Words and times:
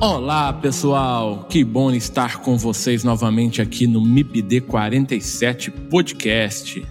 Olá, 0.00 0.52
pessoal! 0.52 1.44
Que 1.50 1.64
bom 1.64 1.90
estar 1.90 2.38
com 2.38 2.56
vocês 2.56 3.02
novamente 3.02 3.60
aqui 3.60 3.84
no 3.84 4.00
MIPD 4.00 4.60
47 4.60 5.72
Podcast. 5.72 6.86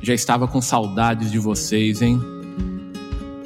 Já 0.00 0.14
estava 0.14 0.48
com 0.48 0.62
saudades 0.62 1.30
de 1.30 1.38
vocês, 1.38 2.00
hein? 2.00 2.18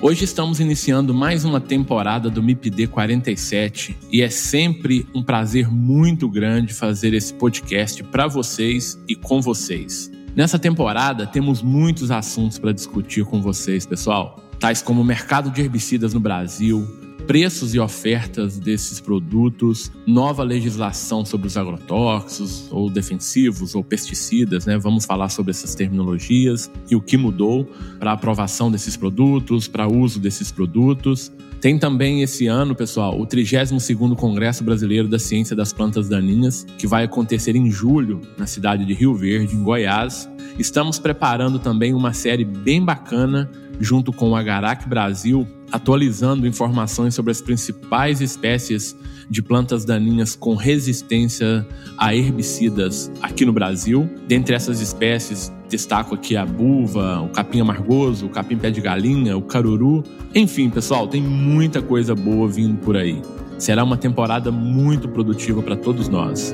Hoje 0.01 0.23
estamos 0.23 0.61
iniciando 0.61 1.13
mais 1.13 1.45
uma 1.45 1.61
temporada 1.61 2.31
do 2.31 2.41
MIPD 2.41 2.87
47 2.87 3.97
e 4.13 4.23
é 4.23 4.31
sempre 4.31 5.05
um 5.13 5.25
prazer 5.25 5.69
muito 5.69 6.29
grande 6.29 6.73
fazer 6.73 7.13
esse 7.13 7.35
podcast 7.35 8.05
para 8.05 8.29
vocês 8.29 8.97
e 9.09 9.17
com 9.17 9.41
vocês. 9.41 10.09
Nessa 10.37 10.57
temporada 10.57 11.27
temos 11.27 11.63
muitos 11.63 12.13
assuntos 12.13 12.61
para 12.61 12.71
discutir 12.71 13.25
com 13.25 13.43
vocês, 13.43 13.85
pessoal, 13.85 14.39
tais 14.61 14.81
como 14.81 15.01
o 15.01 15.05
mercado 15.05 15.51
de 15.51 15.61
herbicidas 15.61 16.15
no 16.15 16.21
Brasil, 16.21 17.00
preços 17.31 17.77
e 17.77 17.79
ofertas 17.79 18.59
desses 18.59 18.99
produtos, 18.99 19.93
nova 20.05 20.43
legislação 20.43 21.25
sobre 21.25 21.47
os 21.47 21.57
agrotóxicos 21.57 22.67
ou 22.73 22.91
defensivos 22.91 23.73
ou 23.77 23.85
pesticidas, 23.85 24.67
né? 24.67 24.77
Vamos 24.77 25.05
falar 25.05 25.29
sobre 25.29 25.53
essas 25.53 25.77
terminologias 25.77 26.69
e 26.91 26.97
o 26.97 27.01
que 27.01 27.17
mudou 27.17 27.71
para 28.01 28.11
aprovação 28.11 28.69
desses 28.69 28.97
produtos, 28.97 29.69
para 29.69 29.87
uso 29.87 30.19
desses 30.19 30.51
produtos. 30.51 31.31
Tem 31.61 31.79
também 31.79 32.23
esse 32.23 32.47
ano, 32.47 32.75
pessoal, 32.75 33.21
o 33.21 33.27
32º 33.27 34.17
Congresso 34.17 34.65
Brasileiro 34.65 35.07
da 35.07 35.19
Ciência 35.19 35.55
das 35.55 35.75
Plantas 35.75 36.09
Daninhas, 36.09 36.67
que 36.79 36.87
vai 36.87 37.05
acontecer 37.05 37.55
em 37.55 37.71
julho 37.71 38.23
na 38.39 38.47
cidade 38.47 38.87
de 38.87 38.95
Rio 38.95 39.15
Verde, 39.15 39.55
em 39.55 39.63
Goiás. 39.63 40.27
Estamos 40.59 40.99
preparando 40.99 41.59
também 41.59 41.93
uma 41.93 42.15
série 42.15 42.47
bem 42.47 42.83
bacana 42.83 43.51
junto 43.79 44.11
com 44.11 44.31
o 44.31 44.37
Agarac 44.37 44.89
Brasil, 44.89 45.47
atualizando 45.71 46.47
informações 46.47 47.15
sobre 47.15 47.31
as 47.31 47.43
principais 47.43 48.23
espécies 48.23 48.97
de 49.29 49.43
plantas 49.43 49.85
daninhas 49.85 50.35
com 50.35 50.55
resistência 50.55 51.67
a 51.99 52.15
herbicidas 52.15 53.13
aqui 53.21 53.45
no 53.45 53.53
Brasil. 53.53 54.09
Dentre 54.27 54.55
essas 54.55 54.81
espécies, 54.81 55.53
destaco 55.71 56.17
aqui 56.17 56.37
a 56.37 56.45
buva, 56.45 57.21
o 57.21 57.29
capim 57.29 57.61
amargoso, 57.61 58.27
o 58.27 58.29
capim 58.29 58.57
pé 58.57 58.71
de 58.71 58.81
galinha, 58.81 59.37
o 59.37 59.43
caruru. 59.43 60.03
Enfim, 60.35 60.69
pessoal, 60.69 61.07
tem 61.07 61.23
muita 61.23 61.81
coisa 61.81 62.15
boa 62.15 62.49
vindo 62.49 62.77
por 62.79 62.97
aí. 62.97 63.23
Será 63.57 63.85
uma 63.85 63.97
temporada 63.97 64.51
muito 64.51 65.09
produtiva 65.09 65.63
para 65.63 65.77
todos 65.77 66.09
nós. 66.09 66.53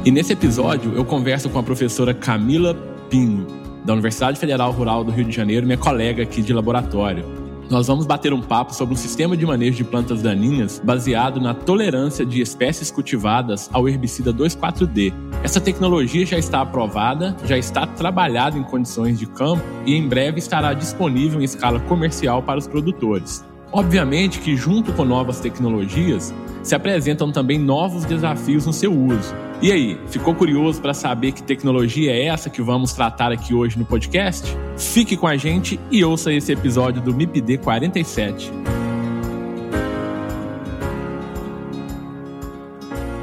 E 0.04 0.10
nesse 0.10 0.32
episódio 0.32 0.92
eu 0.94 1.04
converso 1.04 1.48
com 1.48 1.58
a 1.58 1.62
professora 1.62 2.12
Camila 2.12 2.74
Pinho 3.08 3.46
da 3.84 3.94
Universidade 3.94 4.38
Federal 4.38 4.70
Rural 4.70 5.02
do 5.02 5.10
Rio 5.10 5.24
de 5.24 5.34
Janeiro, 5.34 5.64
minha 5.64 5.78
colega 5.78 6.22
aqui 6.22 6.42
de 6.42 6.52
laboratório. 6.52 7.37
Nós 7.70 7.86
vamos 7.86 8.06
bater 8.06 8.32
um 8.32 8.40
papo 8.40 8.74
sobre 8.74 8.94
um 8.94 8.96
sistema 8.96 9.36
de 9.36 9.44
manejo 9.44 9.76
de 9.76 9.84
plantas 9.84 10.22
daninhas 10.22 10.80
baseado 10.82 11.38
na 11.38 11.52
tolerância 11.52 12.24
de 12.24 12.40
espécies 12.40 12.90
cultivadas 12.90 13.68
ao 13.70 13.86
herbicida 13.86 14.32
2,4-D. 14.32 15.12
Essa 15.42 15.60
tecnologia 15.60 16.24
já 16.24 16.38
está 16.38 16.62
aprovada, 16.62 17.36
já 17.44 17.58
está 17.58 17.86
trabalhada 17.86 18.56
em 18.56 18.62
condições 18.62 19.18
de 19.18 19.26
campo 19.26 19.62
e 19.84 19.94
em 19.94 20.08
breve 20.08 20.38
estará 20.38 20.72
disponível 20.72 21.42
em 21.42 21.44
escala 21.44 21.78
comercial 21.80 22.42
para 22.42 22.58
os 22.58 22.66
produtores. 22.66 23.44
Obviamente 23.70 24.38
que, 24.38 24.56
junto 24.56 24.90
com 24.94 25.04
novas 25.04 25.40
tecnologias, 25.40 26.34
se 26.62 26.74
apresentam 26.74 27.30
também 27.30 27.58
novos 27.58 28.06
desafios 28.06 28.64
no 28.64 28.72
seu 28.72 28.92
uso. 28.92 29.34
E 29.60 29.72
aí, 29.72 29.98
ficou 30.06 30.36
curioso 30.36 30.80
para 30.80 30.94
saber 30.94 31.32
que 31.32 31.42
tecnologia 31.42 32.12
é 32.12 32.26
essa 32.26 32.48
que 32.48 32.62
vamos 32.62 32.92
tratar 32.92 33.32
aqui 33.32 33.52
hoje 33.52 33.76
no 33.76 33.84
podcast? 33.84 34.56
Fique 34.76 35.16
com 35.16 35.26
a 35.26 35.36
gente 35.36 35.80
e 35.90 36.04
ouça 36.04 36.32
esse 36.32 36.52
episódio 36.52 37.02
do 37.02 37.12
MIPD 37.12 37.58
47. 37.58 38.52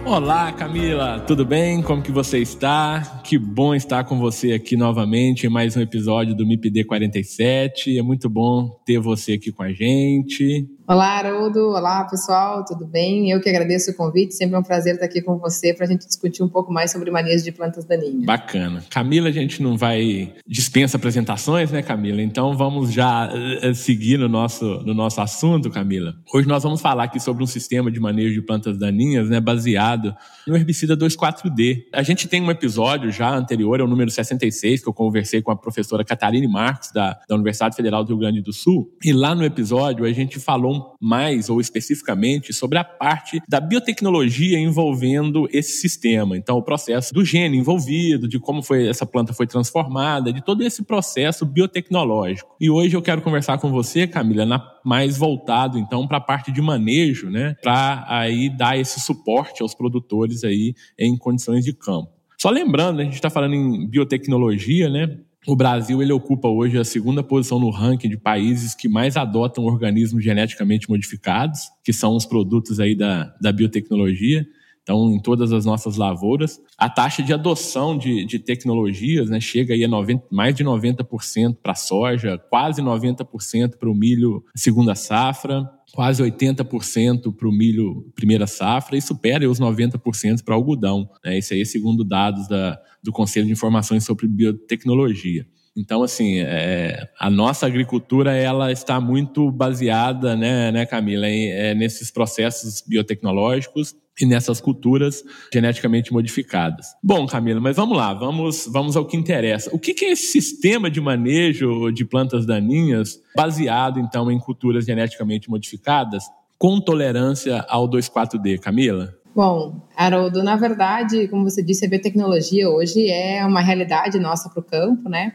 Olá, 0.03 0.51
Camila, 0.51 1.23
tudo 1.25 1.45
bem? 1.45 1.81
Como 1.81 2.01
que 2.01 2.11
você 2.11 2.39
está? 2.39 3.21
Que 3.25 3.39
bom 3.39 3.73
estar 3.73 4.03
com 4.03 4.19
você 4.19 4.51
aqui 4.51 4.77
novamente 4.77 5.47
em 5.47 5.49
mais 5.49 5.75
um 5.75 5.81
episódio 5.81 6.35
do 6.35 6.45
MIPD 6.45 6.83
47. 6.83 7.97
É 7.97 8.03
muito 8.03 8.29
bom 8.29 8.79
ter 8.85 8.99
você 8.99 9.33
aqui 9.33 9.51
com 9.51 9.63
a 9.63 9.73
gente. 9.73 10.69
Olá, 10.87 11.17
Haroldo. 11.17 11.69
Olá, 11.69 12.03
pessoal. 12.03 12.63
Tudo 12.63 12.85
bem? 12.85 13.31
Eu 13.31 13.41
que 13.41 13.49
agradeço 13.49 13.89
o 13.89 13.95
convite. 13.95 14.35
Sempre 14.35 14.55
é 14.55 14.59
um 14.59 14.63
prazer 14.63 14.93
estar 14.93 15.07
aqui 15.07 15.19
com 15.19 15.39
você 15.39 15.73
para 15.73 15.87
a 15.87 15.89
gente 15.89 16.05
discutir 16.05 16.43
um 16.43 16.47
pouco 16.47 16.71
mais 16.71 16.91
sobre 16.91 17.09
manias 17.09 17.43
de 17.43 17.51
plantas 17.51 17.85
daninhas. 17.85 18.23
Bacana. 18.23 18.83
Camila, 18.91 19.29
a 19.29 19.31
gente 19.31 19.63
não 19.63 19.75
vai 19.75 20.31
dispensa 20.47 20.97
apresentações, 20.97 21.71
né, 21.71 21.81
Camila? 21.81 22.21
Então 22.21 22.55
vamos 22.55 22.93
já 22.93 23.27
uh, 23.27 23.73
seguir 23.73 24.19
no 24.19 24.29
nosso, 24.29 24.63
no 24.85 24.93
nosso 24.93 25.19
assunto, 25.19 25.71
Camila. 25.71 26.13
Hoje 26.31 26.47
nós 26.47 26.61
vamos 26.61 26.79
falar 26.79 27.05
aqui 27.05 27.19
sobre 27.19 27.43
um 27.43 27.47
sistema 27.47 27.89
de 27.89 27.99
manejo 27.99 28.35
de 28.35 28.43
plantas 28.43 28.77
daninhas, 28.77 29.27
né, 29.27 29.39
baseado 29.39 30.15
no 30.45 30.55
herbicida 30.55 30.95
2,4-D. 30.95 31.87
A 31.91 32.03
gente 32.03 32.27
tem 32.27 32.43
um 32.43 32.51
episódio 32.51 33.11
já 33.15 33.35
anterior, 33.35 33.79
é 33.79 33.83
o 33.83 33.87
número 33.87 34.11
66, 34.11 34.83
que 34.83 34.89
eu 34.89 34.93
conversei 34.93 35.41
com 35.41 35.51
a 35.51 35.55
professora 35.55 36.03
Catarine 36.03 36.47
Marques, 36.47 36.91
da, 36.91 37.17
da 37.27 37.35
Universidade 37.35 37.75
Federal 37.75 38.03
do 38.03 38.09
Rio 38.09 38.17
Grande 38.17 38.41
do 38.41 38.51
Sul. 38.51 38.91
E 39.03 39.13
lá 39.13 39.33
no 39.33 39.43
episódio 39.43 40.05
a 40.05 40.11
gente 40.11 40.39
falou 40.39 40.95
mais, 41.01 41.49
ou 41.49 41.61
especificamente, 41.61 42.53
sobre 42.53 42.77
a 42.77 42.83
parte 42.83 43.41
da 43.47 43.59
biotecnologia 43.59 44.59
envolvendo 44.59 45.47
esse 45.51 45.79
sistema. 45.79 46.37
Então, 46.37 46.57
o 46.57 46.63
processo 46.63 47.13
do 47.13 47.23
gene 47.23 47.57
envolvido, 47.57 48.27
de 48.27 48.39
como 48.39 48.61
foi 48.61 48.87
essa 48.87 49.05
planta 49.05 49.33
foi 49.33 49.47
transformada, 49.47 50.33
de 50.33 50.43
todo 50.43 50.61
esse 50.63 50.83
processo 50.83 51.45
biotecnológico. 51.45 52.55
E 52.59 52.69
hoje 52.69 52.95
eu 52.95 53.01
quero 53.01 53.21
conversar 53.21 53.57
com 53.57 53.71
você, 53.71 54.05
Camila, 54.05 54.45
na, 54.45 54.75
mais 54.83 55.17
voltado 55.17 55.79
então 55.79 56.07
para 56.07 56.17
a 56.17 56.21
parte 56.21 56.51
de 56.51 56.61
manejo, 56.61 57.29
né, 57.29 57.55
para 57.61 58.05
aí 58.07 58.49
dar 58.49 58.77
esse 58.77 58.99
suporte 58.99 59.61
aos 59.61 59.73
produtores 59.73 60.43
aí 60.43 60.73
em 60.97 61.17
condições 61.17 61.63
de 61.63 61.73
campo. 61.73 62.14
Só 62.45 62.51
lembrando, 62.51 62.99
a 62.99 63.03
gente 63.03 63.15
está 63.15 63.27
falando 63.27 63.55
em 63.55 63.87
biotecnologia, 63.87 64.87
né? 64.87 65.17
O 65.47 65.55
Brasil 65.55 65.99
ele 65.99 66.13
ocupa 66.13 66.47
hoje 66.47 66.77
a 66.77 66.83
segunda 66.83 67.23
posição 67.23 67.59
no 67.59 67.71
ranking 67.71 68.07
de 68.07 68.17
países 68.17 68.75
que 68.75 68.87
mais 68.87 69.17
adotam 69.17 69.63
organismos 69.65 70.23
geneticamente 70.23 70.87
modificados, 70.87 71.61
que 71.83 71.91
são 71.91 72.15
os 72.15 72.23
produtos 72.23 72.79
aí 72.79 72.93
da, 72.93 73.35
da 73.41 73.51
biotecnologia. 73.51 74.45
Então, 74.83 75.11
em 75.11 75.19
todas 75.19 75.51
as 75.51 75.65
nossas 75.65 75.97
lavouras, 75.97 76.61
a 76.77 76.87
taxa 76.87 77.23
de 77.23 77.33
adoção 77.33 77.97
de, 77.97 78.23
de 78.25 78.37
tecnologias 78.37 79.27
né, 79.27 79.39
chega 79.39 79.73
aí 79.73 79.83
a 79.83 79.87
90, 79.87 80.27
mais 80.31 80.53
de 80.53 80.63
90% 80.63 81.57
para 81.63 81.71
a 81.71 81.75
soja, 81.75 82.37
quase 82.37 82.79
90% 82.79 83.77
para 83.79 83.89
o 83.89 83.95
milho 83.95 84.45
segunda 84.55 84.93
safra, 84.93 85.67
quase 85.93 86.21
80% 86.21 87.35
para 87.35 87.47
o 87.47 87.51
milho 87.51 88.11
primeira 88.15 88.47
safra 88.47 88.97
e 88.97 89.01
supera 89.01 89.49
os 89.49 89.59
90% 89.59 90.43
para 90.43 90.55
algodão. 90.55 91.09
Né? 91.23 91.37
Isso 91.37 91.53
aí 91.53 91.61
é 91.61 91.65
segundo 91.65 92.03
dados 92.03 92.47
da, 92.47 92.79
do 93.03 93.11
Conselho 93.11 93.45
de 93.45 93.53
Informações 93.53 94.03
sobre 94.03 94.27
Biotecnologia. 94.27 95.45
Então, 95.77 96.03
assim, 96.03 96.39
é, 96.39 97.09
a 97.19 97.29
nossa 97.29 97.65
agricultura 97.65 98.33
ela 98.33 98.71
está 98.71 99.01
muito 99.01 99.51
baseada, 99.51 100.35
né, 100.35 100.71
né 100.71 100.85
Camila, 100.85 101.27
em, 101.27 101.51
é, 101.51 101.75
nesses 101.75 102.09
processos 102.09 102.81
biotecnológicos 102.87 103.93
e 104.19 104.25
nessas 104.25 104.61
culturas 104.61 105.21
geneticamente 105.51 106.13
modificadas. 106.13 106.87
Bom, 107.03 107.25
Camila, 107.27 107.59
mas 107.59 107.75
vamos 107.75 107.97
lá, 107.97 108.13
vamos, 108.13 108.65
vamos 108.71 108.95
ao 108.95 109.05
que 109.05 109.17
interessa. 109.17 109.69
O 109.73 109.79
que, 109.79 109.93
que 109.93 110.05
é 110.05 110.11
esse 110.11 110.27
sistema 110.27 110.89
de 110.89 111.01
manejo 111.01 111.91
de 111.91 112.05
plantas 112.05 112.45
daninhas 112.45 113.19
baseado, 113.35 113.99
então, 113.99 114.31
em 114.31 114.39
culturas 114.39 114.85
geneticamente 114.85 115.49
modificadas 115.49 116.23
com 116.57 116.79
tolerância 116.79 117.65
ao 117.67 117.89
2,4-D, 117.89 118.59
Camila? 118.59 119.13
Bom, 119.35 119.81
Haroldo, 119.97 120.41
na 120.41 120.55
verdade, 120.55 121.27
como 121.27 121.43
você 121.43 121.61
disse, 121.61 121.85
a 121.85 121.89
biotecnologia 121.89 122.69
hoje 122.69 123.09
é 123.09 123.45
uma 123.45 123.59
realidade 123.59 124.17
nossa 124.17 124.49
para 124.49 124.61
o 124.61 124.63
campo, 124.63 125.09
né? 125.09 125.33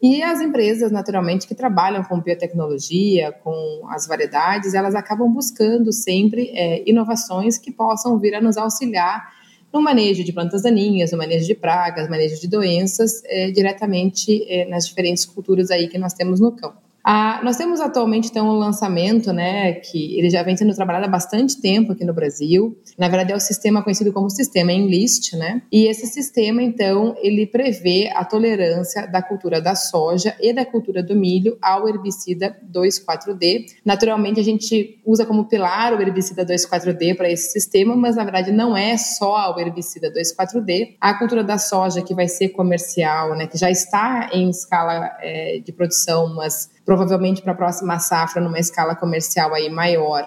E 0.00 0.22
as 0.22 0.40
empresas, 0.40 0.92
naturalmente, 0.92 1.46
que 1.46 1.54
trabalham 1.54 2.04
com 2.04 2.20
biotecnologia, 2.20 3.32
com 3.32 3.82
as 3.90 4.06
variedades, 4.06 4.74
elas 4.74 4.94
acabam 4.94 5.30
buscando 5.32 5.92
sempre 5.92 6.50
é, 6.54 6.88
inovações 6.88 7.58
que 7.58 7.72
possam 7.72 8.18
vir 8.18 8.34
a 8.34 8.40
nos 8.40 8.56
auxiliar 8.56 9.36
no 9.72 9.82
manejo 9.82 10.24
de 10.24 10.32
plantas 10.32 10.62
daninhas, 10.62 11.12
no 11.12 11.18
manejo 11.18 11.46
de 11.46 11.54
pragas, 11.54 12.08
manejo 12.08 12.40
de 12.40 12.48
doenças, 12.48 13.22
é, 13.24 13.50
diretamente 13.50 14.44
é, 14.48 14.66
nas 14.68 14.86
diferentes 14.86 15.24
culturas 15.24 15.70
aí 15.70 15.88
que 15.88 15.98
nós 15.98 16.14
temos 16.14 16.40
no 16.40 16.52
campo. 16.52 16.87
Ah, 17.10 17.40
nós 17.42 17.56
temos 17.56 17.80
atualmente 17.80 18.28
então 18.28 18.46
um 18.46 18.58
lançamento, 18.58 19.32
né, 19.32 19.72
que 19.72 20.18
ele 20.18 20.28
já 20.28 20.42
vem 20.42 20.54
sendo 20.54 20.74
trabalhado 20.74 21.06
há 21.06 21.08
bastante 21.08 21.58
tempo 21.58 21.92
aqui 21.92 22.04
no 22.04 22.12
Brasil. 22.12 22.76
Na 22.98 23.08
verdade 23.08 23.32
é 23.32 23.34
o 23.34 23.40
sistema 23.40 23.82
conhecido 23.82 24.12
como 24.12 24.28
sistema 24.28 24.74
Enlist, 24.74 25.32
né? 25.34 25.62
E 25.72 25.86
esse 25.86 26.06
sistema 26.06 26.62
então 26.62 27.16
ele 27.22 27.46
prevê 27.46 28.10
a 28.14 28.26
tolerância 28.26 29.06
da 29.06 29.22
cultura 29.22 29.58
da 29.58 29.74
soja 29.74 30.36
e 30.38 30.52
da 30.52 30.66
cultura 30.66 31.02
do 31.02 31.16
milho 31.16 31.56
ao 31.62 31.88
herbicida 31.88 32.54
2,4-D. 32.70 33.64
Naturalmente 33.86 34.38
a 34.38 34.44
gente 34.44 35.00
usa 35.02 35.24
como 35.24 35.46
pilar 35.46 35.94
o 35.94 36.02
herbicida 36.02 36.44
2,4-D 36.44 37.14
para 37.14 37.30
esse 37.30 37.52
sistema, 37.52 37.96
mas 37.96 38.16
na 38.16 38.24
verdade 38.24 38.52
não 38.52 38.76
é 38.76 38.98
só 38.98 39.54
o 39.56 39.58
herbicida 39.58 40.12
2,4-D. 40.12 40.96
A 41.00 41.14
cultura 41.14 41.42
da 41.42 41.56
soja 41.56 42.02
que 42.02 42.12
vai 42.12 42.28
ser 42.28 42.50
comercial, 42.50 43.34
né, 43.34 43.46
que 43.46 43.56
já 43.56 43.70
está 43.70 44.28
em 44.30 44.50
escala 44.50 45.16
é, 45.22 45.58
de 45.64 45.72
produção, 45.72 46.34
mas 46.34 46.68
provavelmente 46.88 47.42
para 47.42 47.52
a 47.52 47.54
próxima 47.54 47.98
safra, 47.98 48.40
numa 48.40 48.58
escala 48.58 48.96
comercial 48.96 49.52
aí 49.52 49.68
maior, 49.68 50.26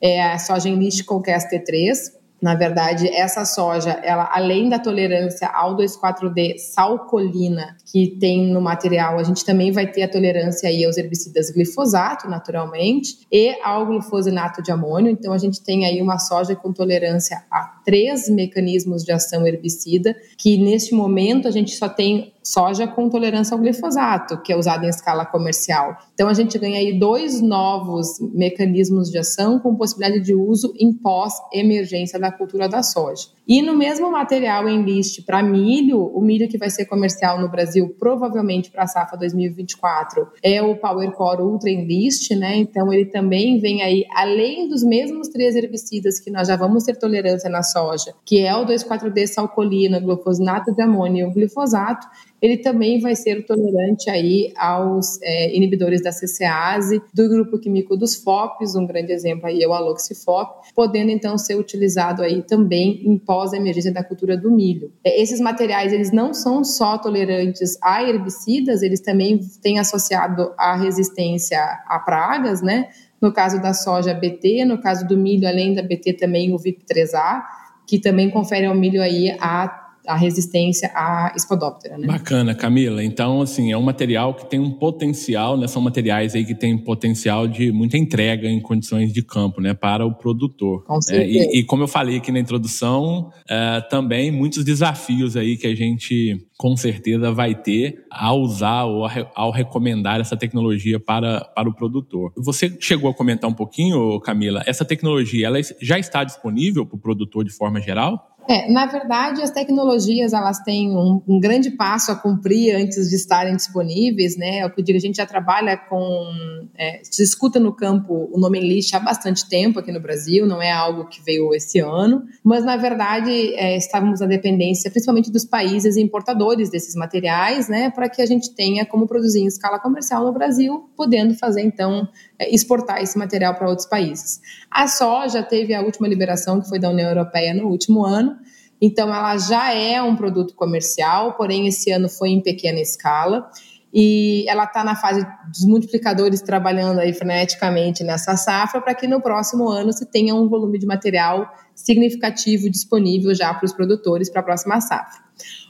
é 0.00 0.22
a 0.22 0.38
soja 0.38 0.66
enlist 0.66 1.04
com 1.04 1.20
T3, 1.20 2.16
na 2.40 2.54
verdade, 2.54 3.08
essa 3.08 3.44
soja, 3.44 3.90
ela 3.90 4.30
além 4.32 4.68
da 4.68 4.78
tolerância 4.78 5.48
ao 5.48 5.76
2,4-D 5.76 6.56
salcolina 6.58 7.76
que 7.92 8.16
tem 8.18 8.46
no 8.46 8.60
material, 8.60 9.18
a 9.18 9.24
gente 9.24 9.44
também 9.44 9.72
vai 9.72 9.90
ter 9.90 10.04
a 10.04 10.08
tolerância 10.08 10.68
aí 10.68 10.84
aos 10.84 10.96
herbicidas 10.96 11.50
glifosato, 11.50 12.28
naturalmente, 12.28 13.18
e 13.30 13.56
ao 13.62 13.84
glufosinato 13.84 14.62
de 14.62 14.70
amônio. 14.70 15.10
Então, 15.10 15.32
a 15.32 15.38
gente 15.38 15.62
tem 15.62 15.84
aí 15.84 16.00
uma 16.00 16.18
soja 16.18 16.54
com 16.54 16.72
tolerância 16.72 17.44
a 17.50 17.80
três 17.84 18.30
mecanismos 18.30 19.04
de 19.04 19.10
ação 19.10 19.44
herbicida, 19.44 20.14
que 20.38 20.56
neste 20.56 20.94
momento 20.94 21.48
a 21.48 21.50
gente 21.50 21.72
só 21.72 21.88
tem 21.88 22.32
soja 22.48 22.88
com 22.88 23.10
tolerância 23.10 23.54
ao 23.54 23.60
glifosato, 23.60 24.40
que 24.40 24.52
é 24.52 24.56
usado 24.56 24.84
em 24.86 24.88
escala 24.88 25.26
comercial. 25.26 25.98
Então 26.14 26.28
a 26.28 26.32
gente 26.32 26.58
ganha 26.58 26.78
aí 26.78 26.98
dois 26.98 27.42
novos 27.42 28.18
mecanismos 28.32 29.10
de 29.10 29.18
ação 29.18 29.58
com 29.58 29.76
possibilidade 29.76 30.24
de 30.24 30.34
uso 30.34 30.72
em 30.78 30.92
pós-emergência 30.92 32.18
da 32.18 32.32
cultura 32.32 32.66
da 32.66 32.82
soja. 32.82 33.28
E 33.46 33.62
no 33.62 33.74
mesmo 33.74 34.10
material 34.10 34.68
em 34.68 34.82
list 34.82 35.24
para 35.24 35.42
milho, 35.42 36.00
o 36.00 36.20
milho 36.20 36.48
que 36.48 36.58
vai 36.58 36.70
ser 36.70 36.86
comercial 36.86 37.40
no 37.40 37.50
Brasil 37.50 37.94
provavelmente 37.98 38.70
para 38.70 38.84
a 38.84 38.86
safra 38.86 39.18
2024 39.18 40.28
é 40.42 40.62
o 40.62 40.76
Power 40.76 41.10
Core 41.12 41.42
Ultra 41.42 41.70
Enlist, 41.70 42.30
né? 42.34 42.56
Então 42.56 42.92
ele 42.92 43.06
também 43.06 43.58
vem 43.58 43.82
aí 43.82 44.04
além 44.14 44.68
dos 44.68 44.82
mesmos 44.82 45.28
três 45.28 45.54
herbicidas 45.54 46.20
que 46.20 46.30
nós 46.30 46.48
já 46.48 46.56
vamos 46.56 46.84
ter 46.84 46.96
tolerância 46.96 47.48
na 47.48 47.62
soja, 47.62 48.14
que 48.24 48.40
é 48.40 48.54
o 48.56 48.66
2,4-D 48.66 49.26
salcolina, 49.26 50.00
glufosinato 50.00 50.74
de 50.74 50.82
amônio 50.82 51.26
e 51.26 51.30
o 51.30 51.32
glifosato, 51.32 52.06
ele 52.40 52.58
também 52.58 53.00
vai 53.00 53.14
ser 53.14 53.44
tolerante 53.44 54.08
aí 54.08 54.52
aos 54.56 55.20
é, 55.22 55.54
inibidores 55.56 56.02
da 56.02 56.12
CCase, 56.12 57.02
do 57.12 57.28
grupo 57.28 57.58
químico 57.58 57.96
dos 57.96 58.14
FOPs, 58.14 58.74
um 58.74 58.86
grande 58.86 59.12
exemplo 59.12 59.46
aí 59.46 59.62
é 59.62 59.68
o 59.68 59.72
aloxifop, 59.72 60.68
podendo 60.74 61.10
então 61.10 61.36
ser 61.36 61.56
utilizado 61.56 62.22
aí 62.22 62.42
também 62.42 63.02
em 63.04 63.18
pós-emergência 63.18 63.92
da 63.92 64.04
cultura 64.04 64.36
do 64.36 64.50
milho. 64.50 64.92
É, 65.04 65.20
esses 65.20 65.40
materiais, 65.40 65.92
eles 65.92 66.12
não 66.12 66.32
são 66.32 66.62
só 66.64 66.98
tolerantes 66.98 67.76
a 67.82 68.02
herbicidas, 68.02 68.82
eles 68.82 69.00
também 69.00 69.40
têm 69.62 69.78
associado 69.78 70.52
a 70.56 70.76
resistência 70.76 71.58
a 71.86 71.98
pragas, 71.98 72.62
né? 72.62 72.88
No 73.20 73.32
caso 73.32 73.60
da 73.60 73.74
soja, 73.74 74.14
BT, 74.14 74.64
no 74.64 74.80
caso 74.80 75.06
do 75.06 75.16
milho, 75.16 75.48
além 75.48 75.74
da 75.74 75.82
BT, 75.82 76.12
também 76.14 76.52
o 76.52 76.56
VIP3A, 76.56 77.42
que 77.84 77.98
também 77.98 78.30
confere 78.30 78.66
ao 78.66 78.74
milho 78.76 79.02
aí 79.02 79.36
a 79.40 79.87
a 80.08 80.16
resistência 80.16 80.90
à 80.94 81.32
espodóptera. 81.36 81.98
Né? 81.98 82.06
Bacana, 82.06 82.54
Camila. 82.54 83.04
Então, 83.04 83.42
assim, 83.42 83.70
é 83.70 83.76
um 83.76 83.82
material 83.82 84.34
que 84.34 84.48
tem 84.48 84.58
um 84.58 84.70
potencial, 84.70 85.56
né? 85.58 85.66
São 85.68 85.82
materiais 85.82 86.34
aí 86.34 86.44
que 86.44 86.54
têm 86.54 86.76
potencial 86.78 87.46
de 87.46 87.70
muita 87.70 87.98
entrega 87.98 88.48
em 88.48 88.60
condições 88.60 89.12
de 89.12 89.22
campo, 89.22 89.60
né? 89.60 89.74
Para 89.74 90.06
o 90.06 90.14
produtor. 90.14 90.82
Com 90.84 91.00
certeza. 91.00 91.50
É, 91.50 91.56
e, 91.56 91.60
e, 91.60 91.64
como 91.64 91.82
eu 91.82 91.88
falei 91.88 92.16
aqui 92.16 92.32
na 92.32 92.40
introdução, 92.40 93.30
é, 93.48 93.82
também 93.82 94.30
muitos 94.30 94.64
desafios 94.64 95.36
aí 95.36 95.56
que 95.56 95.66
a 95.66 95.74
gente 95.74 96.48
com 96.56 96.76
certeza 96.76 97.30
vai 97.30 97.54
ter 97.54 98.04
ao 98.10 98.40
usar 98.40 98.84
ou 98.84 99.06
ao 99.34 99.52
recomendar 99.52 100.20
essa 100.20 100.36
tecnologia 100.36 100.98
para, 100.98 101.40
para 101.54 101.68
o 101.68 101.74
produtor. 101.74 102.32
Você 102.36 102.76
chegou 102.80 103.08
a 103.08 103.14
comentar 103.14 103.48
um 103.48 103.54
pouquinho, 103.54 104.18
Camila, 104.20 104.64
essa 104.66 104.84
tecnologia 104.84 105.46
ela 105.46 105.60
já 105.80 105.98
está 105.98 106.24
disponível 106.24 106.84
para 106.84 106.96
o 106.96 106.98
produtor 106.98 107.44
de 107.44 107.52
forma 107.52 107.80
geral? 107.80 108.37
É, 108.50 108.66
na 108.72 108.86
verdade, 108.86 109.42
as 109.42 109.50
tecnologias 109.50 110.32
elas 110.32 110.58
têm 110.60 110.96
um, 110.96 111.22
um, 111.28 111.38
grande 111.38 111.70
passo 111.70 112.10
a 112.10 112.16
cumprir 112.16 112.74
antes 112.74 113.10
de 113.10 113.14
estarem 113.14 113.54
disponíveis, 113.54 114.38
né? 114.38 114.60
É 114.60 114.64
eu 114.64 114.82
digo, 114.82 114.96
a 114.96 115.00
gente 115.00 115.16
já 115.16 115.26
trabalha 115.26 115.76
com, 115.76 116.66
é, 116.74 117.00
se 117.02 117.22
escuta 117.22 117.60
no 117.60 117.76
campo 117.76 118.30
o 118.32 118.40
nome 118.40 118.58
lixo 118.58 118.96
há 118.96 119.00
bastante 119.00 119.46
tempo 119.46 119.78
aqui 119.78 119.92
no 119.92 120.00
Brasil, 120.00 120.46
não 120.46 120.62
é 120.62 120.72
algo 120.72 121.06
que 121.08 121.22
veio 121.22 121.54
esse 121.54 121.78
ano, 121.80 122.24
mas 122.42 122.64
na 122.64 122.78
verdade 122.78 123.30
é, 123.54 123.76
estávamos 123.76 124.20
na 124.20 124.26
dependência, 124.26 124.90
principalmente 124.90 125.30
dos 125.30 125.44
países 125.44 125.98
importadores 125.98 126.70
desses 126.70 126.94
materiais, 126.94 127.68
né? 127.68 127.90
Para 127.90 128.08
que 128.08 128.22
a 128.22 128.26
gente 128.26 128.54
tenha 128.54 128.86
como 128.86 129.06
produzir 129.06 129.40
em 129.40 129.46
escala 129.46 129.78
comercial 129.78 130.24
no 130.24 130.32
Brasil, 130.32 130.88
podendo 130.96 131.34
fazer 131.34 131.60
então 131.60 132.08
é, 132.38 132.54
exportar 132.54 133.02
esse 133.02 133.18
material 133.18 133.54
para 133.56 133.68
outros 133.68 133.86
países. 133.86 134.40
A 134.70 134.88
soja 134.88 135.42
teve 135.42 135.74
a 135.74 135.82
última 135.82 136.08
liberação, 136.08 136.62
que 136.62 136.68
foi 136.68 136.78
da 136.78 136.88
União 136.88 137.10
Europeia 137.10 137.52
no 137.52 137.68
último 137.68 138.06
ano, 138.06 138.37
então 138.80 139.14
ela 139.14 139.36
já 139.36 139.72
é 139.72 140.00
um 140.02 140.14
produto 140.14 140.54
comercial, 140.54 141.34
porém 141.34 141.66
esse 141.66 141.90
ano 141.90 142.08
foi 142.08 142.30
em 142.30 142.40
pequena 142.40 142.80
escala. 142.80 143.50
e 143.92 144.44
ela 144.46 144.64
está 144.64 144.84
na 144.84 144.94
fase 144.94 145.26
dos 145.50 145.64
multiplicadores 145.64 146.42
trabalhando 146.42 146.98
aí 146.98 147.14
freneticamente 147.14 148.04
nessa 148.04 148.36
safra 148.36 148.82
para 148.82 148.94
que 148.94 149.06
no 149.06 149.18
próximo 149.18 149.66
ano 149.66 149.94
se 149.94 150.04
tenha 150.04 150.34
um 150.34 150.46
volume 150.46 150.78
de 150.78 150.86
material 150.86 151.50
significativo 151.74 152.68
disponível 152.68 153.34
já 153.34 153.54
para 153.54 153.64
os 153.64 153.72
produtores 153.72 154.28
para 154.28 154.42
a 154.42 154.44
próxima 154.44 154.78
safra. 154.80 155.22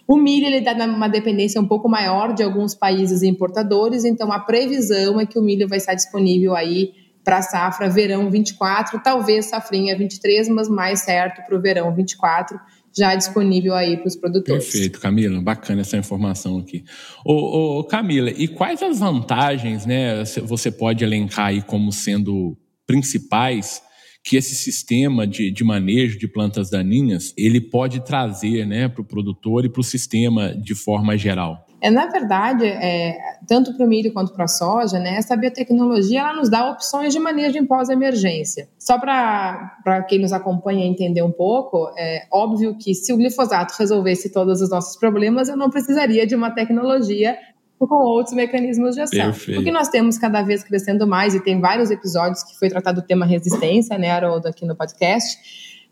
O 0.06 0.16
milho 0.16 0.46
ele 0.46 0.56
está 0.56 0.74
numa 0.74 1.06
dependência 1.06 1.60
um 1.60 1.68
pouco 1.68 1.88
maior 1.88 2.32
de 2.32 2.42
alguns 2.42 2.74
países 2.74 3.22
importadores, 3.22 4.04
então 4.04 4.32
a 4.32 4.40
previsão 4.40 5.20
é 5.20 5.26
que 5.26 5.38
o 5.38 5.42
milho 5.42 5.68
vai 5.68 5.78
estar 5.78 5.94
disponível 5.94 6.56
aí 6.56 6.92
para 7.22 7.38
a 7.38 7.42
safra 7.42 7.90
verão 7.90 8.30
24, 8.30 9.00
talvez 9.00 9.46
safrinha 9.46 9.96
23, 9.96 10.48
mas 10.48 10.66
mais 10.66 11.00
certo 11.00 11.46
para 11.46 11.54
o 11.54 11.60
verão 11.60 11.94
24 11.94 12.58
já 12.96 13.14
disponível 13.14 13.74
aí 13.74 13.96
para 13.96 14.08
os 14.08 14.16
produtores. 14.16 14.64
Perfeito, 14.64 15.00
Camila, 15.00 15.40
bacana 15.40 15.80
essa 15.80 15.96
informação 15.96 16.58
aqui. 16.58 16.84
Ô, 17.24 17.78
ô, 17.78 17.84
Camila, 17.84 18.30
e 18.30 18.48
quais 18.48 18.82
as 18.82 18.98
vantagens, 18.98 19.86
né, 19.86 20.24
você 20.44 20.70
pode 20.70 21.04
elencar 21.04 21.46
aí 21.46 21.62
como 21.62 21.92
sendo 21.92 22.56
principais 22.86 23.82
que 24.24 24.36
esse 24.36 24.54
sistema 24.54 25.26
de, 25.26 25.50
de 25.50 25.64
manejo 25.64 26.18
de 26.18 26.28
plantas 26.28 26.70
daninhas 26.70 27.32
ele 27.36 27.60
pode 27.60 28.04
trazer, 28.04 28.66
né, 28.66 28.88
para 28.88 29.02
o 29.02 29.04
produtor 29.04 29.64
e 29.64 29.68
para 29.68 29.80
o 29.80 29.84
sistema 29.84 30.54
de 30.54 30.74
forma 30.74 31.16
geral? 31.16 31.67
É, 31.80 31.90
na 31.90 32.06
verdade, 32.06 32.66
é, 32.66 33.18
tanto 33.46 33.72
para 33.74 33.86
o 33.86 33.88
milho 33.88 34.12
quanto 34.12 34.32
para 34.32 34.44
a 34.44 34.48
soja, 34.48 34.98
né, 34.98 35.16
essa 35.16 35.36
biotecnologia 35.36 36.20
ela 36.20 36.34
nos 36.34 36.50
dá 36.50 36.70
opções 36.70 37.12
de 37.12 37.20
manejo 37.20 37.56
em 37.56 37.64
pós-emergência. 37.64 38.68
Só 38.78 38.98
para 38.98 40.04
quem 40.08 40.18
nos 40.20 40.32
acompanha 40.32 40.84
entender 40.84 41.22
um 41.22 41.30
pouco, 41.30 41.92
é 41.96 42.26
óbvio 42.32 42.76
que 42.76 42.94
se 42.94 43.12
o 43.12 43.16
glifosato 43.16 43.74
resolvesse 43.78 44.32
todos 44.32 44.60
os 44.60 44.70
nossos 44.70 44.96
problemas, 44.96 45.48
eu 45.48 45.56
não 45.56 45.70
precisaria 45.70 46.26
de 46.26 46.34
uma 46.34 46.50
tecnologia 46.50 47.38
com 47.78 47.94
outros 47.94 48.34
mecanismos 48.34 48.96
de 48.96 49.02
ação. 49.02 49.26
Perfeito. 49.26 49.58
Porque 49.58 49.70
nós 49.70 49.88
temos 49.88 50.18
cada 50.18 50.42
vez 50.42 50.64
crescendo 50.64 51.06
mais, 51.06 51.34
e 51.34 51.40
tem 51.40 51.60
vários 51.60 51.92
episódios 51.92 52.42
que 52.42 52.58
foi 52.58 52.68
tratado 52.68 53.00
o 53.00 53.02
tema 53.02 53.24
resistência, 53.24 53.96
né, 53.96 54.10
Haroldo, 54.10 54.48
aqui 54.48 54.66
no 54.66 54.74
podcast, 54.74 55.38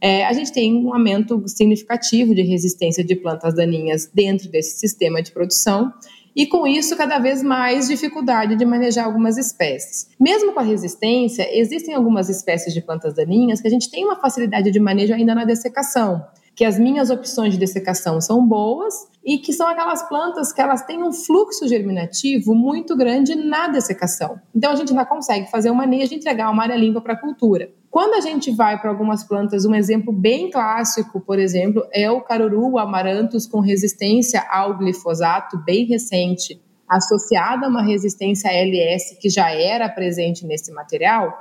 é, 0.01 0.25
a 0.25 0.33
gente 0.33 0.53
tem 0.53 0.75
um 0.75 0.93
aumento 0.93 1.43
significativo 1.49 2.35
de 2.35 2.43
resistência 2.43 3.05
de 3.05 3.17
plantas 3.17 3.55
daninhas 3.55 4.11
dentro 4.13 4.49
desse 4.49 4.79
sistema 4.79 5.23
de 5.23 5.33
produção 5.33 5.93
e 6.35 6.47
com 6.47 6.67
isso 6.67 6.95
cada 6.97 7.19
vez 7.19 7.43
mais 7.43 7.89
dificuldade 7.89 8.57
de 8.57 8.65
manejar 8.67 9.07
algumas 9.07 9.39
espécies. 9.39 10.09
Mesmo 10.21 10.53
com 10.53 10.61
a 10.61 10.63
resistência, 10.63 11.49
existem 11.51 11.95
algumas 11.95 12.29
espécies 12.29 12.75
de 12.75 12.83
plantas 12.83 13.15
daninhas 13.15 13.61
que 13.61 13.67
a 13.67 13.71
gente 13.71 13.91
tem 13.91 14.05
uma 14.05 14.21
facilidade 14.21 14.71
de 14.71 14.79
manejo 14.79 15.15
ainda 15.15 15.35
na 15.35 15.47
dessecação 15.47 16.23
que 16.57 16.65
as 16.65 16.79
minhas 16.79 17.11
opções 17.11 17.53
de 17.53 17.59
dessecação 17.59 18.19
são 18.19 18.45
boas 18.45 19.07
e 19.23 19.37
que 19.37 19.53
são 19.53 19.69
aquelas 19.69 20.09
plantas 20.09 20.55
que 20.55 20.61
elas 20.63 20.83
têm 20.87 21.03
um 21.03 21.13
fluxo 21.13 21.69
germinativo 21.69 22.55
muito 22.55 22.97
grande 22.97 23.35
na 23.35 23.69
dessecação. 23.69 24.41
Então 24.55 24.73
a 24.73 24.75
gente 24.75 24.91
ainda 24.91 25.05
consegue 25.05 25.51
fazer 25.51 25.71
o 25.71 25.75
manejo 25.75 26.15
e 26.15 26.17
entregar 26.17 26.51
uma 26.51 26.63
área 26.63 26.75
limpa 26.75 27.03
para 27.03 27.13
a 27.13 27.21
cultura. 27.21 27.71
Quando 27.97 28.13
a 28.13 28.21
gente 28.21 28.51
vai 28.51 28.79
para 28.79 28.91
algumas 28.91 29.25
plantas, 29.25 29.65
um 29.65 29.75
exemplo 29.75 30.13
bem 30.13 30.51
clássico, 30.51 31.19
por 31.19 31.39
exemplo, 31.39 31.83
é 31.91 32.11
o 32.11 32.21
caruru, 32.21 32.75
o 32.75 33.51
com 33.51 33.61
resistência 33.61 34.47
ao 34.51 34.77
glifosato 34.77 35.57
bem 35.65 35.87
recente, 35.87 36.61
associada 36.87 37.65
a 37.65 37.71
uma 37.71 37.83
resistência 37.83 38.51
LS 38.51 39.17
que 39.19 39.31
já 39.31 39.51
era 39.51 39.89
presente 39.89 40.45
nesse 40.45 40.71
material, 40.75 41.41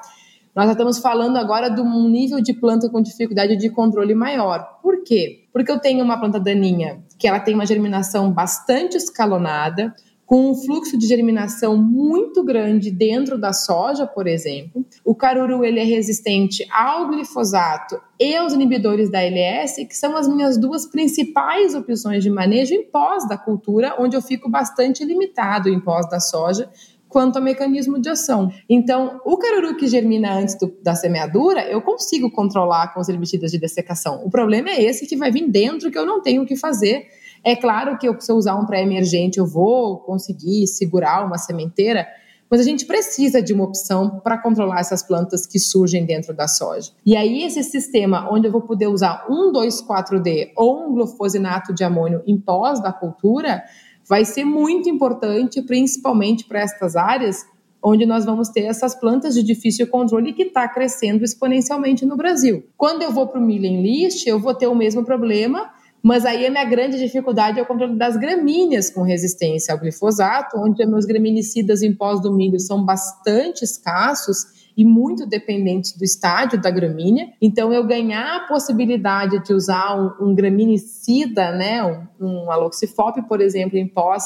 nós 0.56 0.70
estamos 0.70 0.98
falando 1.00 1.36
agora 1.36 1.68
de 1.68 1.82
um 1.82 2.08
nível 2.08 2.40
de 2.40 2.54
planta 2.54 2.90
com 2.90 3.02
dificuldade 3.02 3.58
de 3.58 3.70
controle 3.70 4.16
maior. 4.16 4.80
Por 4.82 5.04
quê? 5.04 5.50
Porque 5.52 5.70
eu 5.70 5.78
tenho 5.78 6.06
uma 6.06 6.18
planta 6.18 6.40
daninha 6.40 7.04
que 7.20 7.28
ela 7.28 7.42
tem 7.42 7.54
uma 7.54 7.66
germinação 7.66 8.32
bastante 8.32 8.96
escalonada, 8.96 9.94
com 10.26 10.52
um 10.52 10.56
fluxo 10.56 10.98
de 10.98 11.08
germinação 11.08 11.78
muito 11.78 12.44
grande 12.44 12.90
dentro 12.90 13.38
da 13.38 13.54
soja, 13.54 14.08
por 14.08 14.26
exemplo. 14.26 14.84
O 15.04 15.14
caruru 15.14 15.64
ele 15.64 15.80
é 15.80 15.84
resistente 15.84 16.66
ao 16.72 17.08
glifosato 17.08 18.02
e 18.20 18.36
aos 18.36 18.54
inibidores 18.54 19.12
da 19.12 19.22
LS, 19.22 19.86
que 19.86 19.96
são 19.96 20.18
as 20.18 20.28
minhas 20.28 20.58
duas 20.58 20.86
principais 20.88 21.76
opções 21.76 22.24
de 22.24 22.30
manejo 22.30 22.74
em 22.74 22.84
pós 22.84 23.28
da 23.28 23.38
cultura, 23.38 23.96
onde 24.00 24.16
eu 24.16 24.22
fico 24.22 24.50
bastante 24.50 25.06
limitado 25.06 25.70
em 25.70 25.80
pós 25.80 26.10
da 26.10 26.20
soja, 26.20 26.70
quanto 27.08 27.38
ao 27.38 27.44
mecanismo 27.44 28.00
de 28.00 28.10
ação. 28.10 28.52
Então, 28.68 29.22
o 29.24 29.38
caruru 29.38 29.76
que 29.78 29.88
germina 29.88 30.34
antes 30.34 30.58
do, 30.58 30.76
da 30.82 30.96
semeadura, 30.96 31.62
eu 31.70 31.82
consigo 31.82 32.32
controlar 32.32 32.94
com 32.94 33.00
os 33.00 33.08
herbicidas 33.08 33.52
de 33.52 33.58
dessecação. 33.58 34.22
O 34.26 34.30
problema 34.30 34.70
é 34.70 34.84
esse 34.84 35.06
que 35.06 35.16
vai 35.16 35.32
vir 35.32 35.48
dentro, 35.50 35.92
que 35.92 35.98
eu 35.98 36.06
não 36.06 36.22
tenho 36.22 36.42
o 36.42 36.46
que 36.46 36.56
fazer. 36.56 37.08
É 37.46 37.56
claro 37.56 37.98
que 38.00 38.08
eu, 38.08 38.20
se 38.20 38.32
eu 38.32 38.36
usar 38.36 38.56
um 38.56 38.66
pré-emergente, 38.66 39.38
eu 39.38 39.46
vou 39.46 40.00
conseguir 40.00 40.66
segurar 40.66 41.24
uma 41.24 41.38
sementeira, 41.38 42.08
mas 42.50 42.60
a 42.60 42.64
gente 42.64 42.86
precisa 42.88 43.40
de 43.40 43.54
uma 43.54 43.64
opção 43.64 44.20
para 44.20 44.36
controlar 44.36 44.80
essas 44.80 45.04
plantas 45.04 45.46
que 45.46 45.60
surgem 45.60 46.06
dentro 46.06 46.34
da 46.34 46.48
soja. 46.48 46.92
E 47.06 47.16
aí, 47.16 47.44
esse 47.44 47.62
sistema 47.64 48.28
onde 48.32 48.48
eu 48.48 48.52
vou 48.52 48.62
poder 48.62 48.88
usar 48.88 49.28
um 49.30 49.52
2,4-D 49.52 50.54
ou 50.58 50.88
um 50.88 50.94
glufosinato 50.94 51.72
de 51.72 51.84
amônio 51.84 52.24
em 52.26 52.36
pós 52.36 52.82
da 52.82 52.92
cultura, 52.92 53.64
vai 54.10 54.26
ser 54.26 54.44
muito 54.44 54.90
importante, 54.90 55.62
principalmente 55.62 56.46
para 56.46 56.62
estas 56.62 56.96
áreas 56.96 57.46
onde 57.84 58.08
nós 58.08 58.26
vamos 58.26 58.50
ter 58.50 58.62
essas 58.62 58.96
plantas 58.96 59.36
de 59.36 59.44
difícil 59.44 59.86
controle 59.86 60.34
que 60.34 60.44
está 60.44 60.68
crescendo 60.68 61.24
exponencialmente 61.24 62.04
no 62.08 62.18
Brasil. 62.18 62.64
Quando 62.76 63.04
eu 63.04 63.12
vou 63.12 63.28
para 63.28 63.40
o 63.40 63.44
milho 63.44 63.68
em 63.68 63.84
list, 63.84 64.26
eu 64.26 64.40
vou 64.40 64.56
ter 64.56 64.66
o 64.66 64.74
mesmo 64.74 65.06
problema, 65.06 65.70
mas 66.06 66.24
aí 66.24 66.46
a 66.46 66.52
minha 66.52 66.64
grande 66.64 67.00
dificuldade 67.00 67.60
é 67.60 67.64
o 67.64 67.66
controle 67.66 67.98
das 67.98 68.16
gramíneas 68.16 68.92
com 68.92 69.02
resistência 69.02 69.74
ao 69.74 69.80
glifosato, 69.80 70.56
onde 70.56 70.86
meus 70.86 71.04
graminicidas 71.04 71.82
em 71.82 71.92
pós 71.92 72.22
do 72.22 72.32
milho 72.32 72.60
são 72.60 72.86
bastante 72.86 73.64
escassos 73.64 74.70
e 74.78 74.86
muito 74.86 75.26
dependentes 75.26 75.98
do 75.98 76.04
estádio 76.04 76.62
da 76.62 76.70
gramínea. 76.70 77.30
Então, 77.42 77.74
eu 77.74 77.84
ganhar 77.88 78.36
a 78.36 78.48
possibilidade 78.48 79.44
de 79.44 79.52
usar 79.52 80.00
um, 80.00 80.28
um 80.28 80.36
graminicida, 80.36 81.52
né, 81.52 81.84
um, 81.84 82.06
um 82.24 82.52
aloxifop, 82.52 83.28
por 83.28 83.42
exemplo, 83.42 83.76
em 83.76 83.88
pós 83.88 84.26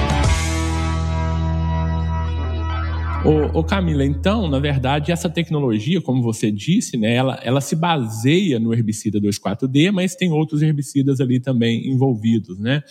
Ô, 3.25 3.59
ô, 3.59 3.63
Camila, 3.63 4.05
então, 4.05 4.47
na 4.47 4.59
verdade, 4.59 5.11
essa 5.11 5.27
tecnologia, 5.27 5.99
como 5.99 6.21
você 6.21 6.51
disse, 6.51 6.95
né, 6.95 7.15
ela, 7.15 7.39
ela 7.41 7.59
se 7.59 7.75
baseia 7.75 8.59
no 8.59 8.71
herbicida 8.71 9.19
2,4-D, 9.19 9.89
mas 9.89 10.15
tem 10.15 10.31
outros 10.31 10.61
herbicidas 10.61 11.19
ali 11.19 11.39
também 11.39 11.87
envolvidos, 11.89 12.59
né? 12.59 12.83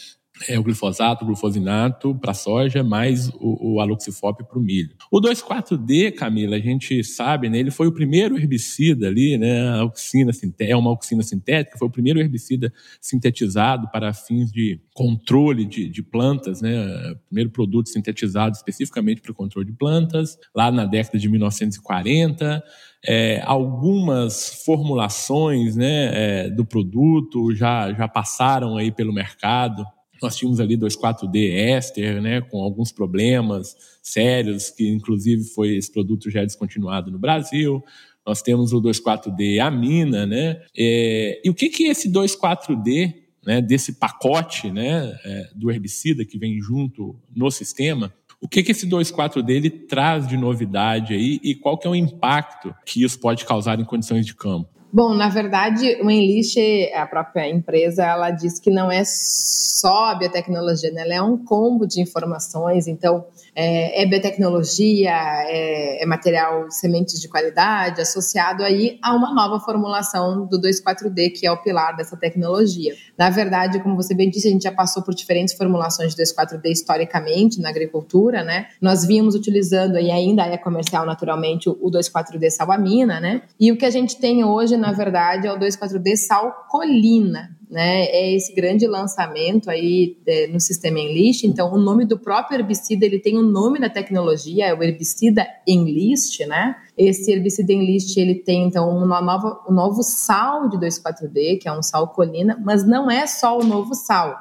É 0.48 0.58
o 0.58 0.62
glifosato, 0.64 1.24
o 1.24 1.26
glufosinato 1.28 2.14
para 2.14 2.34
soja, 2.34 2.82
mais 2.82 3.28
o, 3.34 3.74
o 3.74 3.80
aloxifop 3.80 4.42
para 4.44 4.58
o 4.58 4.62
milho. 4.62 4.90
O 5.10 5.20
2,4-D, 5.20 6.10
Camila, 6.12 6.56
a 6.56 6.60
gente 6.60 7.04
sabe, 7.04 7.48
né, 7.48 7.58
ele 7.58 7.70
foi 7.70 7.86
o 7.86 7.92
primeiro 7.92 8.36
herbicida 8.36 9.06
ali, 9.06 9.38
né, 9.38 9.68
a 9.68 9.80
auxina, 9.80 10.32
é 10.58 10.76
uma 10.76 10.90
auxina 10.90 11.22
sintética, 11.22 11.78
foi 11.78 11.86
o 11.86 11.90
primeiro 11.90 12.18
herbicida 12.18 12.72
sintetizado 13.00 13.88
para 13.92 14.12
fins 14.12 14.50
de 14.50 14.80
controle 14.92 15.64
de, 15.64 15.88
de 15.88 16.02
plantas, 16.02 16.60
né, 16.60 17.14
primeiro 17.28 17.50
produto 17.50 17.88
sintetizado 17.88 18.56
especificamente 18.56 19.20
para 19.20 19.30
o 19.30 19.34
controle 19.34 19.66
de 19.66 19.72
plantas, 19.72 20.36
lá 20.54 20.70
na 20.70 20.84
década 20.84 21.18
de 21.18 21.28
1940. 21.28 22.62
É, 23.06 23.42
algumas 23.44 24.64
formulações 24.64 25.76
né, 25.76 26.46
é, 26.46 26.50
do 26.50 26.64
produto 26.64 27.54
já, 27.54 27.92
já 27.92 28.08
passaram 28.08 28.78
aí 28.78 28.90
pelo 28.90 29.12
mercado 29.12 29.84
nós 30.24 30.36
tínhamos 30.36 30.58
ali 30.58 30.76
2,4-D 30.76 31.50
éster, 31.50 32.20
né, 32.20 32.40
com 32.40 32.62
alguns 32.62 32.90
problemas 32.90 33.76
sérios, 34.02 34.70
que 34.70 34.88
inclusive 34.88 35.44
foi 35.44 35.76
esse 35.76 35.92
produto 35.92 36.30
já 36.30 36.42
descontinuado 36.42 37.10
no 37.10 37.18
Brasil. 37.18 37.84
Nós 38.26 38.40
temos 38.40 38.72
o 38.72 38.80
2,4-D 38.80 39.60
amina, 39.60 40.26
né? 40.26 40.62
É, 40.76 41.42
e 41.44 41.50
o 41.50 41.54
que 41.54 41.68
que 41.68 41.84
esse 41.84 42.10
2,4-D, 42.10 43.22
né, 43.44 43.60
desse 43.60 43.92
pacote, 43.92 44.70
né, 44.70 45.14
é, 45.24 45.50
do 45.54 45.70
herbicida 45.70 46.24
que 46.24 46.38
vem 46.38 46.58
junto 46.58 47.14
no 47.36 47.50
sistema, 47.50 48.10
o 48.40 48.48
que, 48.48 48.62
que 48.62 48.72
esse 48.72 48.86
2,4 48.86 49.42
d 49.42 49.54
ele 49.54 49.70
traz 49.70 50.26
de 50.26 50.36
novidade 50.36 51.14
aí 51.14 51.40
e 51.42 51.54
qual 51.54 51.78
que 51.78 51.86
é 51.86 51.90
o 51.90 51.94
impacto 51.94 52.74
que 52.84 53.02
isso 53.02 53.18
pode 53.18 53.42
causar 53.46 53.80
em 53.80 53.84
condições 53.84 54.26
de 54.26 54.34
campo? 54.34 54.68
Bom, 54.96 55.12
na 55.12 55.28
verdade, 55.28 55.98
o 56.00 56.08
Enlist, 56.08 56.56
a 56.94 57.04
própria 57.04 57.50
empresa, 57.50 58.04
ela 58.04 58.30
diz 58.30 58.60
que 58.60 58.70
não 58.70 58.92
é 58.92 59.02
só 59.04 60.04
a 60.04 60.14
biotecnologia, 60.14 60.92
né? 60.92 61.02
ela 61.02 61.14
é 61.14 61.20
um 61.20 61.36
combo 61.36 61.84
de 61.84 62.00
informações. 62.00 62.86
Então, 62.86 63.24
é, 63.56 64.02
é 64.02 64.06
biotecnologia, 64.06 65.10
é, 65.10 66.00
é, 66.02 66.06
material 66.06 66.70
sementes 66.70 67.20
de 67.20 67.28
qualidade, 67.28 68.00
associado 68.00 68.62
aí 68.62 68.96
a 69.02 69.16
uma 69.16 69.34
nova 69.34 69.58
formulação 69.58 70.46
do 70.46 70.60
2,4-D, 70.60 71.30
que 71.30 71.44
é 71.44 71.50
o 71.50 71.60
pilar 71.60 71.96
dessa 71.96 72.16
tecnologia. 72.16 72.94
Na 73.18 73.30
verdade, 73.30 73.80
como 73.80 73.96
você 73.96 74.14
bem 74.14 74.30
disse, 74.30 74.46
a 74.46 74.50
gente 74.52 74.62
já 74.62 74.72
passou 74.72 75.02
por 75.02 75.12
diferentes 75.12 75.54
formulações 75.54 76.14
de 76.14 76.22
2,4-D 76.22 76.70
historicamente 76.70 77.60
na 77.60 77.68
agricultura, 77.68 78.44
né? 78.44 78.68
Nós 78.80 79.04
vínhamos 79.04 79.34
utilizando, 79.34 79.98
e 79.98 80.10
ainda 80.10 80.46
é 80.46 80.56
comercial 80.56 81.04
naturalmente, 81.04 81.68
o 81.68 81.90
2,4-D 81.90 82.48
salamina, 82.50 83.18
né? 83.18 83.42
E 83.58 83.72
o 83.72 83.76
que 83.76 83.84
a 83.84 83.90
gente 83.90 84.18
tem 84.18 84.44
hoje, 84.44 84.76
na 84.84 84.92
verdade, 84.92 85.46
é 85.46 85.52
o 85.52 85.58
2,4-D 85.58 86.16
salcolina 86.16 87.56
né? 87.74 88.04
É 88.04 88.32
esse 88.32 88.54
grande 88.54 88.86
lançamento 88.86 89.68
aí 89.68 90.16
é, 90.26 90.46
no 90.46 90.60
sistema 90.60 91.00
Enlist. 91.00 91.44
Então, 91.44 91.72
o 91.72 91.76
nome 91.76 92.04
do 92.04 92.16
próprio 92.16 92.60
herbicida 92.60 93.04
ele 93.04 93.18
tem 93.18 93.36
o 93.36 93.40
um 93.40 93.42
nome 93.42 93.80
da 93.80 93.90
tecnologia, 93.90 94.66
é 94.66 94.72
o 94.74 94.80
herbicida 94.80 95.44
Enlist, 95.66 96.46
né? 96.46 96.76
Esse 96.96 97.32
herbicida 97.32 97.72
Enlist 97.72 98.16
ele 98.16 98.36
tem 98.36 98.68
então 98.68 98.88
uma 98.88 99.20
nova, 99.20 99.60
um 99.68 99.72
novo 99.72 100.04
sal 100.04 100.68
de 100.68 100.76
2,4-D, 100.76 101.56
que 101.56 101.68
é 101.68 101.72
um 101.72 101.82
sal 101.82 102.06
colina, 102.08 102.56
mas 102.64 102.86
não 102.86 103.10
é 103.10 103.26
só 103.26 103.58
o 103.58 103.64
novo 103.64 103.92
sal 103.92 104.38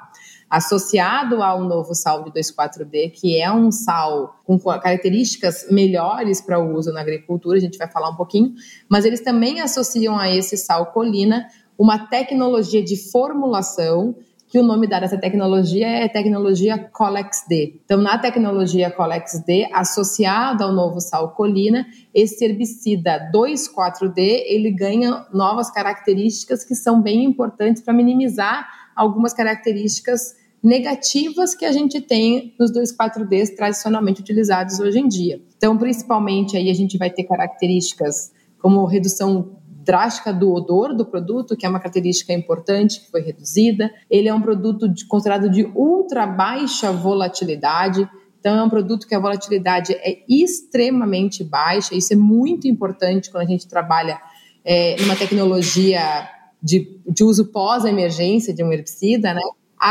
associado 0.54 1.42
ao 1.42 1.64
novo 1.64 1.96
sal 1.96 2.24
de 2.24 2.32
2,4-D, 2.32 3.10
que 3.10 3.42
é 3.42 3.52
um 3.52 3.72
sal 3.72 4.40
com 4.46 4.60
características 4.60 5.66
melhores 5.72 6.42
para 6.42 6.60
o 6.60 6.76
uso 6.76 6.94
na 6.94 7.02
agricultura, 7.02 7.58
a 7.58 7.60
gente 7.60 7.76
vai 7.76 7.90
falar 7.90 8.12
um 8.12 8.16
pouquinho, 8.16 8.54
mas 8.88 9.04
eles 9.04 9.22
também 9.22 9.62
associam 9.62 10.16
a 10.16 10.30
esse 10.30 10.56
sal 10.56 10.92
colina 10.92 11.48
uma 11.76 12.08
tecnologia 12.08 12.84
de 12.84 12.96
formulação 13.12 14.16
que 14.48 14.60
o 14.60 14.64
nome 14.64 14.86
dado 14.86 15.02
a 15.02 15.06
essa 15.08 15.18
tecnologia 15.18 15.88
é 15.88 16.08
tecnologia 16.08 16.78
Colex-D. 16.78 17.82
Então, 17.84 17.98
na 17.98 18.20
tecnologia 18.20 18.92
Colex-D, 18.92 19.68
associado 19.74 20.64
ao 20.64 20.72
novo 20.72 21.02
sal 21.02 21.32
colina, 21.32 21.88
esse 22.14 22.46
herbicida 22.46 23.32
2,4-D, 23.34 24.22
ele 24.22 24.70
ganha 24.70 25.26
novas 25.34 25.72
características 25.72 26.64
que 26.64 26.76
são 26.76 27.02
bem 27.02 27.24
importantes 27.24 27.82
para 27.82 27.92
minimizar 27.92 28.68
algumas 28.96 29.34
características 29.34 30.43
negativas 30.64 31.54
que 31.54 31.66
a 31.66 31.72
gente 31.74 32.00
tem 32.00 32.56
nos 32.58 32.72
2,4-Ds 32.72 33.56
tradicionalmente 33.56 34.22
utilizados 34.22 34.80
hoje 34.80 34.98
em 34.98 35.08
dia. 35.10 35.42
Então, 35.58 35.78
principalmente 35.78 36.56
aí 36.56 36.70
a 36.70 36.74
gente 36.74 36.98
vai 36.98 37.10
ter 37.10 37.26
características 37.26 38.32
como 38.60 38.86
redução 38.86 39.58
drástica 39.84 40.32
do 40.32 40.54
odor 40.54 40.96
do 40.96 41.06
produto, 41.06 41.58
que 41.58 41.66
é 41.66 41.70
uma 41.70 41.80
característica 41.80 42.32
importante 42.32 43.02
que 43.02 43.12
foi 43.12 43.22
reduzida. 43.22 43.92
Ele 44.10 44.30
é 44.30 44.34
um 44.34 44.42
produto 44.42 44.88
de, 44.88 45.06
considerado 45.06 45.50
de 45.50 45.66
ultra 45.76 46.26
baixa 46.26 46.94
volatilidade. 46.94 48.10
Então, 48.40 48.58
é 48.58 48.64
um 48.64 48.70
produto 48.70 49.06
que 49.06 49.14
a 49.14 49.20
volatilidade 49.20 49.94
é 49.94 50.24
extremamente 50.30 51.44
baixa. 51.44 51.94
Isso 51.94 52.14
é 52.14 52.16
muito 52.16 52.70
importante 52.70 53.30
quando 53.30 53.44
a 53.44 53.48
gente 53.48 53.68
trabalha 53.68 54.18
é, 54.64 54.96
numa 55.02 55.16
tecnologia 55.18 56.30
de, 56.62 56.98
de 57.06 57.24
uso 57.26 57.48
pós-emergência 57.48 58.54
de 58.54 58.64
um 58.64 58.72
herbicida, 58.72 59.34
né? 59.34 59.42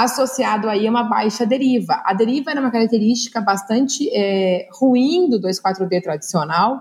Associado 0.01 0.69
aí 0.71 0.87
a 0.87 0.91
uma 0.91 1.05
baixa 1.05 1.45
deriva. 1.45 2.03
A 2.07 2.15
deriva 2.15 2.51
era 2.51 2.61
uma 2.61 2.71
característica 2.71 3.41
bastante 3.43 4.09
é, 4.11 4.67
ruim 4.73 5.29
do 5.29 5.39
2,4-D 5.39 6.01
tradicional, 6.01 6.81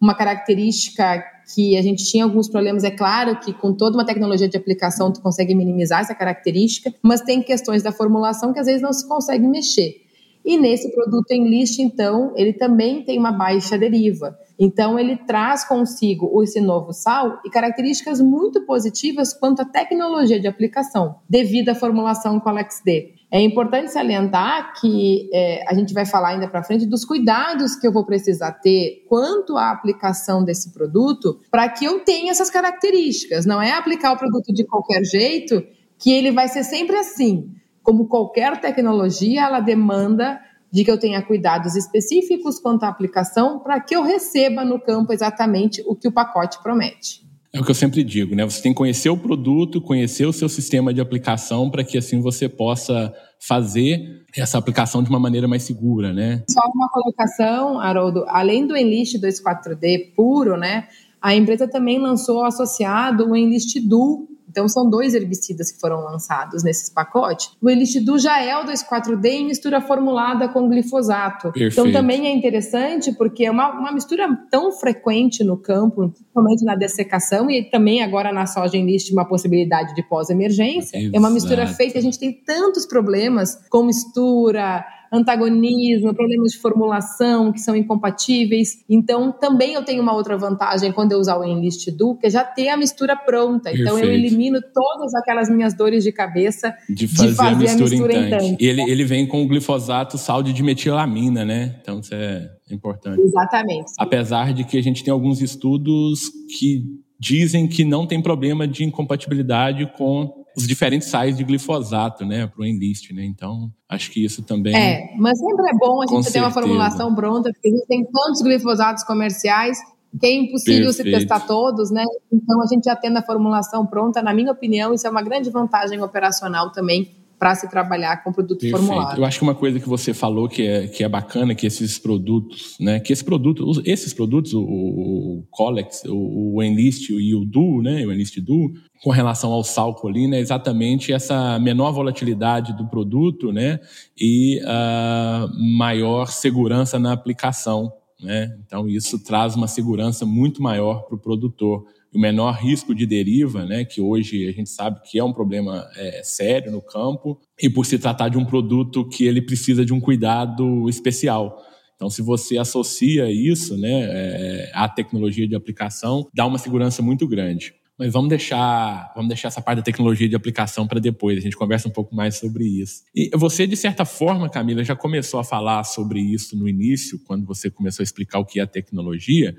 uma 0.00 0.14
característica 0.14 1.22
que 1.54 1.78
a 1.78 1.82
gente 1.82 2.04
tinha 2.04 2.24
alguns 2.24 2.48
problemas. 2.48 2.82
É 2.82 2.90
claro 2.90 3.38
que 3.38 3.52
com 3.52 3.72
toda 3.72 3.96
uma 3.96 4.04
tecnologia 4.04 4.48
de 4.48 4.56
aplicação 4.56 5.12
tu 5.12 5.20
consegue 5.20 5.54
minimizar 5.54 6.00
essa 6.00 6.14
característica, 6.14 6.92
mas 7.00 7.20
tem 7.20 7.40
questões 7.42 7.82
da 7.82 7.92
formulação 7.92 8.52
que 8.52 8.58
às 8.58 8.66
vezes 8.66 8.82
não 8.82 8.92
se 8.92 9.06
consegue 9.06 9.46
mexer. 9.46 10.07
E 10.48 10.56
nesse 10.56 10.90
produto 10.94 11.30
em 11.30 11.46
list, 11.46 11.78
então, 11.78 12.32
ele 12.34 12.54
também 12.54 13.04
tem 13.04 13.18
uma 13.18 13.30
baixa 13.30 13.76
deriva. 13.76 14.34
Então, 14.58 14.98
ele 14.98 15.14
traz 15.14 15.62
consigo 15.62 16.42
esse 16.42 16.58
novo 16.58 16.90
sal 16.90 17.38
e 17.44 17.50
características 17.50 18.18
muito 18.18 18.64
positivas 18.64 19.34
quanto 19.34 19.60
à 19.60 19.66
tecnologia 19.66 20.40
de 20.40 20.48
aplicação, 20.48 21.16
devido 21.28 21.68
à 21.68 21.74
formulação 21.74 22.40
Colex-D. 22.40 23.12
É 23.30 23.42
importante 23.42 23.92
salientar 23.92 24.72
que 24.80 25.28
é, 25.34 25.70
a 25.70 25.74
gente 25.74 25.92
vai 25.92 26.06
falar 26.06 26.30
ainda 26.30 26.48
para 26.48 26.64
frente 26.64 26.86
dos 26.86 27.04
cuidados 27.04 27.76
que 27.76 27.86
eu 27.86 27.92
vou 27.92 28.06
precisar 28.06 28.52
ter 28.52 29.04
quanto 29.06 29.54
à 29.54 29.70
aplicação 29.70 30.42
desse 30.42 30.72
produto 30.72 31.40
para 31.50 31.68
que 31.68 31.84
eu 31.84 32.00
tenha 32.00 32.30
essas 32.30 32.48
características. 32.48 33.44
Não 33.44 33.60
é 33.60 33.72
aplicar 33.72 34.12
o 34.12 34.16
produto 34.16 34.50
de 34.50 34.64
qualquer 34.64 35.04
jeito 35.04 35.62
que 35.98 36.10
ele 36.10 36.32
vai 36.32 36.48
ser 36.48 36.64
sempre 36.64 36.96
assim. 36.96 37.50
Como 37.88 38.06
qualquer 38.06 38.60
tecnologia, 38.60 39.46
ela 39.46 39.60
demanda 39.60 40.38
de 40.70 40.84
que 40.84 40.90
eu 40.90 40.98
tenha 40.98 41.22
cuidados 41.22 41.74
específicos 41.74 42.60
quanto 42.60 42.82
à 42.82 42.88
aplicação 42.88 43.60
para 43.60 43.80
que 43.80 43.96
eu 43.96 44.02
receba 44.02 44.62
no 44.62 44.78
campo 44.78 45.10
exatamente 45.10 45.82
o 45.86 45.96
que 45.96 46.06
o 46.06 46.12
pacote 46.12 46.62
promete. 46.62 47.26
É 47.50 47.58
o 47.58 47.64
que 47.64 47.70
eu 47.70 47.74
sempre 47.74 48.04
digo, 48.04 48.34
né? 48.34 48.44
Você 48.44 48.60
tem 48.60 48.72
que 48.72 48.76
conhecer 48.76 49.08
o 49.08 49.16
produto, 49.16 49.80
conhecer 49.80 50.26
o 50.26 50.34
seu 50.34 50.50
sistema 50.50 50.92
de 50.92 51.00
aplicação 51.00 51.70
para 51.70 51.82
que 51.82 51.96
assim 51.96 52.20
você 52.20 52.46
possa 52.46 53.10
fazer 53.40 54.22
essa 54.36 54.58
aplicação 54.58 55.02
de 55.02 55.08
uma 55.08 55.18
maneira 55.18 55.48
mais 55.48 55.62
segura, 55.62 56.12
né? 56.12 56.44
Só 56.50 56.60
uma 56.74 56.90
colocação, 56.90 57.80
Haroldo, 57.80 58.26
além 58.28 58.66
do 58.66 58.76
Enlist 58.76 59.18
24D 59.18 60.12
puro, 60.14 60.58
né? 60.58 60.88
A 61.22 61.34
empresa 61.34 61.66
também 61.66 61.98
lançou 61.98 62.44
associado 62.44 63.30
o 63.30 63.34
Enlist 63.34 63.80
Duo 63.80 64.28
então, 64.48 64.66
são 64.68 64.88
dois 64.88 65.14
herbicidas 65.14 65.70
que 65.70 65.78
foram 65.78 66.04
lançados 66.04 66.62
nesses 66.62 66.88
pacotes. 66.88 67.50
O 67.60 67.68
Elistidu 67.68 68.18
já 68.18 68.42
é 68.42 68.56
o 68.56 68.64
2,4-D 68.64 69.28
em 69.28 69.46
mistura 69.46 69.80
formulada 69.80 70.48
com 70.48 70.68
glifosato. 70.68 71.52
Perfeito. 71.52 71.72
Então, 71.72 71.92
também 71.92 72.26
é 72.26 72.32
interessante 72.32 73.12
porque 73.12 73.44
é 73.44 73.50
uma, 73.50 73.70
uma 73.70 73.92
mistura 73.92 74.26
tão 74.50 74.72
frequente 74.72 75.44
no 75.44 75.56
campo, 75.56 76.08
principalmente 76.08 76.64
na 76.64 76.74
dessecação 76.74 77.50
e 77.50 77.64
também 77.70 78.02
agora 78.02 78.32
na 78.32 78.46
soja 78.46 78.76
enlist 78.76 79.12
uma 79.12 79.24
possibilidade 79.24 79.94
de 79.94 80.02
pós-emergência. 80.02 80.98
É 81.12 81.18
uma 81.18 81.30
mistura 81.30 81.66
feita, 81.66 81.98
a 81.98 82.02
gente 82.02 82.18
tem 82.18 82.32
tantos 82.32 82.86
problemas 82.86 83.58
com 83.68 83.82
mistura, 83.82 84.84
antagonismo, 85.12 86.14
problemas 86.14 86.52
de 86.52 86.58
formulação 86.58 87.52
que 87.52 87.60
são 87.60 87.74
incompatíveis. 87.74 88.84
Então, 88.88 89.32
também 89.32 89.74
eu 89.74 89.84
tenho 89.84 90.02
uma 90.02 90.14
outra 90.14 90.36
vantagem 90.36 90.92
quando 90.92 91.12
eu 91.12 91.18
usar 91.18 91.38
o 91.38 91.44
Enlist 91.44 91.90
Do, 91.90 92.16
que 92.16 92.26
é 92.26 92.30
já 92.30 92.44
ter 92.44 92.68
a 92.68 92.76
mistura 92.76 93.16
pronta. 93.16 93.70
Perfeito. 93.70 93.82
Então, 93.82 93.98
eu 93.98 94.12
elimino 94.12 94.60
todas 94.72 95.14
aquelas 95.14 95.48
minhas 95.48 95.74
dores 95.74 96.04
de 96.04 96.12
cabeça 96.12 96.74
de 96.88 97.08
fazer, 97.08 97.28
de 97.30 97.34
fazer 97.34 97.50
a 97.50 97.58
mistura, 97.58 97.84
a 97.84 97.90
mistura 97.90 98.12
em, 98.14 98.30
tanque. 98.30 98.64
E 98.64 98.66
ele, 98.66 98.82
ele 98.82 99.04
vem 99.04 99.26
com 99.26 99.42
o 99.42 99.48
glifosato 99.48 100.18
sal 100.18 100.42
de 100.42 100.52
dimetilamina, 100.52 101.44
né? 101.44 101.76
Então, 101.80 102.00
isso 102.00 102.14
é 102.14 102.50
importante. 102.70 103.20
Exatamente. 103.20 103.92
Apesar 103.98 104.52
de 104.52 104.64
que 104.64 104.76
a 104.76 104.82
gente 104.82 105.02
tem 105.02 105.12
alguns 105.12 105.40
estudos 105.40 106.30
que 106.58 106.84
dizem 107.18 107.66
que 107.66 107.84
não 107.84 108.06
tem 108.06 108.22
problema 108.22 108.66
de 108.66 108.84
incompatibilidade 108.84 109.90
com 109.96 110.32
os 110.56 110.66
diferentes 110.66 111.08
sais 111.08 111.36
de 111.36 111.44
glifosato, 111.44 112.24
né, 112.24 112.46
para 112.46 112.62
o 112.62 112.66
enlist, 112.66 113.12
né? 113.12 113.24
Então, 113.24 113.70
acho 113.88 114.10
que 114.10 114.24
isso 114.24 114.42
também. 114.42 114.74
É, 114.74 115.14
mas 115.16 115.38
sempre 115.38 115.70
é 115.70 115.74
bom 115.78 116.02
a 116.02 116.06
gente 116.06 116.32
ter 116.32 116.40
uma 116.40 116.50
formulação 116.50 117.14
pronta, 117.14 117.50
porque 117.52 117.68
a 117.68 117.70
gente 117.70 117.86
tem 117.86 118.04
tantos 118.04 118.42
glifosatos 118.42 119.04
comerciais 119.04 119.78
que 120.18 120.26
é 120.26 120.32
impossível 120.34 120.86
Perfeito. 120.86 121.10
se 121.10 121.18
testar 121.18 121.40
todos, 121.40 121.90
né? 121.90 122.04
Então, 122.32 122.62
a 122.62 122.66
gente 122.66 122.84
já 122.84 122.96
tendo 122.96 123.18
a 123.18 123.22
formulação 123.22 123.86
pronta, 123.86 124.22
na 124.22 124.32
minha 124.32 124.50
opinião, 124.50 124.94
isso 124.94 125.06
é 125.06 125.10
uma 125.10 125.22
grande 125.22 125.50
vantagem 125.50 126.00
operacional 126.00 126.72
também 126.72 127.14
para 127.38 127.54
se 127.54 127.70
trabalhar 127.70 128.22
com 128.24 128.32
produto 128.32 128.60
Perfeito. 128.60 128.84
formulado. 128.84 129.20
Eu 129.20 129.24
acho 129.24 129.38
que 129.38 129.44
uma 129.44 129.54
coisa 129.54 129.78
que 129.78 129.88
você 129.88 130.12
falou 130.12 130.48
que 130.48 130.66
é, 130.66 130.88
que 130.88 131.04
é 131.04 131.08
bacana, 131.08 131.54
que 131.54 131.66
esses 131.66 131.98
produtos, 131.98 132.76
né, 132.80 132.98
que 132.98 133.12
esse 133.12 133.24
produto, 133.24 133.80
esses 133.84 134.12
produtos, 134.12 134.52
o, 134.54 134.60
o 134.60 135.46
Colex, 135.50 136.02
o, 136.06 136.56
o 136.56 136.62
Enlist 136.62 137.10
e 137.10 137.34
o 137.34 137.44
Duo, 137.44 137.80
né, 137.80 138.04
o 138.04 138.12
Enlist 138.12 138.40
Duo, 138.40 138.72
com 139.02 139.10
relação 139.10 139.52
ao 139.52 139.62
sal 139.62 139.94
colina 139.94 140.36
é 140.36 140.40
exatamente 140.40 141.12
essa 141.12 141.58
menor 141.60 141.92
volatilidade 141.92 142.76
do 142.76 142.88
produto, 142.88 143.52
né, 143.52 143.78
e 144.18 144.60
uh, 144.62 145.76
maior 145.78 146.26
segurança 146.26 146.98
na 146.98 147.12
aplicação, 147.12 147.92
né. 148.20 148.56
Então 148.66 148.88
isso 148.88 149.22
traz 149.22 149.54
uma 149.54 149.68
segurança 149.68 150.26
muito 150.26 150.60
maior 150.60 151.02
para 151.02 151.14
o 151.14 151.20
produtor 151.20 151.84
o 152.18 152.20
menor 152.20 152.56
risco 152.56 152.92
de 152.92 153.06
deriva, 153.06 153.64
né, 153.64 153.84
que 153.84 154.00
hoje 154.00 154.48
a 154.48 154.50
gente 154.50 154.68
sabe 154.68 155.00
que 155.04 155.20
é 155.20 155.24
um 155.24 155.32
problema 155.32 155.88
é, 155.96 156.20
sério 156.24 156.72
no 156.72 156.82
campo, 156.82 157.38
e 157.62 157.70
por 157.70 157.86
se 157.86 157.96
tratar 157.96 158.28
de 158.28 158.36
um 158.36 158.44
produto 158.44 159.08
que 159.08 159.24
ele 159.24 159.40
precisa 159.40 159.84
de 159.84 159.94
um 159.94 160.00
cuidado 160.00 160.88
especial. 160.88 161.62
Então, 161.94 162.10
se 162.10 162.20
você 162.20 162.58
associa 162.58 163.30
isso 163.30 163.78
né, 163.78 164.00
é, 164.02 164.70
à 164.74 164.88
tecnologia 164.88 165.46
de 165.46 165.54
aplicação, 165.54 166.26
dá 166.34 166.44
uma 166.44 166.58
segurança 166.58 167.00
muito 167.02 167.26
grande. 167.28 167.72
Mas 167.98 168.12
vamos 168.12 168.28
deixar, 168.28 169.12
vamos 169.14 169.28
deixar 169.28 169.48
essa 169.48 169.60
parte 169.60 169.78
da 169.78 169.82
tecnologia 169.82 170.28
de 170.28 170.36
aplicação 170.36 170.86
para 170.86 171.00
depois. 171.00 171.36
A 171.36 171.40
gente 171.40 171.56
conversa 171.56 171.88
um 171.88 171.90
pouco 171.90 172.14
mais 172.14 172.36
sobre 172.36 172.64
isso. 172.64 173.02
E 173.12 173.28
você, 173.34 173.66
de 173.66 173.76
certa 173.76 174.04
forma, 174.04 174.48
Camila, 174.48 174.84
já 174.84 174.94
começou 174.94 175.40
a 175.40 175.44
falar 175.44 175.82
sobre 175.82 176.20
isso 176.20 176.56
no 176.56 176.68
início, 176.68 177.18
quando 177.26 177.44
você 177.44 177.68
começou 177.68 178.02
a 178.02 178.04
explicar 178.04 178.38
o 178.38 178.44
que 178.44 178.60
é 178.60 178.62
a 178.62 178.66
tecnologia, 178.68 179.56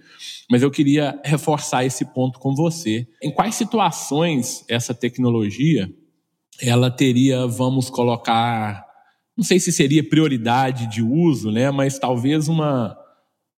mas 0.50 0.64
eu 0.64 0.72
queria 0.72 1.20
reforçar 1.26 1.84
esse 1.84 2.06
ponto 2.14 2.40
com 2.40 2.56
você. 2.56 3.06
Em 3.22 3.30
quais 3.30 3.56
situações 3.56 4.64
essa 4.70 4.94
tecnologia 4.94 5.94
ela 6.62 6.90
teria, 6.90 7.46
vamos 7.46 7.90
colocar, 7.90 8.86
não 9.38 9.44
sei 9.44 9.60
se 9.60 9.72
seria 9.72 10.04
prioridade 10.04 10.88
de 10.88 11.02
uso, 11.02 11.52
né, 11.52 11.72
mas 11.72 11.98
talvez 11.98 12.48
uma, 12.48 12.98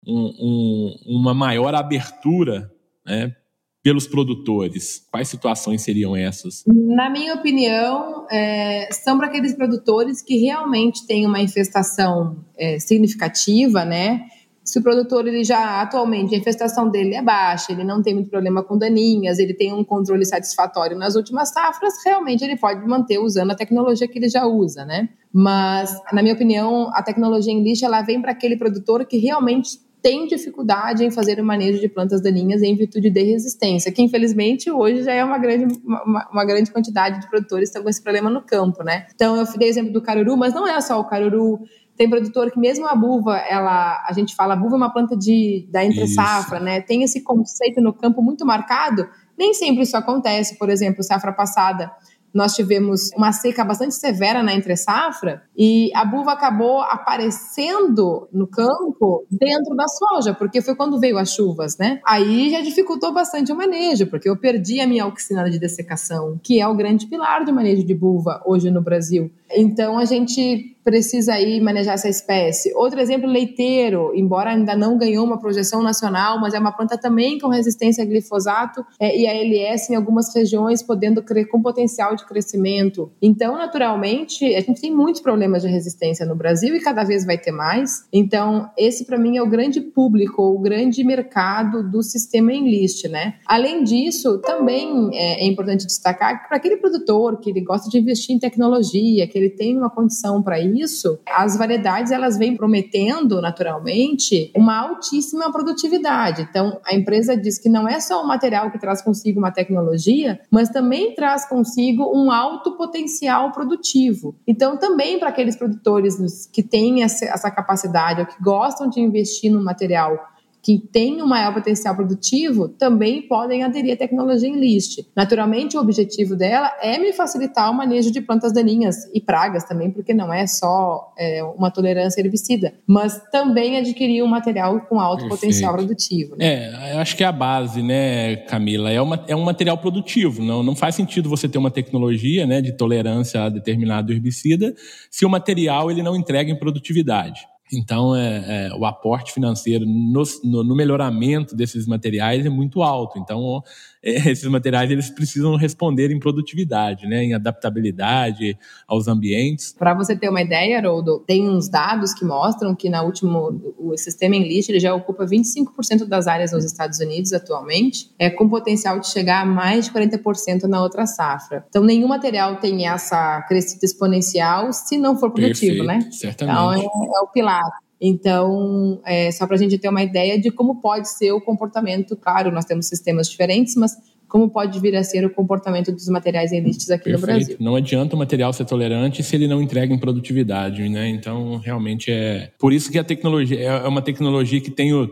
um, 0.07 0.33
um, 0.41 1.19
uma 1.19 1.35
maior 1.35 1.75
abertura 1.75 2.71
né, 3.07 3.35
pelos 3.83 4.07
produtores? 4.07 5.07
Quais 5.11 5.29
situações 5.29 5.83
seriam 5.83 6.15
essas? 6.15 6.65
Na 6.67 7.09
minha 7.11 7.35
opinião, 7.35 8.27
é, 8.31 8.89
são 8.93 9.17
para 9.19 9.27
aqueles 9.27 9.55
produtores 9.55 10.23
que 10.23 10.37
realmente 10.39 11.07
têm 11.07 11.27
uma 11.27 11.41
infestação 11.41 12.45
é, 12.59 12.79
significativa, 12.79 13.85
né? 13.85 14.27
Se 14.63 14.79
o 14.79 14.83
produtor 14.83 15.27
ele 15.27 15.43
já 15.43 15.81
atualmente 15.81 16.35
a 16.35 16.39
infestação 16.39 16.91
dele 16.91 17.15
é 17.15 17.23
baixa, 17.23 17.73
ele 17.73 17.83
não 17.83 18.03
tem 18.03 18.15
muito 18.15 18.29
problema 18.29 18.63
com 18.63 18.77
daninhas, 18.77 19.39
ele 19.39 19.55
tem 19.55 19.73
um 19.73 19.83
controle 19.83 20.25
satisfatório 20.25 20.97
nas 20.97 21.17
últimas 21.17 21.51
safras, 21.51 21.95
realmente 22.05 22.45
ele 22.45 22.57
pode 22.57 22.87
manter 22.87 23.19
usando 23.19 23.51
a 23.51 23.55
tecnologia 23.55 24.07
que 24.07 24.19
ele 24.19 24.29
já 24.29 24.47
usa, 24.47 24.85
né? 24.85 25.09
Mas 25.33 25.99
na 26.13 26.23
minha 26.23 26.35
opinião, 26.35 26.91
a 26.95 27.03
tecnologia 27.03 27.53
em 27.53 27.63
lixo 27.63 27.87
ela 27.87 28.03
vem 28.03 28.21
para 28.21 28.33
aquele 28.33 28.57
produtor 28.57 29.05
que 29.07 29.17
realmente 29.17 29.79
tem 30.03 30.27
dificuldade 30.27 31.05
em 31.05 31.11
fazer 31.11 31.41
o 31.41 31.45
manejo 31.45 31.81
de 31.81 31.89
plantas 31.89 32.23
daninhas 32.23 32.63
em 32.63 32.75
virtude 32.75 33.11
de 33.11 33.23
resistência, 33.23 33.93
que 33.93 34.03
infelizmente 34.03 34.71
hoje 34.71 35.03
já 35.03 35.13
é 35.13 35.25
uma 35.25 35.39
grande, 35.39 35.79
uma, 35.85 36.29
uma 36.31 36.45
grande 36.45 36.71
quantidade 36.71 37.21
de 37.21 37.29
produtores 37.29 37.69
que 37.69 37.71
estão 37.71 37.83
com 37.83 37.89
esse 37.89 38.03
problema 38.03 38.31
no 38.31 38.43
campo, 38.43 38.83
né? 38.83 39.07
Então 39.15 39.37
eu 39.37 39.45
dei 39.59 39.69
o 39.69 39.71
exemplo 39.71 39.93
do 39.93 40.03
caruru, 40.03 40.37
mas 40.37 40.55
não 40.55 40.67
é 40.67 40.81
só 40.81 40.99
o 40.99 41.05
caruru, 41.05 41.61
tem 42.01 42.09
produtor 42.09 42.51
que 42.51 42.59
mesmo 42.59 42.87
a 42.87 42.95
buva, 42.95 43.37
ela, 43.37 44.03
a 44.09 44.13
gente 44.15 44.35
fala, 44.35 44.55
a 44.55 44.57
buva 44.57 44.75
é 44.75 44.79
uma 44.79 44.91
planta 44.91 45.15
de, 45.15 45.69
da 45.71 45.85
entre 45.85 46.07
safra, 46.09 46.59
né? 46.59 46.81
Tem 46.81 47.03
esse 47.03 47.23
conceito 47.23 47.81
no 47.83 47.93
campo 47.93 48.23
muito 48.23 48.47
marcado. 48.47 49.07
Nem 49.37 49.53
sempre 49.53 49.83
isso 49.83 49.95
acontece. 49.97 50.57
Por 50.59 50.71
exemplo, 50.71 51.03
safra 51.03 51.31
passada, 51.31 51.93
nós 52.33 52.55
tivemos 52.55 53.11
uma 53.17 53.33
seca 53.33 53.65
bastante 53.65 53.95
severa 53.95 54.43
na 54.43 54.55
entre 54.55 54.77
safra 54.77 55.43
e 55.57 55.91
a 55.95 56.05
buva 56.05 56.33
acabou 56.33 56.81
aparecendo 56.81 58.29
no 58.33 58.47
campo 58.47 59.25
dentro 59.31 59.75
da 59.75 59.87
soja, 59.89 60.35
porque 60.35 60.63
foi 60.63 60.75
quando 60.75 60.99
veio 60.99 61.19
as 61.19 61.33
chuvas, 61.33 61.77
né? 61.79 62.01
Aí 62.07 62.51
já 62.51 62.61
dificultou 62.61 63.13
bastante 63.13 63.53
o 63.53 63.57
manejo, 63.57 64.07
porque 64.07 64.29
eu 64.29 64.37
perdi 64.37 64.81
a 64.81 64.87
minha 64.87 65.07
oxinada 65.07 65.51
de 65.51 65.59
dessecação, 65.59 66.39
que 66.43 66.61
é 66.61 66.67
o 66.67 66.75
grande 66.75 67.07
pilar 67.07 67.45
de 67.45 67.53
manejo 67.53 67.85
de 67.85 67.95
buva 67.95 68.43
hoje 68.45 68.71
no 68.71 68.83
Brasil. 68.83 69.31
Então 69.51 69.99
a 69.99 70.05
gente 70.05 70.77
precisa 70.91 71.35
aí 71.35 71.61
manejar 71.61 71.95
essa 71.95 72.09
espécie. 72.09 72.75
Outro 72.75 72.99
exemplo, 72.99 73.31
leiteiro, 73.31 74.11
embora 74.13 74.51
ainda 74.51 74.75
não 74.75 74.99
ganhou 74.99 75.25
uma 75.25 75.39
projeção 75.39 75.81
nacional, 75.83 76.41
mas 76.41 76.53
é 76.53 76.59
uma 76.59 76.73
planta 76.73 76.99
também 76.99 77.39
com 77.39 77.47
resistência 77.47 78.03
a 78.03 78.07
glifosato 78.07 78.85
é, 78.99 79.17
e 79.17 79.25
a 79.25 79.33
LS 79.33 79.93
em 79.93 79.95
algumas 79.95 80.35
regiões 80.35 80.83
podendo 80.83 81.23
crer 81.23 81.47
com 81.47 81.63
potencial 81.63 82.17
de 82.17 82.27
crescimento. 82.27 83.13
Então, 83.23 83.55
naturalmente, 83.55 84.45
a 84.57 84.61
gente 84.61 84.81
tem 84.81 84.93
muitos 84.93 85.21
problemas 85.21 85.63
de 85.63 85.69
resistência 85.69 86.27
no 86.27 86.35
Brasil 86.35 86.75
e 86.75 86.81
cada 86.81 87.05
vez 87.05 87.25
vai 87.25 87.39
ter 87.39 87.53
mais. 87.53 88.09
Então, 88.13 88.69
esse 88.77 89.05
para 89.05 89.17
mim 89.17 89.37
é 89.37 89.43
o 89.43 89.49
grande 89.49 89.81
público, 89.81 90.43
o 90.43 90.59
grande 90.59 91.05
mercado 91.05 91.89
do 91.89 92.03
sistema 92.03 92.53
Enlist, 92.53 93.07
né? 93.09 93.35
Além 93.47 93.85
disso, 93.85 94.39
também 94.39 95.11
é, 95.13 95.45
é 95.45 95.47
importante 95.47 95.87
destacar 95.87 96.43
que 96.43 96.49
para 96.49 96.57
aquele 96.57 96.79
produtor 96.79 97.39
que 97.39 97.51
ele 97.51 97.61
gosta 97.61 97.89
de 97.89 97.97
investir 97.97 98.35
em 98.35 98.41
tecnologia, 98.41 99.29
que 99.29 99.39
ele 99.39 99.51
tem 99.51 99.79
uma 99.79 99.89
condição 99.89 100.43
para 100.43 100.59
isso, 100.59 100.80
as 101.29 101.57
variedades 101.57 102.13
elas 102.13 102.39
vêm 102.39 102.57
prometendo 102.57 103.41
naturalmente 103.41 104.51
uma 104.55 104.79
altíssima 104.79 105.51
produtividade. 105.53 106.47
Então, 106.49 106.81
a 106.87 106.95
empresa 106.95 107.37
diz 107.37 107.59
que 107.59 107.69
não 107.69 107.89
é 107.89 108.01
só 108.01 108.23
o 108.23 108.27
material 108.27 108.71
que 108.71 108.79
traz 108.79 109.03
consigo 109.03 109.39
uma 109.39 109.51
tecnologia, 109.51 110.41
mas 110.51 110.69
também 110.69 111.15
traz 111.15 111.47
consigo 111.49 112.11
um 112.15 112.31
alto 112.31 112.77
potencial 112.77 113.53
produtivo. 113.53 114.35
Então, 114.47 114.77
também 114.77 115.19
para 115.19 115.29
aqueles 115.29 115.57
produtores 115.57 116.47
que 116.53 116.63
têm 116.63 117.03
essa 117.03 117.51
capacidade 117.51 118.21
ou 118.21 118.27
que 118.27 118.43
gostam 118.43 118.89
de 118.89 119.01
investir 119.01 119.51
no 119.53 119.63
material 119.63 120.19
que 120.63 120.79
têm 120.79 121.23
um 121.23 121.27
maior 121.27 121.55
potencial 121.55 121.95
produtivo 121.95 122.69
também 122.69 123.23
podem 123.23 123.63
aderir 123.63 123.95
à 123.95 123.97
tecnologia 123.97 124.49
Enlist. 124.49 125.07
Naturalmente, 125.17 125.77
o 125.77 125.81
objetivo 125.81 126.37
dela 126.37 126.71
é 126.81 126.99
me 126.99 127.13
facilitar 127.13 127.71
o 127.71 127.75
manejo 127.75 128.11
de 128.11 128.21
plantas 128.21 128.53
daninhas 128.53 129.09
e 129.15 129.21
pragas 129.21 129.65
também, 129.65 129.91
porque 129.91 130.13
não 130.13 130.33
é 130.33 130.47
só 130.47 131.13
é, 131.19 131.43
uma 131.43 131.71
tolerância 131.71 132.21
herbicida, 132.21 132.75
mas 132.87 133.21
também 133.31 133.79
adquirir 133.79 134.23
um 134.23 134.27
material 134.27 134.81
com 134.83 135.01
alto 135.01 135.21
Perfeito. 135.21 135.41
potencial 135.41 135.75
produtivo. 135.75 136.37
Né? 136.37 136.71
É, 136.93 136.99
acho 136.99 137.17
que 137.17 137.25
é 137.25 137.27
a 137.27 137.33
base, 137.33 137.83
né, 137.83 138.37
Camila? 138.37 138.91
É, 138.91 139.01
uma, 139.01 139.25
é 139.29 139.35
um 139.35 139.43
material 139.43 139.79
produtivo. 139.79 140.43
Não, 140.43 140.63
não 140.63 140.77
faz 140.77 140.95
sentido 140.95 141.29
você 141.29 141.49
ter 141.49 141.59
uma 141.59 141.71
tecnologia 141.71 142.47
né, 142.47 142.61
de 142.61 142.73
tolerância 142.73 143.45
a 143.45 143.49
determinado 143.49 144.13
herbicida 144.13 144.75
se 145.11 145.25
o 145.25 145.31
material 145.31 145.91
ele 145.91 146.03
não 146.03 146.17
entrega 146.17 146.51
em 146.51 146.59
produtividade. 146.59 147.41
Então, 147.73 148.17
é, 148.17 148.69
é, 148.69 148.75
o 148.75 148.85
aporte 148.85 149.33
financeiro 149.33 149.87
no, 149.87 150.23
no, 150.45 150.65
no, 150.65 150.75
melhoramento 150.75 151.55
desses 151.55 151.87
materiais 151.87 152.45
é 152.45 152.49
muito 152.49 152.83
alto. 152.83 153.19
Então, 153.19 153.63
esses 154.31 154.45
materiais 154.45 154.91
eles 154.91 155.11
precisam 155.11 155.57
responder 155.57 156.11
em 156.11 156.19
produtividade, 156.19 157.07
né, 157.07 157.25
em 157.25 157.35
adaptabilidade 157.35 158.59
aos 158.87 159.09
ambientes. 159.09 159.75
Para 159.79 159.95
você 159.95 160.17
ter 160.17 160.29
uma 160.29 160.41
ideia, 160.41 160.79
Haroldo, 160.79 161.21
tem 161.27 161.49
uns 161.49 161.69
dados 161.69 162.15
que 162.15 162.25
mostram 162.25 162.75
que 162.75 162.89
na 162.89 163.03
último 163.03 163.75
o 163.79 163.97
sistema 163.97 164.37
Enlist 164.37 164.71
ele 164.71 164.81
já 164.81 164.95
ocupa 164.95 165.25
25% 165.25 166.07
das 166.07 166.27
áreas 166.27 166.53
nos 166.53 166.65
Estados 166.65 166.99
Unidos 166.99 167.33
atualmente, 167.33 168.11
é 168.19 168.31
com 168.31 168.49
potencial 168.49 168.99
de 168.99 169.09
chegar 169.09 169.43
a 169.43 169.45
mais 169.45 169.87
de 169.87 169.93
40% 169.93 170.65
na 170.65 170.83
outra 170.83 171.07
safra. 171.07 171.65
Então, 171.69 171.85
nenhum 171.85 172.09
material 172.09 172.57
tem 172.57 172.87
essa 172.87 173.43
crescida 173.43 173.85
exponencial 173.85 174.73
se 174.73 174.97
não 174.97 175.17
for 175.17 175.31
produtivo, 175.31 175.85
Perfeito, 175.85 175.85
né? 175.85 176.11
Certamente. 176.11 176.57
Então, 176.57 176.73
é, 176.73 177.19
é 177.19 177.21
o 177.21 177.29
pilar. 177.29 177.71
Então, 178.01 179.01
é, 179.05 179.31
só 179.31 179.47
para 179.47 179.57
a 179.57 179.59
gente 179.59 179.77
ter 179.77 179.89
uma 179.89 180.03
ideia 180.03 180.41
de 180.41 180.51
como 180.51 180.81
pode 180.81 181.09
ser 181.09 181.33
o 181.33 181.41
comportamento, 181.41 182.17
claro, 182.17 182.51
nós 182.51 182.65
temos 182.65 182.87
sistemas 182.87 183.29
diferentes, 183.29 183.77
mas 183.77 183.95
como 184.27 184.49
pode 184.49 184.79
vir 184.81 184.97
a 184.97 185.03
ser 185.03 185.25
o 185.27 185.31
comportamento 185.31 185.93
dos 185.93 186.09
materiais 186.09 186.53
enlistes 186.53 186.89
aqui 186.89 187.11
Perfeito. 187.11 187.21
no 187.21 187.27
Brasil. 187.27 187.57
Não 187.61 187.75
adianta 187.75 188.15
o 188.15 188.19
material 188.19 188.53
ser 188.53 188.65
tolerante 188.65 189.23
se 189.23 189.37
ele 189.37 189.49
não 189.49 189.61
entrega 189.61 189.93
em 189.93 189.99
produtividade, 189.99 190.89
né? 190.89 191.09
Então, 191.09 191.57
realmente 191.57 192.11
é... 192.11 192.51
Por 192.59 192.73
isso 192.73 192.91
que 192.91 192.99
a 192.99 193.05
tecnologia 193.05 193.61
é 193.61 193.89
uma 193.89 194.01
tecnologia 194.01 194.61
que 194.61 194.71
tem 194.71 194.95
o, 194.95 195.11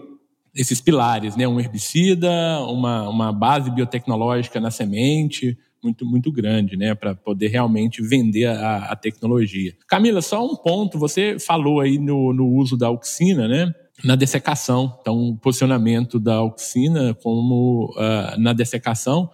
esses 0.55 0.81
pilares, 0.81 1.37
né? 1.37 1.46
Um 1.48 1.59
herbicida, 1.59 2.31
uma, 2.68 3.09
uma 3.09 3.33
base 3.33 3.70
biotecnológica 3.70 4.61
na 4.61 4.70
semente, 4.70 5.59
muito, 5.83 6.05
muito 6.05 6.33
grande, 6.33 6.77
né, 6.77 6.95
para 6.95 7.14
poder 7.14 7.49
realmente 7.49 8.03
vender 8.03 8.47
a, 8.47 8.91
a, 8.91 8.97
tecnologia. 8.97 9.75
Camila, 9.87 10.21
só 10.21 10.45
um 10.45 10.57
ponto, 10.57 10.99
você 10.99 11.38
falou 11.38 11.81
aí 11.81 11.99
no, 11.99 12.33
no 12.33 12.47
uso 12.49 12.77
da 12.77 12.88
auxina, 12.88 13.47
né? 13.49 13.73
Na 14.05 14.14
dessecação, 14.14 14.97
então 15.01 15.31
o 15.31 15.37
posicionamento 15.37 16.21
da 16.21 16.37
auxina 16.37 17.14
como 17.14 17.93
uh, 17.97 18.41
na 18.41 18.53
dessecação. 18.53 19.29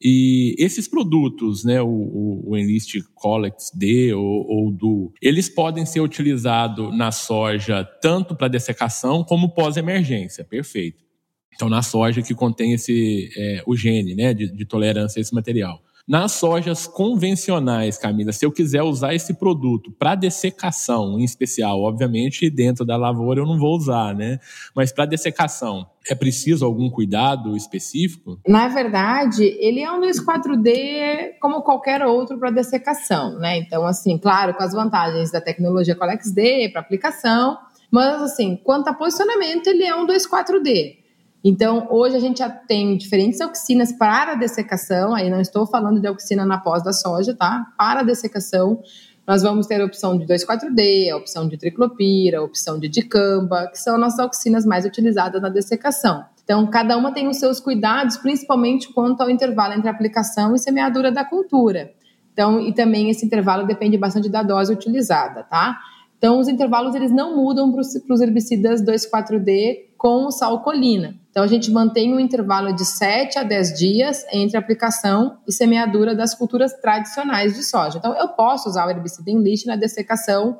E 0.00 0.54
esses 0.56 0.86
produtos, 0.86 1.64
né, 1.64 1.82
o, 1.82 2.42
o, 2.46 2.56
Enlist 2.56 2.94
Colex 3.16 3.72
D 3.74 4.14
ou, 4.14 4.46
ou 4.46 4.70
do, 4.70 5.12
eles 5.20 5.48
podem 5.48 5.84
ser 5.84 6.00
utilizados 6.00 6.96
na 6.96 7.10
soja 7.10 7.84
tanto 8.00 8.36
para 8.36 8.46
dessecação 8.46 9.24
como 9.24 9.52
pós-emergência, 9.52 10.44
perfeito. 10.44 11.07
Então, 11.54 11.68
na 11.68 11.82
soja 11.82 12.22
que 12.22 12.34
contém 12.34 12.72
esse, 12.72 13.30
é, 13.36 13.62
o 13.66 13.76
gene 13.76 14.14
né, 14.14 14.32
de, 14.32 14.50
de, 14.50 14.64
tolerância 14.64 15.18
a 15.18 15.22
esse 15.22 15.34
material. 15.34 15.82
Nas 16.08 16.32
sojas 16.32 16.86
convencionais, 16.86 17.98
Camila, 17.98 18.32
se 18.32 18.42
eu 18.46 18.50
quiser 18.50 18.82
usar 18.82 19.12
esse 19.12 19.34
produto 19.34 19.92
para 19.92 20.14
dessecação, 20.14 21.20
em 21.20 21.24
especial, 21.24 21.82
obviamente 21.82 22.48
dentro 22.48 22.82
da 22.82 22.96
lavoura 22.96 23.40
eu 23.40 23.46
não 23.46 23.58
vou 23.58 23.76
usar, 23.76 24.14
né? 24.14 24.38
Mas 24.74 24.90
para 24.90 25.04
dessecação, 25.04 25.86
é 26.08 26.14
preciso 26.14 26.64
algum 26.64 26.88
cuidado 26.88 27.54
específico? 27.54 28.40
Na 28.48 28.68
verdade, 28.68 29.44
ele 29.60 29.80
é 29.80 29.92
um 29.92 30.00
2,4-D 30.00 31.36
como 31.42 31.60
qualquer 31.60 32.02
outro 32.02 32.38
para 32.38 32.50
dessecação, 32.50 33.38
né? 33.38 33.58
Então, 33.58 33.84
assim, 33.84 34.16
claro, 34.16 34.54
com 34.54 34.62
as 34.62 34.72
vantagens 34.72 35.30
da 35.30 35.42
tecnologia 35.42 35.94
Colex 35.94 36.32
D 36.32 36.70
para 36.70 36.80
aplicação, 36.80 37.58
mas 37.90 38.22
assim, 38.22 38.56
quanto 38.56 38.88
a 38.88 38.94
posicionamento, 38.94 39.66
ele 39.66 39.84
é 39.84 39.94
um 39.94 40.06
2,4-D. 40.06 41.07
Então, 41.42 41.86
hoje 41.90 42.16
a 42.16 42.18
gente 42.18 42.38
já 42.38 42.50
tem 42.50 42.96
diferentes 42.96 43.40
auxinas 43.40 43.92
para 43.92 44.34
dessecação, 44.34 45.14
aí 45.14 45.30
não 45.30 45.40
estou 45.40 45.66
falando 45.66 46.00
de 46.00 46.06
auxina 46.06 46.44
na 46.44 46.58
pós 46.58 46.82
da 46.82 46.92
soja, 46.92 47.34
tá? 47.34 47.66
Para 47.76 48.02
dessecação, 48.02 48.82
nós 49.26 49.42
vamos 49.42 49.66
ter 49.66 49.80
a 49.80 49.84
opção 49.84 50.18
de 50.18 50.26
2,4-D, 50.26 51.10
a 51.10 51.16
opção 51.16 51.46
de 51.46 51.56
triclopira, 51.56 52.38
a 52.38 52.42
opção 52.42 52.78
de 52.78 52.88
dicamba, 52.88 53.68
que 53.68 53.78
são 53.78 53.98
nossas 53.98 54.18
auxinas 54.18 54.66
mais 54.66 54.84
utilizadas 54.84 55.40
na 55.40 55.48
dessecação. 55.48 56.24
Então, 56.42 56.66
cada 56.66 56.96
uma 56.96 57.12
tem 57.12 57.28
os 57.28 57.36
seus 57.36 57.60
cuidados, 57.60 58.16
principalmente 58.16 58.92
quanto 58.92 59.20
ao 59.20 59.30
intervalo 59.30 59.74
entre 59.74 59.88
aplicação 59.88 60.54
e 60.54 60.58
semeadura 60.58 61.12
da 61.12 61.24
cultura. 61.24 61.92
Então, 62.32 62.58
e 62.60 62.72
também 62.72 63.10
esse 63.10 63.24
intervalo 63.26 63.66
depende 63.66 63.98
bastante 63.98 64.28
da 64.28 64.42
dose 64.42 64.72
utilizada, 64.72 65.42
tá? 65.44 65.78
Então, 66.16 66.40
os 66.40 66.48
intervalos 66.48 66.94
eles 66.94 67.12
não 67.12 67.36
mudam 67.36 67.70
para 67.70 68.14
os 68.14 68.20
herbicidas 68.20 68.82
2,4-D 68.82 69.87
com 69.98 70.30
salcolina. 70.30 71.16
Então, 71.28 71.42
a 71.42 71.48
gente 71.48 71.70
mantém 71.70 72.14
um 72.14 72.20
intervalo 72.20 72.72
de 72.72 72.84
7 72.84 73.38
a 73.38 73.42
10 73.42 73.78
dias 73.78 74.24
entre 74.32 74.56
aplicação 74.56 75.38
e 75.46 75.52
semeadura 75.52 76.14
das 76.14 76.34
culturas 76.34 76.72
tradicionais 76.80 77.54
de 77.54 77.64
soja. 77.64 77.98
Então, 77.98 78.14
eu 78.16 78.28
posso 78.28 78.68
usar 78.68 78.86
o 78.86 78.90
herbicida 78.90 79.30
em 79.30 79.42
lixo 79.42 79.66
na 79.66 79.76
dessecação 79.76 80.56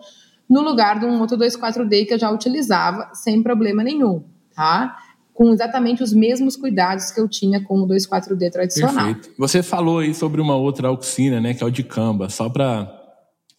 no 0.51 0.61
lugar 0.61 0.99
de 0.99 1.07
um 1.07 1.21
outro 1.21 1.39
2,4-D 1.39 2.07
que 2.07 2.15
eu 2.15 2.19
já 2.19 2.31
utilizava 2.31 3.11
sem 3.15 3.43
problema 3.43 3.83
nenhum, 3.83 4.25
tá? 4.55 4.97
Com 5.33 5.53
exatamente 5.53 6.03
os 6.03 6.13
mesmos 6.13 6.57
cuidados 6.57 7.13
que 7.13 7.21
eu 7.21 7.29
tinha 7.29 7.63
com 7.63 7.81
o 7.81 7.87
2,4-D 7.87 8.51
tradicional. 8.51 9.15
Perfeito. 9.15 9.31
Você 9.39 9.63
falou 9.63 10.01
aí 10.01 10.13
sobre 10.15 10.41
uma 10.41 10.57
outra 10.57 10.89
auxina, 10.89 11.41
né, 11.41 11.55
que 11.55 11.63
é 11.63 11.67
o 11.67 11.71
de 11.71 11.85
camba. 11.85 12.29
Só 12.29 12.49
para 12.49 12.98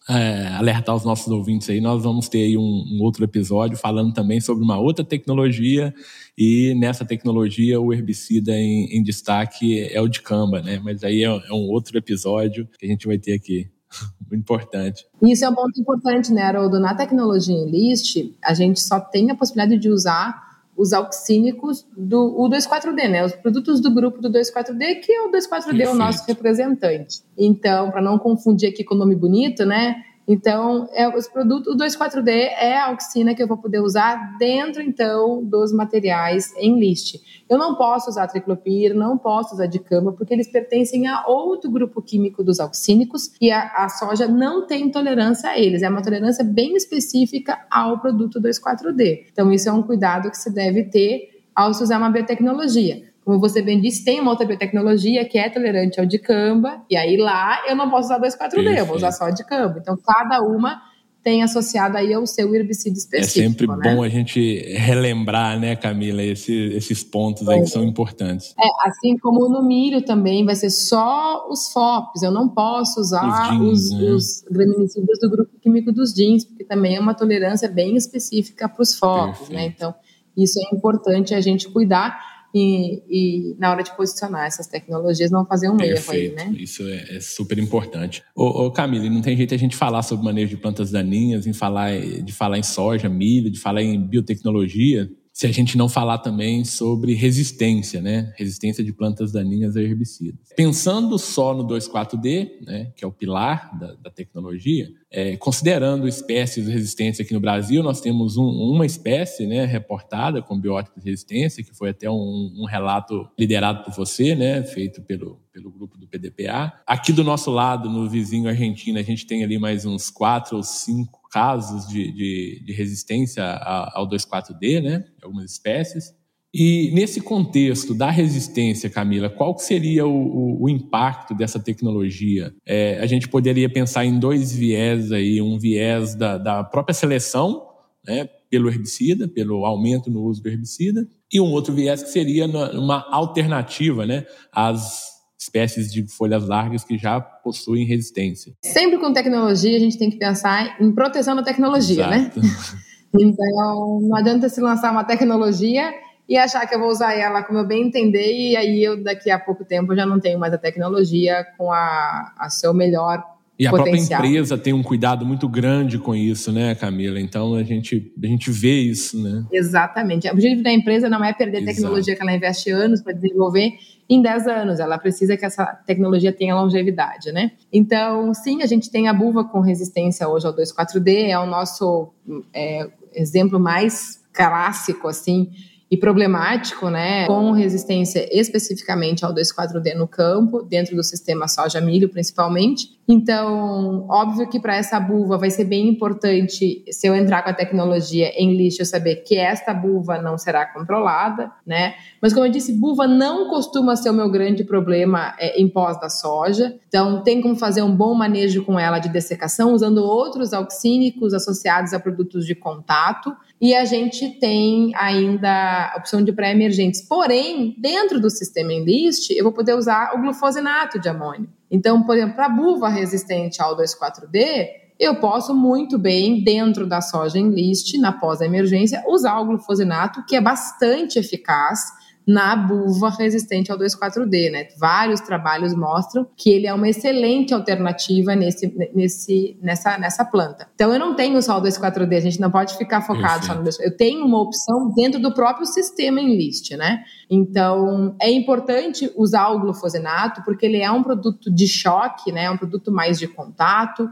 é, 0.08 0.48
alertar 0.56 0.94
os 0.96 1.04
nossos 1.04 1.28
ouvintes 1.28 1.68
aí, 1.68 1.80
nós 1.80 2.02
vamos 2.02 2.28
ter 2.28 2.42
aí 2.42 2.56
um, 2.56 2.62
um, 2.62 3.02
outro 3.02 3.22
episódio 3.22 3.76
falando 3.76 4.12
também 4.12 4.40
sobre 4.40 4.64
uma 4.64 4.78
outra 4.78 5.04
tecnologia 5.04 5.94
e 6.36 6.74
nessa 6.74 7.04
tecnologia 7.04 7.80
o 7.80 7.92
herbicida 7.92 8.52
em, 8.52 8.86
em 8.96 9.02
destaque 9.02 9.80
é 9.80 10.00
o 10.00 10.08
de 10.08 10.22
camba, 10.22 10.62
né? 10.62 10.80
Mas 10.82 11.04
aí 11.04 11.22
é, 11.22 11.26
é, 11.26 11.52
um 11.52 11.68
outro 11.68 11.96
episódio 11.98 12.66
que 12.78 12.86
a 12.86 12.88
gente 12.88 13.06
vai 13.06 13.18
ter 13.18 13.34
aqui. 13.34 13.70
Importante. 14.32 15.04
Isso 15.20 15.44
é 15.44 15.48
um 15.48 15.54
ponto 15.54 15.80
importante, 15.80 16.32
né, 16.32 16.42
Haroldo? 16.42 16.78
Na 16.78 16.94
tecnologia 16.94 17.54
Enlist, 17.54 18.32
a 18.42 18.54
gente 18.54 18.80
só 18.80 19.00
tem 19.00 19.30
a 19.30 19.34
possibilidade 19.34 19.80
de 19.80 19.90
usar 19.90 20.49
os 20.80 20.94
auxínicos 20.94 21.86
do 21.94 22.40
o 22.40 22.48
24D, 22.48 23.06
né? 23.08 23.22
Os 23.22 23.34
produtos 23.34 23.80
do 23.80 23.92
grupo 23.92 24.22
do 24.22 24.30
24D, 24.30 25.00
que 25.00 25.12
é 25.12 25.20
o 25.22 25.30
24D 25.30 25.80
é 25.80 25.90
o 25.90 25.94
nosso 25.94 26.24
representante. 26.26 27.20
Então, 27.36 27.90
para 27.90 28.00
não 28.00 28.18
confundir 28.18 28.70
aqui 28.70 28.82
com 28.82 28.94
o 28.94 28.98
nome 28.98 29.14
bonito, 29.14 29.66
né? 29.66 30.02
Então, 30.32 30.88
é, 30.92 31.08
os 31.08 31.26
produtos, 31.26 31.74
o 31.74 31.76
24D 31.76 32.28
é 32.28 32.78
a 32.78 32.86
auxina 32.86 33.34
que 33.34 33.42
eu 33.42 33.48
vou 33.48 33.58
poder 33.58 33.80
usar 33.80 34.38
dentro, 34.38 34.80
então, 34.80 35.42
dos 35.42 35.72
materiais 35.72 36.54
em 36.56 36.78
list. 36.78 37.16
Eu 37.48 37.58
não 37.58 37.74
posso 37.74 38.08
usar 38.08 38.28
triclopir, 38.28 38.94
não 38.94 39.18
posso 39.18 39.54
usar 39.54 39.66
dicamba, 39.66 40.12
porque 40.12 40.32
eles 40.32 40.46
pertencem 40.46 41.08
a 41.08 41.26
outro 41.26 41.68
grupo 41.68 42.00
químico 42.00 42.44
dos 42.44 42.60
auxínicos 42.60 43.32
e 43.40 43.50
a, 43.50 43.72
a 43.74 43.88
soja 43.88 44.28
não 44.28 44.68
tem 44.68 44.88
tolerância 44.88 45.50
a 45.50 45.58
eles. 45.58 45.82
É 45.82 45.88
uma 45.88 46.00
tolerância 46.00 46.44
bem 46.44 46.76
específica 46.76 47.58
ao 47.68 47.98
produto 47.98 48.40
24D. 48.40 49.26
Então, 49.32 49.50
isso 49.50 49.68
é 49.68 49.72
um 49.72 49.82
cuidado 49.82 50.30
que 50.30 50.38
se 50.38 50.54
deve 50.54 50.84
ter 50.84 51.42
ao 51.52 51.74
se 51.74 51.82
usar 51.82 51.98
uma 51.98 52.08
biotecnologia 52.08 53.09
como 53.30 53.38
você 53.38 53.62
bem 53.62 53.80
disse, 53.80 54.04
tem 54.04 54.20
uma 54.20 54.32
outra 54.32 54.44
biotecnologia 54.44 55.24
que 55.24 55.38
é 55.38 55.48
tolerante 55.48 56.00
ao 56.00 56.06
dicamba, 56.06 56.82
e 56.90 56.96
aí 56.96 57.16
lá 57.16 57.60
eu 57.68 57.76
não 57.76 57.88
posso 57.88 58.06
usar 58.06 58.20
2,4-D, 58.20 58.80
eu 58.80 58.86
vou 58.86 58.96
usar 58.96 59.12
só 59.12 59.30
dicamba. 59.30 59.78
Então, 59.80 59.96
cada 59.96 60.42
uma 60.42 60.82
tem 61.22 61.42
associado 61.44 61.96
aí 61.96 62.12
ao 62.12 62.26
seu 62.26 62.52
herbicida 62.52 62.96
é 62.96 62.98
específico. 62.98 63.40
É 63.40 63.48
sempre 63.48 63.66
né? 63.68 63.94
bom 63.94 64.02
a 64.02 64.08
gente 64.08 64.58
relembrar, 64.72 65.60
né, 65.60 65.76
Camila, 65.76 66.24
esse, 66.24 66.52
esses 66.74 67.04
pontos 67.04 67.48
aí 67.48 67.60
que 67.60 67.68
são 67.68 67.84
importantes. 67.84 68.52
É, 68.58 68.88
assim 68.88 69.16
como 69.18 69.48
no 69.48 69.62
milho 69.62 70.02
também 70.02 70.44
vai 70.44 70.56
ser 70.56 70.70
só 70.70 71.46
os 71.48 71.72
FOPs, 71.72 72.24
eu 72.24 72.32
não 72.32 72.48
posso 72.48 72.98
usar 72.98 73.28
os, 73.28 73.48
jeans, 73.50 73.62
os, 73.62 73.90
né? 73.92 74.10
os 74.10 74.44
graminicidas 74.50 75.20
do 75.20 75.30
grupo 75.30 75.52
químico 75.60 75.92
dos 75.92 76.12
jeans, 76.12 76.44
porque 76.44 76.64
também 76.64 76.96
é 76.96 77.00
uma 77.00 77.14
tolerância 77.14 77.68
bem 77.68 77.94
específica 77.94 78.68
para 78.68 78.82
os 78.82 78.98
FOPs, 78.98 79.50
né? 79.50 79.66
Então, 79.66 79.94
isso 80.36 80.58
é 80.58 80.74
importante 80.74 81.32
a 81.32 81.40
gente 81.40 81.68
cuidar 81.68 82.39
e, 82.54 83.02
e, 83.08 83.56
na 83.58 83.70
hora 83.70 83.82
de 83.82 83.94
posicionar 83.96 84.46
essas 84.46 84.66
tecnologias 84.66 85.30
não 85.30 85.46
fazer 85.46 85.70
um 85.70 85.76
Perfeito. 85.76 86.12
erro 86.12 86.38
aí, 86.38 86.50
né? 86.50 86.56
Isso 86.58 86.82
é, 86.82 87.16
é, 87.16 87.20
super 87.20 87.58
importante. 87.58 88.22
Ô, 88.34 88.66
ô 88.66 88.70
Camila, 88.70 89.08
não 89.08 89.22
tem 89.22 89.36
jeito 89.36 89.54
a 89.54 89.58
gente 89.58 89.76
falar 89.76 90.02
sobre 90.02 90.24
manejo 90.24 90.50
de 90.50 90.56
plantas 90.56 90.90
daninhas, 90.90 91.46
em 91.46 91.52
falar, 91.52 92.00
de 92.00 92.32
falar 92.32 92.58
em 92.58 92.62
soja, 92.62 93.08
milho, 93.08 93.50
de 93.50 93.58
falar 93.58 93.82
em 93.82 94.00
biotecnologia, 94.00 95.08
se 95.32 95.46
a 95.46 95.52
gente 95.52 95.78
não 95.78 95.88
falar 95.88 96.18
também 96.18 96.64
sobre 96.64 97.14
resistência, 97.14 98.02
né? 98.02 98.32
Resistência 98.36 98.84
de 98.84 98.92
plantas 98.92 99.32
daninhas 99.32 99.76
a 99.76 99.80
herbicidas. 99.80 100.40
Pensando 100.54 101.18
só 101.18 101.54
no 101.54 101.66
2,4-D, 101.66 102.58
né, 102.66 102.92
que 102.96 103.04
é 103.04 103.08
o 103.08 103.12
pilar 103.12 103.78
da, 103.78 103.94
da 103.94 104.10
tecnologia, 104.10 104.88
é, 105.12 105.36
considerando 105.36 106.06
espécies 106.06 106.64
de 106.64 106.70
resistência 106.70 107.22
aqui 107.22 107.34
no 107.34 107.40
Brasil, 107.40 107.82
nós 107.82 108.00
temos 108.00 108.36
um, 108.36 108.46
uma 108.46 108.86
espécie 108.86 109.44
né, 109.44 109.64
reportada 109.64 110.40
com 110.40 110.58
bióticos 110.58 111.02
de 111.02 111.10
resistência, 111.10 111.64
que 111.64 111.74
foi 111.74 111.90
até 111.90 112.08
um, 112.08 112.52
um, 112.56 112.64
relato 112.64 113.28
liderado 113.36 113.82
por 113.82 113.92
você, 113.92 114.36
né, 114.36 114.62
feito 114.62 115.02
pelo, 115.02 115.40
pelo 115.52 115.70
grupo 115.70 115.98
do 115.98 116.06
PDPA. 116.06 116.72
Aqui 116.86 117.12
do 117.12 117.24
nosso 117.24 117.50
lado, 117.50 117.90
no 117.90 118.08
vizinho 118.08 118.48
argentino, 118.48 119.00
a 119.00 119.02
gente 119.02 119.26
tem 119.26 119.42
ali 119.42 119.58
mais 119.58 119.84
uns 119.84 120.10
quatro 120.10 120.56
ou 120.56 120.62
cinco 120.62 121.20
casos 121.28 121.88
de, 121.88 122.12
de, 122.12 122.62
de 122.64 122.72
resistência 122.72 123.44
ao 123.44 124.08
2,4-D, 124.08 124.80
né? 124.80 125.04
Algumas 125.22 125.50
espécies. 125.50 126.14
E 126.52 126.90
nesse 126.92 127.20
contexto 127.20 127.94
da 127.94 128.10
resistência, 128.10 128.90
Camila, 128.90 129.30
qual 129.30 129.56
seria 129.56 130.06
o, 130.06 130.10
o, 130.10 130.64
o 130.64 130.68
impacto 130.68 131.34
dessa 131.34 131.60
tecnologia? 131.60 132.52
É, 132.66 132.98
a 133.00 133.06
gente 133.06 133.28
poderia 133.28 133.70
pensar 133.70 134.04
em 134.04 134.18
dois 134.18 134.52
viés 134.52 135.12
aí, 135.12 135.40
um 135.40 135.58
viés 135.58 136.14
da, 136.14 136.36
da 136.38 136.64
própria 136.64 136.92
seleção, 136.92 137.68
né, 138.04 138.28
pelo 138.50 138.68
herbicida, 138.68 139.28
pelo 139.28 139.64
aumento 139.64 140.10
no 140.10 140.22
uso 140.22 140.42
do 140.42 140.48
herbicida, 140.48 141.06
e 141.32 141.40
um 141.40 141.52
outro 141.52 141.72
viés 141.72 142.02
que 142.02 142.10
seria 142.10 142.46
uma 142.46 143.06
alternativa, 143.12 144.04
né, 144.04 144.26
às 144.52 145.10
espécies 145.38 145.90
de 145.90 146.06
folhas 146.06 146.46
largas 146.46 146.84
que 146.84 146.98
já 146.98 147.20
possuem 147.20 147.86
resistência. 147.86 148.52
Sempre 148.62 148.98
com 148.98 149.12
tecnologia, 149.12 149.76
a 149.76 149.80
gente 149.80 149.96
tem 149.96 150.10
que 150.10 150.18
pensar 150.18 150.80
em 150.80 150.92
proteção 150.92 151.34
da 151.34 151.42
tecnologia, 151.42 152.06
né? 152.08 152.32
Exato. 152.36 152.40
né? 152.40 152.48
Então, 153.12 153.98
não 154.02 154.16
adianta 154.16 154.48
se 154.48 154.60
lançar 154.60 154.92
uma 154.92 155.02
tecnologia 155.02 155.92
e 156.30 156.38
achar 156.38 156.64
que 156.64 156.72
eu 156.72 156.78
vou 156.78 156.88
usar 156.88 157.12
ela 157.12 157.42
como 157.42 157.58
eu 157.58 157.66
bem 157.66 157.88
entender, 157.88 158.32
e 158.32 158.56
aí 158.56 158.84
eu 158.84 159.02
daqui 159.02 159.28
a 159.32 159.38
pouco 159.38 159.64
tempo 159.64 159.96
já 159.96 160.06
não 160.06 160.20
tenho 160.20 160.38
mais 160.38 160.54
a 160.54 160.58
tecnologia 160.58 161.44
com 161.58 161.72
a, 161.72 162.32
a 162.38 162.48
seu 162.48 162.72
melhor 162.72 163.20
e 163.58 163.66
a 163.66 163.70
potencial. 163.70 164.20
própria 164.20 164.28
empresa 164.28 164.56
tem 164.56 164.72
um 164.72 164.82
cuidado 164.82 165.26
muito 165.26 165.48
grande 165.48 165.98
com 165.98 166.14
isso, 166.14 166.52
né, 166.52 166.72
Camila? 166.76 167.20
Então 167.20 167.54
a 167.56 167.64
gente, 167.64 168.12
a 168.22 168.26
gente 168.26 168.48
vê 168.48 168.80
isso, 168.80 169.20
né? 169.20 169.44
Exatamente. 169.52 170.28
O 170.28 170.32
objetivo 170.32 170.62
da 170.62 170.72
empresa 170.72 171.10
não 171.10 171.22
é 171.22 171.32
perder 171.32 171.58
Exato. 171.58 171.76
tecnologia 171.76 172.14
que 172.14 172.22
ela 172.22 172.32
investe 172.32 172.70
anos 172.70 173.02
para 173.02 173.12
desenvolver 173.12 173.72
em 174.08 174.22
10 174.22 174.46
anos. 174.46 174.78
Ela 174.78 174.98
precisa 174.98 175.36
que 175.36 175.44
essa 175.44 175.66
tecnologia 175.84 176.32
tenha 176.32 176.54
longevidade, 176.54 177.32
né? 177.32 177.50
Então, 177.72 178.32
sim, 178.32 178.62
a 178.62 178.66
gente 178.66 178.88
tem 178.88 179.08
a 179.08 179.12
buva 179.12 179.44
com 179.44 179.60
resistência 179.60 180.28
hoje 180.28 180.46
ao 180.46 180.54
2,4-D, 180.54 181.30
é 181.30 181.38
o 181.38 181.44
nosso 181.44 182.14
é, 182.54 182.88
exemplo 183.14 183.58
mais 183.58 184.20
clássico, 184.32 185.08
assim, 185.08 185.50
e 185.90 185.96
problemático, 185.96 186.88
né, 186.88 187.26
com 187.26 187.50
resistência 187.50 188.28
especificamente 188.30 189.24
ao 189.24 189.34
2,4-D 189.34 189.94
no 189.94 190.06
campo, 190.06 190.62
dentro 190.62 190.94
do 190.94 191.02
sistema 191.02 191.48
soja-milho 191.48 192.08
principalmente. 192.08 193.00
Então, 193.08 194.06
óbvio 194.08 194.48
que 194.48 194.60
para 194.60 194.76
essa 194.76 195.00
buva 195.00 195.36
vai 195.36 195.50
ser 195.50 195.64
bem 195.64 195.88
importante, 195.88 196.84
se 196.88 197.06
eu 197.08 197.16
entrar 197.16 197.42
com 197.42 197.50
a 197.50 197.52
tecnologia 197.52 198.30
em 198.40 198.56
lixo, 198.56 198.82
eu 198.82 198.86
saber 198.86 199.16
que 199.16 199.36
esta 199.36 199.74
buva 199.74 200.22
não 200.22 200.38
será 200.38 200.64
controlada, 200.64 201.50
né? 201.66 201.94
Mas 202.22 202.32
como 202.32 202.46
eu 202.46 202.52
disse, 202.52 202.72
buva 202.72 203.08
não 203.08 203.48
costuma 203.48 203.96
ser 203.96 204.10
o 204.10 204.14
meu 204.14 204.30
grande 204.30 204.62
problema 204.62 205.34
é, 205.40 205.60
em 205.60 205.68
pós 205.68 205.98
da 206.00 206.08
soja. 206.08 206.78
Então, 206.86 207.24
tem 207.24 207.40
como 207.40 207.56
fazer 207.56 207.82
um 207.82 207.94
bom 207.94 208.14
manejo 208.14 208.64
com 208.64 208.78
ela 208.78 209.00
de 209.00 209.08
dessecação, 209.08 209.72
usando 209.72 209.98
outros 209.98 210.52
auxínicos 210.52 211.34
associados 211.34 211.92
a 211.92 211.98
produtos 211.98 212.46
de 212.46 212.54
contato. 212.54 213.34
E 213.60 213.74
a 213.74 213.84
gente 213.84 214.38
tem 214.40 214.92
ainda 214.96 215.92
a 215.92 215.98
opção 215.98 216.22
de 216.22 216.32
pré-emergentes. 216.32 217.02
Porém, 217.06 217.76
dentro 217.78 218.18
do 218.18 218.30
sistema 218.30 218.72
Enlist, 218.72 219.30
eu 219.30 219.44
vou 219.44 219.52
poder 219.52 219.74
usar 219.74 220.14
o 220.14 220.20
glufosinato 220.22 220.98
de 220.98 221.08
amônio. 221.08 221.48
Então, 221.70 222.02
por 222.02 222.16
exemplo, 222.16 222.36
para 222.36 222.48
buva 222.48 222.88
resistente 222.88 223.60
ao 223.60 223.76
2,4-D, 223.76 224.80
eu 224.98 225.16
posso 225.16 225.54
muito 225.54 225.98
bem, 225.98 226.42
dentro 226.42 226.86
da 226.86 227.00
soja 227.00 227.38
em 227.38 227.50
list, 227.50 227.98
na 227.98 228.12
pós-emergência, 228.12 229.04
usar 229.06 229.38
o 229.40 229.46
glufosinato, 229.46 230.24
que 230.26 230.36
é 230.36 230.40
bastante 230.40 231.18
eficaz 231.18 231.80
na 232.26 232.54
buva 232.54 233.10
resistente 233.10 233.72
ao 233.72 233.78
2,4-D, 233.78 234.50
né? 234.50 234.68
Vários 234.76 235.20
trabalhos 235.20 235.74
mostram 235.74 236.26
que 236.36 236.50
ele 236.50 236.66
é 236.66 236.74
uma 236.74 236.88
excelente 236.88 237.52
alternativa 237.52 238.36
nesse, 238.36 238.72
nesse, 238.94 239.58
nessa, 239.60 239.98
nessa 239.98 240.24
planta. 240.24 240.68
Então, 240.74 240.92
eu 240.92 240.98
não 240.98 241.14
tenho 241.14 241.40
só 241.42 241.58
o 241.58 241.62
2,4-D, 241.62 242.16
a 242.16 242.20
gente 242.20 242.40
não 242.40 242.50
pode 242.50 242.76
ficar 242.76 243.00
focado 243.00 243.44
só 243.44 243.54
no 243.54 243.62
2 243.62 243.80
Eu 243.80 243.96
tenho 243.96 244.24
uma 244.24 244.40
opção 244.40 244.92
dentro 244.94 245.20
do 245.20 245.32
próprio 245.34 245.66
sistema 245.66 246.20
em 246.20 246.36
list, 246.36 246.70
né? 246.72 247.02
Então, 247.28 248.14
é 248.20 248.30
importante 248.30 249.10
usar 249.16 249.48
o 249.48 249.60
glufosinato, 249.60 250.42
porque 250.44 250.66
ele 250.66 250.78
é 250.78 250.90
um 250.90 251.02
produto 251.02 251.50
de 251.50 251.66
choque, 251.66 252.30
né? 252.30 252.44
É 252.44 252.50
um 252.50 252.56
produto 252.56 252.92
mais 252.92 253.18
de 253.18 253.26
contato, 253.26 254.08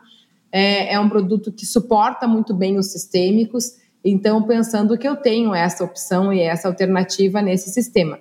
é, 0.51 0.95
é 0.95 1.01
um 1.01 1.09
produto 1.09 1.53
que 1.53 1.67
suporta 1.67 2.27
muito 2.27 2.55
bem 2.55 2.79
os 2.79 2.91
sistêmicos, 2.91 3.77
então, 4.11 4.43
pensando 4.43 4.97
que 4.97 5.07
eu 5.09 5.17
tenho 5.17 5.55
essa 5.55 5.85
opção 5.85 6.33
e 6.33 6.41
essa 6.41 6.69
alternativa 6.69 7.43
nesse 7.43 7.71
sistema. 7.71 8.19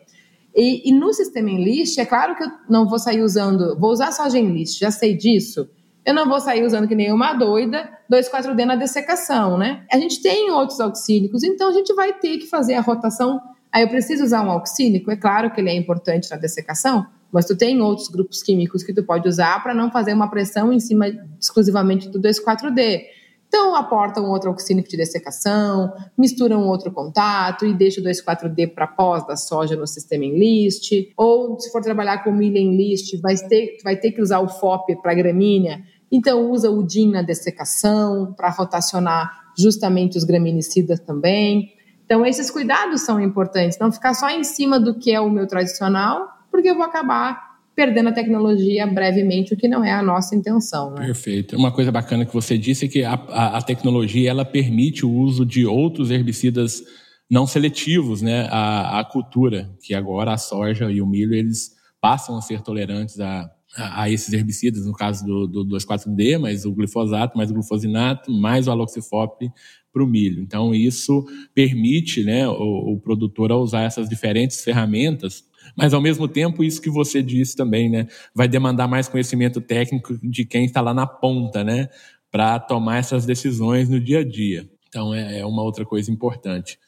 E, 0.55 0.89
e 0.89 0.91
no 0.91 1.13
sistema 1.13 1.51
Enlist, 1.51 1.99
é 1.99 2.05
claro 2.05 2.35
que 2.35 2.43
eu 2.43 2.51
não 2.67 2.87
vou 2.87 2.97
sair 2.97 3.21
usando, 3.21 3.77
vou 3.79 3.91
usar 3.91 4.11
soja 4.11 4.39
Enlist, 4.39 4.79
já 4.79 4.89
sei 4.89 5.15
disso. 5.15 5.69
Eu 6.03 6.13
não 6.13 6.27
vou 6.27 6.39
sair 6.39 6.63
usando 6.63 6.87
que 6.87 6.95
nem 6.95 7.11
uma 7.11 7.33
doida 7.33 7.89
2,4-D 8.11 8.65
na 8.65 8.75
dessecação, 8.75 9.57
né? 9.57 9.85
A 9.91 9.97
gente 9.97 10.21
tem 10.21 10.49
outros 10.49 10.79
auxílicos, 10.79 11.43
então 11.43 11.69
a 11.69 11.73
gente 11.73 11.93
vai 11.93 12.13
ter 12.13 12.37
que 12.37 12.47
fazer 12.47 12.73
a 12.73 12.81
rotação. 12.81 13.39
Aí 13.71 13.83
eu 13.83 13.89
preciso 13.89 14.23
usar 14.23 14.41
um 14.41 14.49
auxílico, 14.49 15.11
é 15.11 15.15
claro 15.15 15.51
que 15.51 15.61
ele 15.61 15.69
é 15.69 15.75
importante 15.75 16.31
na 16.31 16.37
dessecação, 16.37 17.05
mas 17.31 17.45
tu 17.45 17.55
tem 17.55 17.79
outros 17.81 18.07
grupos 18.07 18.41
químicos 18.41 18.83
que 18.83 18.93
tu 18.93 19.03
pode 19.03 19.27
usar 19.27 19.61
para 19.61 19.73
não 19.73 19.91
fazer 19.91 20.13
uma 20.13 20.29
pressão 20.29 20.71
em 20.71 20.79
cima 20.79 21.07
exclusivamente 21.39 22.09
do 22.09 22.19
2,4-D. 22.19 23.16
Então, 23.47 23.75
aporta 23.75 24.19
um 24.19 24.29
outro 24.29 24.51
oxínico 24.51 24.89
de 24.89 24.97
dessecação, 24.97 25.93
mistura 26.17 26.57
um 26.57 26.67
outro 26.67 26.91
contato 26.91 27.65
e 27.65 27.73
deixa 27.73 28.01
o 28.01 28.03
2,4-D 28.03 28.67
para 28.67 28.85
pós 28.85 29.25
da 29.25 29.37
soja 29.37 29.75
no 29.75 29.87
sistema 29.87 30.25
Enlist. 30.25 30.91
Ou, 31.15 31.57
se 31.59 31.71
for 31.71 31.81
trabalhar 31.81 32.23
com 32.23 32.31
milho 32.31 32.57
Enlist, 32.57 33.17
vai 33.21 33.35
ter, 33.37 33.77
vai 33.83 33.95
ter 33.95 34.11
que 34.11 34.21
usar 34.21 34.39
o 34.39 34.49
FOP 34.49 34.97
para 35.01 35.13
gramínea. 35.13 35.81
Então, 36.11 36.51
usa 36.51 36.69
o 36.69 36.83
DIN 36.83 37.11
na 37.11 37.21
dessecação 37.21 38.33
para 38.35 38.49
rotacionar 38.49 39.31
justamente 39.57 40.17
os 40.17 40.25
graminicidas 40.25 40.99
também. 40.99 41.71
Então, 42.05 42.25
esses 42.25 42.51
cuidados 42.51 43.01
são 43.01 43.19
importantes. 43.19 43.79
Não 43.79 43.91
ficar 43.91 44.13
só 44.13 44.29
em 44.29 44.43
cima 44.43 44.79
do 44.79 44.99
que 44.99 45.11
é 45.11 45.19
o 45.21 45.29
meu 45.29 45.47
tradicional, 45.47 46.27
porque 46.51 46.69
eu 46.69 46.75
vou 46.75 46.83
acabar 46.83 47.46
perdendo 47.77 48.09
a 48.09 48.11
tecnologia 48.11 48.87
brevemente, 48.87 49.53
o 49.53 49.57
que 49.57 49.67
não 49.67 49.83
é 49.85 49.91
a 49.91 50.01
nossa 50.01 50.35
intenção. 50.35 50.95
Né? 50.95 51.05
Perfeito. 51.05 51.55
Uma 51.55 51.71
coisa 51.71 51.91
bacana 51.91 52.25
que 52.25 52.33
você 52.33 52.57
disse 52.57 52.85
é 52.85 52.87
que 52.87 53.03
a, 53.03 53.13
a, 53.13 53.57
a 53.59 53.61
tecnologia 53.61 54.31
ela 54.31 54.43
permite 54.43 55.05
o 55.05 55.11
uso 55.11 55.45
de 55.45 55.63
outros 55.63 56.09
herbicidas 56.09 56.83
não 57.29 57.45
seletivos 57.45 58.19
né, 58.19 58.47
à, 58.49 59.07
cultura, 59.11 59.69
que 59.83 59.93
agora 59.93 60.33
a 60.33 60.37
soja 60.37 60.91
e 60.91 60.99
o 61.03 61.05
milho 61.05 61.35
eles 61.35 61.75
passam 62.01 62.35
a 62.35 62.41
ser 62.41 62.61
tolerantes 62.61 63.19
a, 63.19 63.47
a, 63.75 64.01
a 64.03 64.09
esses 64.09 64.33
herbicidas, 64.33 64.83
no 64.83 64.93
caso 64.93 65.23
do, 65.23 65.45
do 65.45 65.77
2,4-D, 65.77 66.39
mas 66.39 66.65
o 66.65 66.73
glifosato, 66.73 67.37
mais 67.37 67.51
o 67.51 67.53
glufosinato, 67.53 68.31
mais 68.31 68.67
o 68.67 68.71
aloxifop 68.71 69.51
para 69.93 70.03
o 70.03 70.07
milho. 70.07 70.41
Então, 70.41 70.73
isso 70.73 71.23
permite 71.53 72.23
né, 72.23 72.47
o, 72.47 72.93
o 72.93 72.99
produtor 72.99 73.51
a 73.51 73.57
usar 73.57 73.83
essas 73.83 74.09
diferentes 74.09 74.63
ferramentas 74.63 75.43
mas, 75.75 75.93
ao 75.93 76.01
mesmo 76.01 76.27
tempo, 76.27 76.63
isso 76.63 76.81
que 76.81 76.89
você 76.89 77.21
disse 77.21 77.55
também, 77.55 77.89
né? 77.89 78.07
Vai 78.33 78.47
demandar 78.47 78.87
mais 78.87 79.07
conhecimento 79.07 79.59
técnico 79.59 80.17
de 80.21 80.45
quem 80.45 80.65
está 80.65 80.81
lá 80.81 80.93
na 80.93 81.07
ponta, 81.07 81.63
né? 81.63 81.89
Para 82.31 82.59
tomar 82.59 82.97
essas 82.97 83.25
decisões 83.25 83.89
no 83.89 83.99
dia 83.99 84.19
a 84.19 84.23
dia. 84.23 84.69
Então, 84.87 85.13
é, 85.13 85.39
é 85.39 85.45
uma 85.45 85.63
outra 85.63 85.85
coisa 85.85 86.11
importante. 86.11 86.79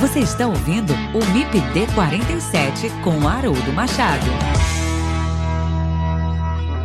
Você 0.00 0.20
está 0.20 0.46
ouvindo 0.46 0.92
o 0.92 1.32
MIPD 1.32 1.92
47 1.94 2.90
com 3.02 3.26
Haroldo 3.26 3.72
Machado. 3.72 4.26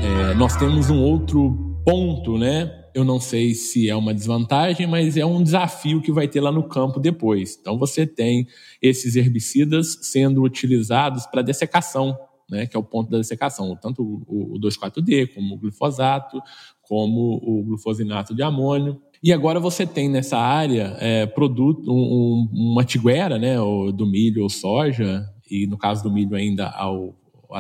É, 0.01 0.33
nós 0.35 0.55
temos 0.55 0.89
um 0.89 0.99
outro 1.01 1.81
ponto, 1.85 2.37
né? 2.37 2.78
Eu 2.93 3.03
não 3.03 3.19
sei 3.19 3.53
se 3.53 3.89
é 3.89 3.95
uma 3.95 4.13
desvantagem, 4.13 4.87
mas 4.87 5.17
é 5.17 5.25
um 5.25 5.43
desafio 5.43 6.01
que 6.01 6.11
vai 6.11 6.27
ter 6.27 6.41
lá 6.41 6.51
no 6.51 6.63
campo 6.63 6.99
depois. 6.99 7.57
Então 7.59 7.77
você 7.77 8.05
tem 8.05 8.47
esses 8.81 9.15
herbicidas 9.15 9.99
sendo 10.01 10.43
utilizados 10.43 11.25
para 11.25 11.41
dessecação, 11.41 12.17
né, 12.49 12.65
que 12.65 12.75
é 12.75 12.79
o 12.79 12.83
ponto 12.83 13.09
da 13.11 13.17
dessecação, 13.17 13.75
tanto 13.75 14.01
o, 14.01 14.55
o 14.55 14.59
2,4-D, 14.59 15.27
como 15.27 15.55
o 15.55 15.57
glifosato, 15.57 16.41
como 16.81 17.39
o 17.43 17.63
glufosinato 17.63 18.33
de 18.33 18.41
amônio. 18.41 18.99
E 19.21 19.31
agora 19.31 19.59
você 19.59 19.85
tem 19.85 20.09
nessa 20.09 20.37
área 20.37 20.95
é, 20.99 21.25
produto, 21.25 21.91
um, 21.91 22.49
uma 22.51 22.83
tiguera, 22.83 23.37
né, 23.37 23.57
do 23.93 24.07
milho 24.07 24.43
ou 24.43 24.49
soja, 24.49 25.25
e 25.49 25.67
no 25.67 25.77
caso 25.77 26.03
do 26.03 26.11
milho 26.11 26.35
ainda 26.35 26.69
ao, 26.69 27.15
ao 27.49 27.55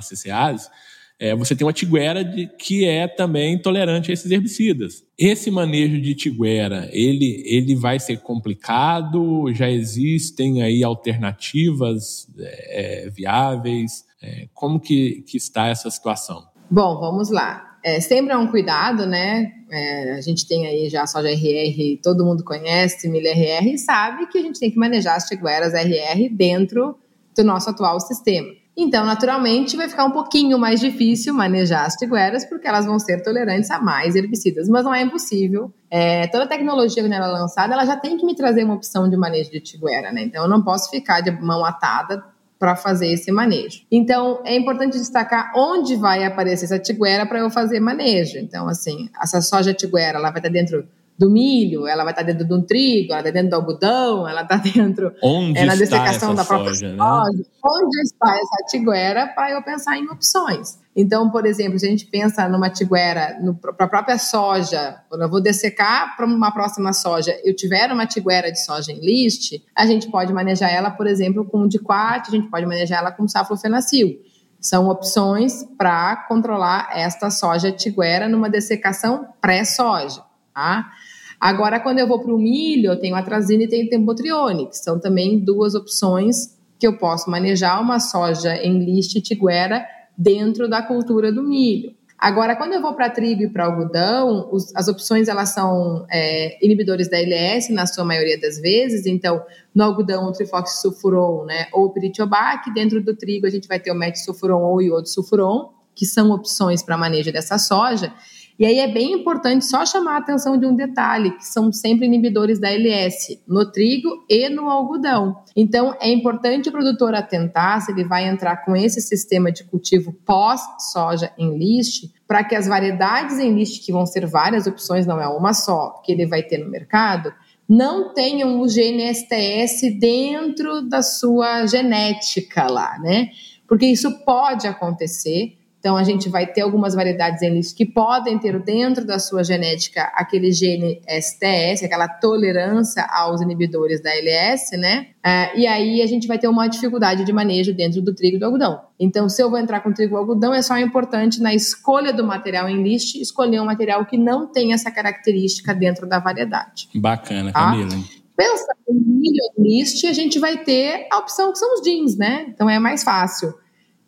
é, 1.19 1.35
você 1.35 1.53
tem 1.53 1.67
uma 1.67 1.73
tiguera 1.73 2.23
de, 2.23 2.47
que 2.57 2.85
é 2.85 3.05
também 3.05 3.61
tolerante 3.61 4.09
a 4.09 4.13
esses 4.13 4.31
herbicidas. 4.31 5.03
Esse 5.17 5.51
manejo 5.51 5.99
de 5.99 6.15
tiguera, 6.15 6.89
ele, 6.93 7.43
ele 7.45 7.75
vai 7.75 7.99
ser 7.99 8.21
complicado? 8.21 9.51
Já 9.53 9.69
existem 9.69 10.63
aí 10.63 10.81
alternativas 10.81 12.25
é, 12.39 13.09
viáveis? 13.09 14.05
É, 14.23 14.47
como 14.53 14.79
que, 14.79 15.21
que 15.27 15.35
está 15.35 15.67
essa 15.67 15.91
situação? 15.91 16.47
Bom, 16.71 16.97
vamos 16.99 17.29
lá. 17.29 17.77
É, 17.83 17.99
sempre 17.99 18.31
é 18.33 18.37
um 18.37 18.47
cuidado, 18.47 19.05
né? 19.05 19.51
É, 19.69 20.13
a 20.13 20.21
gente 20.21 20.47
tem 20.47 20.67
aí 20.67 20.89
já 20.89 21.03
a 21.03 21.07
soja 21.07 21.29
RR, 21.29 21.99
todo 22.01 22.25
mundo 22.25 22.43
conhece, 22.43 23.09
milho 23.09 23.27
RR, 23.27 23.73
e 23.73 23.77
sabe 23.77 24.27
que 24.27 24.37
a 24.37 24.41
gente 24.41 24.59
tem 24.59 24.71
que 24.71 24.77
manejar 24.77 25.15
as 25.15 25.25
tigueras 25.25 25.73
RR 25.73 26.29
dentro 26.29 26.97
do 27.35 27.43
nosso 27.43 27.69
atual 27.69 27.99
sistema. 27.99 28.58
Então, 28.81 29.05
naturalmente, 29.05 29.75
vai 29.75 29.89
ficar 29.89 30.05
um 30.05 30.11
pouquinho 30.11 30.57
mais 30.57 30.79
difícil 30.79 31.33
manejar 31.33 31.85
as 31.85 31.95
tigueras, 31.95 32.45
porque 32.45 32.65
elas 32.65 32.85
vão 32.85 32.97
ser 32.97 33.21
tolerantes 33.21 33.69
a 33.69 33.77
mais 33.81 34.15
herbicidas, 34.15 34.69
mas 34.69 34.85
não 34.85 34.93
é 34.93 35.01
impossível. 35.01 35.69
É, 35.91 36.27
toda 36.27 36.47
tecnologia 36.47 37.03
que 37.03 37.13
ela 37.13 37.25
é 37.25 37.29
lançada, 37.29 37.73
ela 37.73 37.85
já 37.85 37.97
tem 37.97 38.15
que 38.15 38.25
me 38.25 38.33
trazer 38.33 38.63
uma 38.63 38.75
opção 38.75 39.09
de 39.09 39.17
manejo 39.17 39.51
de 39.51 39.59
tiguera, 39.59 40.13
né? 40.13 40.23
Então, 40.23 40.43
eu 40.43 40.49
não 40.49 40.63
posso 40.63 40.89
ficar 40.89 41.19
de 41.19 41.29
mão 41.29 41.65
atada 41.65 42.23
para 42.57 42.73
fazer 42.73 43.07
esse 43.07 43.31
manejo. 43.33 43.81
Então, 43.91 44.41
é 44.45 44.55
importante 44.55 44.97
destacar 44.97 45.51
onde 45.55 45.97
vai 45.97 46.23
aparecer 46.23 46.65
essa 46.65 46.79
tiguera 46.79 47.25
para 47.25 47.39
eu 47.39 47.49
fazer 47.49 47.81
manejo. 47.81 48.37
Então, 48.37 48.69
assim, 48.69 49.09
essa 49.21 49.41
soja 49.41 49.73
tiguera, 49.73 50.19
ela 50.19 50.29
vai 50.29 50.39
estar 50.39 50.49
dentro 50.49 50.87
do 51.19 51.29
milho, 51.29 51.85
ela 51.85 52.05
vai 52.05 52.13
estar 52.13 52.23
dentro 52.23 52.47
de 52.47 52.53
um 52.53 52.61
trigo, 52.61 53.11
ela 53.11 53.19
está 53.19 53.29
dentro 53.29 53.49
do 53.49 53.55
algodão, 53.57 54.25
ela 54.25 54.43
está 54.43 54.55
dentro 54.73 55.13
Onde 55.21 55.59
é, 55.59 55.65
na 55.65 55.75
dessecação 55.75 56.33
da 56.33 56.45
própria 56.45 56.73
soja. 56.73 56.93
Né? 56.93 56.97
Onde 57.03 58.01
está 58.03 58.37
essa 58.37 58.65
tiguera 58.69 59.27
para 59.27 59.51
eu 59.51 59.61
pensar 59.61 59.97
em 59.97 60.09
opções? 60.09 60.79
Então, 60.95 61.29
por 61.29 61.45
exemplo, 61.45 61.77
se 61.77 61.85
a 61.85 61.89
gente 61.89 62.05
pensa 62.05 62.47
numa 62.47 62.69
tiguera 62.69 63.37
para 63.61 63.85
a 63.85 63.89
própria 63.89 64.17
soja, 64.17 65.01
quando 65.09 65.23
eu 65.23 65.29
vou 65.29 65.41
dessecar 65.41 66.15
para 66.15 66.25
uma 66.25 66.51
próxima 66.51 66.93
soja, 66.93 67.37
eu 67.43 67.53
tiver 67.53 67.91
uma 67.91 68.05
tiguera 68.05 68.49
de 68.49 68.63
soja 68.63 68.93
em 68.93 68.99
list, 69.01 69.61
a 69.75 69.85
gente 69.85 70.09
pode 70.09 70.31
manejar 70.31 70.69
ela, 70.69 70.89
por 70.89 71.05
exemplo, 71.05 71.43
com 71.43 71.67
diquat, 71.67 72.29
a 72.29 72.31
gente 72.31 72.49
pode 72.49 72.65
manejar 72.65 72.99
ela 72.99 73.11
com 73.11 73.27
saflofenacil. 73.27 74.21
São 74.59 74.87
opções 74.87 75.65
para 75.77 76.15
controlar 76.27 76.89
esta 76.93 77.29
soja 77.29 77.71
tiguera 77.73 78.29
numa 78.29 78.49
dessecação 78.49 79.27
pré-soja, 79.41 80.23
tá? 80.53 80.91
Agora, 81.39 81.79
quando 81.79 81.99
eu 81.99 82.07
vou 82.07 82.19
para 82.19 82.33
o 82.33 82.37
milho, 82.37 82.91
eu 82.91 82.99
tenho 82.99 83.15
atrazina 83.15 83.63
e 83.63 83.67
tenho 83.67 83.89
tempotrione, 83.89 84.67
que 84.67 84.77
são 84.77 84.99
também 84.99 85.39
duas 85.39 85.73
opções 85.73 86.57
que 86.77 86.85
eu 86.85 86.97
posso 86.97 87.29
manejar 87.29 87.81
uma 87.81 87.99
soja 87.99 88.55
em 88.57 88.83
liste 88.83 89.21
tiguera 89.21 89.85
dentro 90.17 90.69
da 90.69 90.81
cultura 90.81 91.31
do 91.31 91.43
milho. 91.43 91.93
Agora, 92.17 92.53
quando 92.53 92.73
eu 92.73 92.81
vou 92.81 92.93
para 92.93 93.09
trigo 93.09 93.43
e 93.43 93.49
para 93.49 93.63
algodão, 93.63 94.49
os, 94.51 94.75
as 94.75 94.89
opções 94.89 95.29
elas 95.29 95.49
são 95.49 96.05
é, 96.11 96.63
inibidores 96.63 97.09
da 97.09 97.17
LS 97.17 97.71
na 97.71 97.85
sua 97.85 98.03
maioria 98.03 98.37
das 98.37 98.59
vezes. 98.59 99.05
Então, 99.05 99.41
no 99.73 99.85
algodão, 99.85 100.25
o 100.25 100.31
trifoxsulfuron, 100.33 101.45
né, 101.45 101.67
ou 101.71 101.85
o 101.85 101.89
piritiobac. 101.91 102.73
Dentro 102.73 103.01
do 103.01 103.15
trigo, 103.15 103.47
a 103.47 103.49
gente 103.49 103.69
vai 103.69 103.79
ter 103.79 103.91
o 103.91 103.95
metsulfuron 103.95 104.61
ou 104.61 104.75
o 104.75 104.81
iodosulfuron, 104.81 105.69
que 105.95 106.05
são 106.05 106.31
opções 106.31 106.83
para 106.83 106.97
manejo 106.97 107.31
dessa 107.31 107.57
soja. 107.57 108.13
E 108.59 108.65
aí 108.65 108.79
é 108.79 108.91
bem 108.91 109.13
importante 109.13 109.63
só 109.65 109.85
chamar 109.85 110.15
a 110.15 110.17
atenção 110.17 110.57
de 110.57 110.65
um 110.65 110.75
detalhe, 110.75 111.31
que 111.31 111.45
são 111.45 111.71
sempre 111.71 112.05
inibidores 112.05 112.59
da 112.59 112.69
LS, 112.69 113.41
no 113.47 113.71
trigo 113.71 114.25
e 114.27 114.49
no 114.49 114.69
algodão. 114.69 115.41
Então, 115.55 115.95
é 116.01 116.11
importante 116.11 116.67
o 116.67 116.71
produtor 116.71 117.15
atentar 117.15 117.81
se 117.81 117.93
ele 117.93 118.03
vai 118.03 118.27
entrar 118.27 118.57
com 118.65 118.75
esse 118.75 118.99
sistema 118.99 119.49
de 119.49 119.63
cultivo 119.63 120.11
pós-soja 120.25 121.31
em 121.37 121.57
list, 121.57 122.11
para 122.27 122.43
que 122.43 122.53
as 122.53 122.67
variedades 122.67 123.39
em 123.39 123.55
list, 123.55 123.85
que 123.85 123.93
vão 123.93 124.05
ser 124.05 124.25
várias 124.25 124.67
opções, 124.67 125.07
não 125.07 125.21
é 125.21 125.27
uma 125.29 125.53
só, 125.53 126.01
que 126.03 126.11
ele 126.11 126.25
vai 126.25 126.43
ter 126.43 126.57
no 126.57 126.69
mercado, 126.69 127.33
não 127.67 128.13
tenham 128.13 128.59
o 128.59 128.65
GNSTS 128.65 129.89
dentro 129.97 130.81
da 130.81 131.01
sua 131.01 131.65
genética 131.65 132.69
lá, 132.69 132.99
né? 132.99 133.29
Porque 133.65 133.85
isso 133.85 134.25
pode 134.25 134.67
acontecer 134.67 135.58
Então, 135.79 135.95
a 135.95 136.03
gente 136.03 136.27
vai 136.27 136.45
ter 136.45 136.61
algumas 136.61 136.93
variedades 136.93 137.41
em 137.41 137.53
list 137.53 137.75
que 137.75 137.85
podem 137.85 138.37
ter 138.37 138.59
dentro 138.59 139.05
da 139.05 139.17
sua 139.17 139.43
genética 139.45 140.11
aquele 140.13 140.51
gene 140.51 141.01
STS, 141.07 141.83
aquela 141.83 142.07
tolerância 142.07 143.07
aos 143.09 143.41
inibidores 143.41 144.03
da 144.03 144.09
LS, 144.09 144.75
né? 144.77 145.07
Uh, 145.25 145.57
e 145.57 145.67
aí 145.67 146.01
a 146.01 146.05
gente 146.05 146.27
vai 146.27 146.37
ter 146.37 146.49
uma 146.49 146.67
dificuldade 146.67 147.23
de 147.23 147.31
manejo 147.31 147.73
dentro 147.73 148.01
do 148.01 148.13
trigo 148.13 148.35
e 148.35 148.39
do 148.39 148.45
algodão. 148.45 148.81
Então, 148.99 149.29
se 149.29 149.41
eu 149.41 149.49
vou 149.49 149.57
entrar 149.57 149.79
com 149.79 149.93
trigo 149.93 150.15
e 150.15 150.17
algodão, 150.17 150.53
é 150.53 150.61
só 150.61 150.77
importante 150.77 151.41
na 151.41 151.53
escolha 151.53 152.11
do 152.11 152.25
material 152.25 152.67
em 152.67 152.83
list 152.83 153.15
escolher 153.15 153.61
um 153.61 153.65
material 153.65 154.05
que 154.05 154.17
não 154.17 154.51
tem 154.51 154.73
essa 154.73 154.91
característica 154.91 155.73
dentro 155.73 156.07
da 156.07 156.19
variedade. 156.19 156.89
Bacana, 156.95 157.53
tá? 157.53 157.71
Camila. 157.71 157.89
Pensando 158.35 158.77
em 158.89 158.93
milho 158.93 159.35
em 159.57 159.63
list, 159.63 160.05
a 160.05 160.13
gente 160.13 160.39
vai 160.39 160.57
ter 160.57 161.07
a 161.11 161.19
opção 161.19 161.51
que 161.51 161.59
são 161.59 161.73
os 161.75 161.81
jeans, 161.81 162.17
né? 162.17 162.45
Então 162.49 162.69
é 162.69 162.79
mais 162.79 163.03
fácil. 163.03 163.53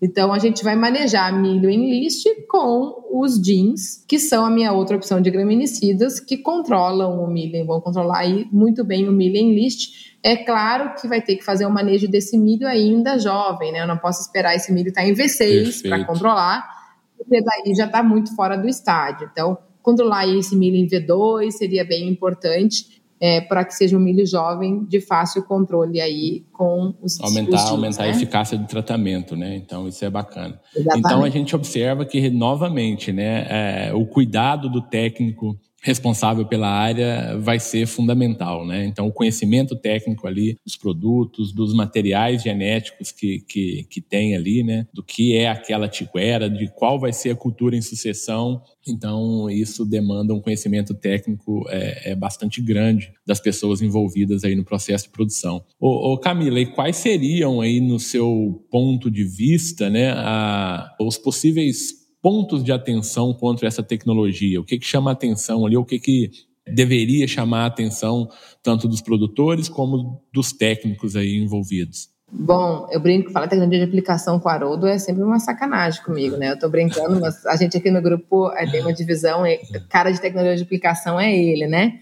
Então 0.01 0.33
a 0.33 0.39
gente 0.39 0.63
vai 0.63 0.75
manejar 0.75 1.31
milho 1.31 1.69
em 1.69 1.89
list 1.89 2.25
com 2.49 3.03
os 3.11 3.39
jeans, 3.39 4.03
que 4.07 4.17
são 4.17 4.43
a 4.43 4.49
minha 4.49 4.71
outra 4.71 4.97
opção 4.97 5.21
de 5.21 5.29
graminicidas, 5.29 6.19
que 6.19 6.37
controlam 6.37 7.23
o 7.23 7.27
milho, 7.27 7.63
vão 7.65 7.79
controlar 7.79 8.19
aí 8.19 8.47
muito 8.51 8.83
bem 8.83 9.07
o 9.07 9.11
milho 9.11 9.37
em 9.37 9.53
list. 9.53 10.17
É 10.23 10.35
claro 10.35 10.95
que 10.99 11.07
vai 11.07 11.21
ter 11.21 11.35
que 11.35 11.43
fazer 11.43 11.67
o 11.67 11.69
manejo 11.69 12.07
desse 12.07 12.35
milho 12.35 12.67
ainda 12.67 13.19
jovem, 13.19 13.71
né? 13.71 13.81
Eu 13.81 13.87
não 13.87 13.97
posso 13.97 14.21
esperar 14.21 14.55
esse 14.55 14.73
milho 14.73 14.89
estar 14.89 15.01
tá 15.01 15.07
em 15.07 15.13
V6 15.13 15.87
para 15.87 16.03
controlar, 16.03 16.67
porque 17.15 17.39
daí 17.39 17.75
já 17.75 17.85
está 17.85 18.01
muito 18.01 18.35
fora 18.35 18.57
do 18.57 18.67
estádio. 18.67 19.29
Então, 19.31 19.55
controlar 19.83 20.27
esse 20.27 20.55
milho 20.55 20.77
em 20.77 20.87
V2 20.87 21.51
seria 21.51 21.85
bem 21.85 22.09
importante 22.09 23.00
é, 23.21 23.39
para 23.39 23.63
que 23.63 23.75
seja 23.75 23.95
um 23.95 23.99
milho 23.99 24.25
jovem 24.25 24.83
de 24.85 24.99
fácil 24.99 25.43
controle 25.43 26.01
aí 26.01 26.43
com 26.51 26.95
os 26.99 27.21
aumentar 27.21 27.65
os 27.65 27.69
aumentar 27.69 28.03
né? 28.03 28.09
a 28.09 28.11
eficácia 28.11 28.57
do 28.57 28.65
tratamento, 28.65 29.35
né? 29.35 29.55
Então 29.55 29.87
isso 29.87 30.03
é 30.03 30.09
bacana. 30.09 30.59
Exatamente. 30.75 31.05
Então 31.05 31.23
a 31.23 31.29
gente 31.29 31.55
observa 31.55 32.03
que 32.03 32.31
novamente, 32.31 33.13
né, 33.13 33.45
é, 33.47 33.93
o 33.93 34.07
cuidado 34.07 34.67
do 34.67 34.81
técnico 34.81 35.55
responsável 35.81 36.45
pela 36.45 36.69
área 36.69 37.37
vai 37.39 37.59
ser 37.59 37.87
fundamental, 37.87 38.65
né? 38.65 38.85
Então, 38.85 39.07
o 39.07 39.11
conhecimento 39.11 39.75
técnico 39.75 40.27
ali 40.27 40.55
dos 40.63 40.75
produtos, 40.75 41.51
dos 41.51 41.73
materiais 41.73 42.43
genéticos 42.43 43.11
que, 43.11 43.39
que, 43.47 43.87
que 43.89 43.99
tem 43.99 44.35
ali, 44.35 44.63
né? 44.63 44.85
Do 44.93 45.03
que 45.03 45.35
é 45.35 45.49
aquela 45.49 45.87
tiquera, 45.87 46.47
de 46.47 46.67
qual 46.67 46.99
vai 46.99 47.11
ser 47.11 47.31
a 47.31 47.35
cultura 47.35 47.75
em 47.75 47.81
sucessão. 47.81 48.61
Então, 48.87 49.49
isso 49.49 49.83
demanda 49.83 50.33
um 50.33 50.41
conhecimento 50.41 50.93
técnico 50.93 51.65
é, 51.69 52.11
é 52.11 52.15
bastante 52.15 52.61
grande 52.61 53.11
das 53.25 53.39
pessoas 53.39 53.81
envolvidas 53.81 54.43
aí 54.43 54.55
no 54.55 54.63
processo 54.63 55.05
de 55.05 55.11
produção. 55.11 55.63
Ô, 55.79 56.13
ô 56.13 56.17
Camila, 56.17 56.59
e 56.59 56.65
quais 56.67 56.97
seriam 56.97 57.59
aí, 57.59 57.79
no 57.79 57.99
seu 57.99 58.63
ponto 58.69 59.09
de 59.09 59.23
vista, 59.23 59.89
né, 59.89 60.11
a, 60.11 60.95
os 60.99 61.17
possíveis 61.17 62.00
pontos 62.21 62.63
de 62.63 62.71
atenção 62.71 63.33
contra 63.33 63.67
essa 63.67 63.81
tecnologia? 63.81 64.59
O 64.59 64.63
que, 64.63 64.77
que 64.77 64.85
chama 64.85 65.11
atenção 65.11 65.65
ali? 65.65 65.75
O 65.75 65.85
que, 65.85 65.99
que 65.99 66.31
deveria 66.67 67.27
chamar 67.27 67.63
a 67.63 67.67
atenção 67.67 68.29
tanto 68.61 68.87
dos 68.87 69.01
produtores 69.01 69.67
como 69.67 70.21
dos 70.33 70.51
técnicos 70.53 71.15
aí 71.15 71.35
envolvidos? 71.35 72.09
Bom, 72.33 72.87
eu 72.89 72.99
brinco 72.99 73.27
que 73.27 73.33
falar 73.33 73.49
tecnologia 73.49 73.79
de 73.79 73.85
aplicação 73.85 74.39
com 74.39 74.47
Haroldo 74.47 74.87
é 74.87 74.97
sempre 74.97 75.21
uma 75.21 75.37
sacanagem 75.37 76.01
comigo, 76.01 76.37
né? 76.37 76.51
Eu 76.51 76.57
tô 76.57 76.69
brincando, 76.69 77.19
mas 77.19 77.45
a 77.45 77.57
gente 77.57 77.75
aqui 77.75 77.91
no 77.91 78.01
grupo 78.01 78.49
é, 78.53 78.65
tem 78.65 78.79
uma 78.79 78.93
divisão, 78.93 79.43
cara 79.89 80.11
de 80.11 80.21
tecnologia 80.21 80.55
de 80.55 80.63
aplicação 80.63 81.19
é 81.19 81.35
ele, 81.35 81.67
né? 81.67 81.99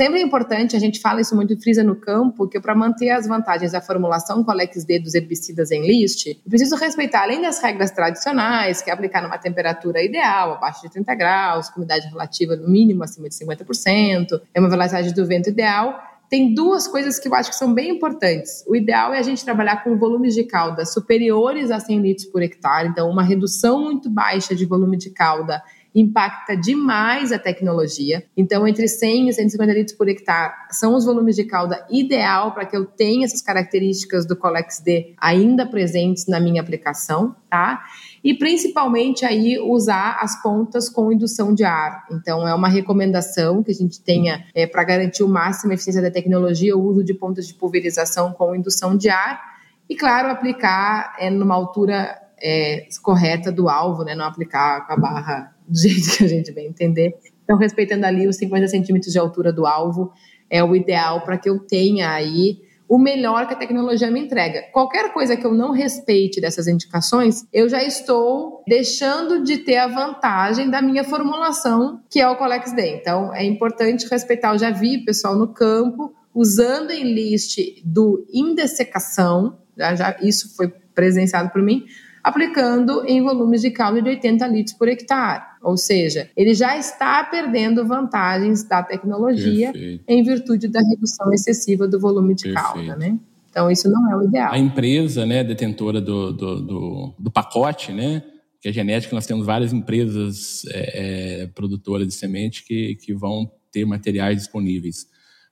Sempre 0.00 0.20
é 0.20 0.22
importante, 0.22 0.74
a 0.74 0.78
gente 0.78 0.98
fala 0.98 1.20
isso 1.20 1.36
muito 1.36 1.54
frisa 1.60 1.84
no 1.84 1.94
campo, 1.94 2.48
que 2.48 2.58
para 2.58 2.74
manter 2.74 3.10
as 3.10 3.26
vantagens 3.26 3.72
da 3.72 3.82
formulação 3.82 4.42
com 4.42 4.50
D 4.56 4.98
dos 4.98 5.14
herbicidas 5.14 5.70
em 5.70 5.86
list, 5.86 6.26
eu 6.26 6.36
preciso 6.48 6.74
respeitar, 6.74 7.24
além 7.24 7.42
das 7.42 7.60
regras 7.60 7.90
tradicionais, 7.90 8.80
que 8.80 8.88
é 8.88 8.94
aplicar 8.94 9.20
numa 9.20 9.36
temperatura 9.36 10.02
ideal, 10.02 10.54
abaixo 10.54 10.80
de 10.80 10.90
30 10.90 11.14
graus, 11.14 11.68
com 11.68 11.80
umidade 11.80 12.08
relativa 12.08 12.56
no 12.56 12.66
mínimo 12.66 13.04
acima 13.04 13.28
de 13.28 13.34
50%, 13.34 14.40
é 14.54 14.58
uma 14.58 14.70
velocidade 14.70 15.12
do 15.12 15.26
vento 15.26 15.50
ideal, 15.50 16.02
tem 16.30 16.54
duas 16.54 16.88
coisas 16.88 17.18
que 17.18 17.28
eu 17.28 17.34
acho 17.34 17.50
que 17.50 17.56
são 17.56 17.74
bem 17.74 17.90
importantes. 17.90 18.64
O 18.66 18.74
ideal 18.74 19.12
é 19.12 19.18
a 19.18 19.22
gente 19.22 19.44
trabalhar 19.44 19.84
com 19.84 19.98
volumes 19.98 20.32
de 20.32 20.44
cauda 20.44 20.86
superiores 20.86 21.70
a 21.70 21.78
100 21.78 22.00
litros 22.00 22.26
por 22.26 22.40
hectare, 22.40 22.88
então 22.88 23.10
uma 23.10 23.22
redução 23.22 23.82
muito 23.82 24.08
baixa 24.08 24.54
de 24.54 24.64
volume 24.64 24.96
de 24.96 25.10
cauda 25.10 25.62
impacta 25.94 26.56
demais 26.56 27.32
a 27.32 27.38
tecnologia. 27.38 28.24
Então, 28.36 28.66
entre 28.66 28.86
100 28.86 29.28
e 29.28 29.32
150 29.32 29.72
litros 29.72 29.96
por 29.96 30.08
hectare 30.08 30.52
são 30.70 30.94
os 30.94 31.04
volumes 31.04 31.36
de 31.36 31.44
cauda 31.44 31.84
ideal 31.90 32.52
para 32.52 32.64
que 32.64 32.76
eu 32.76 32.86
tenha 32.86 33.24
essas 33.24 33.42
características 33.42 34.26
do 34.26 34.36
Colex 34.36 34.80
D 34.80 35.14
ainda 35.18 35.66
presentes 35.66 36.26
na 36.26 36.38
minha 36.38 36.60
aplicação, 36.60 37.34
tá? 37.48 37.82
E 38.22 38.34
principalmente 38.34 39.24
aí 39.24 39.58
usar 39.58 40.18
as 40.20 40.40
pontas 40.42 40.88
com 40.88 41.12
indução 41.12 41.54
de 41.54 41.64
ar. 41.64 42.06
Então, 42.10 42.46
é 42.46 42.54
uma 42.54 42.68
recomendação 42.68 43.62
que 43.62 43.70
a 43.70 43.74
gente 43.74 44.00
tenha 44.00 44.44
é, 44.54 44.66
para 44.66 44.84
garantir 44.84 45.22
o 45.22 45.28
máximo 45.28 45.72
eficiência 45.72 46.02
da 46.02 46.10
tecnologia, 46.10 46.76
o 46.76 46.82
uso 46.82 47.02
de 47.02 47.14
pontas 47.14 47.46
de 47.46 47.54
pulverização 47.54 48.32
com 48.32 48.54
indução 48.54 48.96
de 48.96 49.08
ar. 49.08 49.40
E, 49.88 49.96
claro, 49.96 50.28
aplicar 50.30 51.16
é, 51.18 51.30
numa 51.30 51.54
altura 51.54 52.16
é, 52.40 52.86
correta 53.02 53.50
do 53.50 53.68
alvo, 53.68 54.04
né? 54.04 54.14
Não 54.14 54.24
aplicar 54.24 54.86
com 54.86 54.92
a 54.92 54.96
barra 54.96 55.54
do 55.70 55.78
jeito 55.78 56.16
que 56.16 56.24
a 56.24 56.28
gente 56.28 56.52
bem 56.52 56.66
entender. 56.66 57.14
Então, 57.44 57.56
respeitando 57.56 58.04
ali 58.06 58.26
os 58.26 58.36
50 58.36 58.68
centímetros 58.68 59.12
de 59.12 59.18
altura 59.18 59.52
do 59.52 59.66
alvo, 59.66 60.12
é 60.48 60.62
o 60.62 60.74
ideal 60.74 61.22
para 61.22 61.38
que 61.38 61.48
eu 61.48 61.60
tenha 61.60 62.10
aí 62.10 62.58
o 62.88 62.98
melhor 62.98 63.46
que 63.46 63.54
a 63.54 63.56
tecnologia 63.56 64.10
me 64.10 64.18
entrega. 64.18 64.62
Qualquer 64.72 65.12
coisa 65.12 65.36
que 65.36 65.46
eu 65.46 65.54
não 65.54 65.70
respeite 65.70 66.40
dessas 66.40 66.66
indicações, 66.66 67.46
eu 67.52 67.68
já 67.68 67.84
estou 67.84 68.64
deixando 68.66 69.44
de 69.44 69.58
ter 69.58 69.76
a 69.76 69.86
vantagem 69.86 70.68
da 70.68 70.82
minha 70.82 71.04
formulação, 71.04 72.00
que 72.10 72.20
é 72.20 72.28
o 72.28 72.34
Colex 72.34 72.72
D. 72.72 72.96
Então, 72.96 73.32
é 73.32 73.44
importante 73.44 74.08
respeitar. 74.10 74.54
Eu 74.54 74.58
já 74.58 74.72
vi 74.72 75.04
pessoal 75.04 75.36
no 75.36 75.54
campo 75.54 76.12
usando 76.34 76.90
em 76.90 77.14
list 77.14 77.58
do 77.84 78.26
indessecação, 78.32 79.56
já, 79.76 79.94
já 79.94 80.16
isso 80.20 80.56
foi 80.56 80.68
presenciado 80.92 81.50
por 81.50 81.62
mim, 81.62 81.84
aplicando 82.24 83.04
em 83.06 83.22
volumes 83.22 83.60
de 83.60 83.70
caldo 83.70 84.02
de 84.02 84.08
80 84.08 84.46
litros 84.48 84.76
por 84.76 84.88
hectare. 84.88 85.44
Ou 85.62 85.76
seja, 85.76 86.30
ele 86.36 86.54
já 86.54 86.76
está 86.76 87.22
perdendo 87.24 87.86
vantagens 87.86 88.62
da 88.64 88.82
tecnologia 88.82 89.72
Perfeito. 89.72 90.04
em 90.08 90.22
virtude 90.22 90.68
da 90.68 90.80
redução 90.80 91.32
excessiva 91.32 91.86
do 91.86 92.00
volume 92.00 92.34
de 92.34 92.44
Perfeito. 92.44 92.66
calda, 92.66 92.96
né? 92.96 93.18
Então, 93.50 93.70
isso 93.70 93.90
não 93.90 94.10
é 94.10 94.16
o 94.16 94.22
ideal. 94.22 94.52
A 94.52 94.58
empresa, 94.58 95.26
né, 95.26 95.42
detentora 95.42 96.00
do, 96.00 96.32
do, 96.32 96.60
do, 96.60 97.14
do 97.18 97.30
pacote, 97.30 97.92
né, 97.92 98.22
que 98.60 98.68
é 98.68 98.72
genética, 98.72 99.14
nós 99.14 99.26
temos 99.26 99.44
várias 99.44 99.72
empresas 99.72 100.64
é, 100.70 101.42
é, 101.42 101.46
produtoras 101.48 102.06
de 102.06 102.14
semente 102.14 102.64
que, 102.64 102.94
que 102.96 103.12
vão 103.12 103.50
ter 103.72 103.84
materiais 103.84 104.36
disponíveis. 104.36 105.06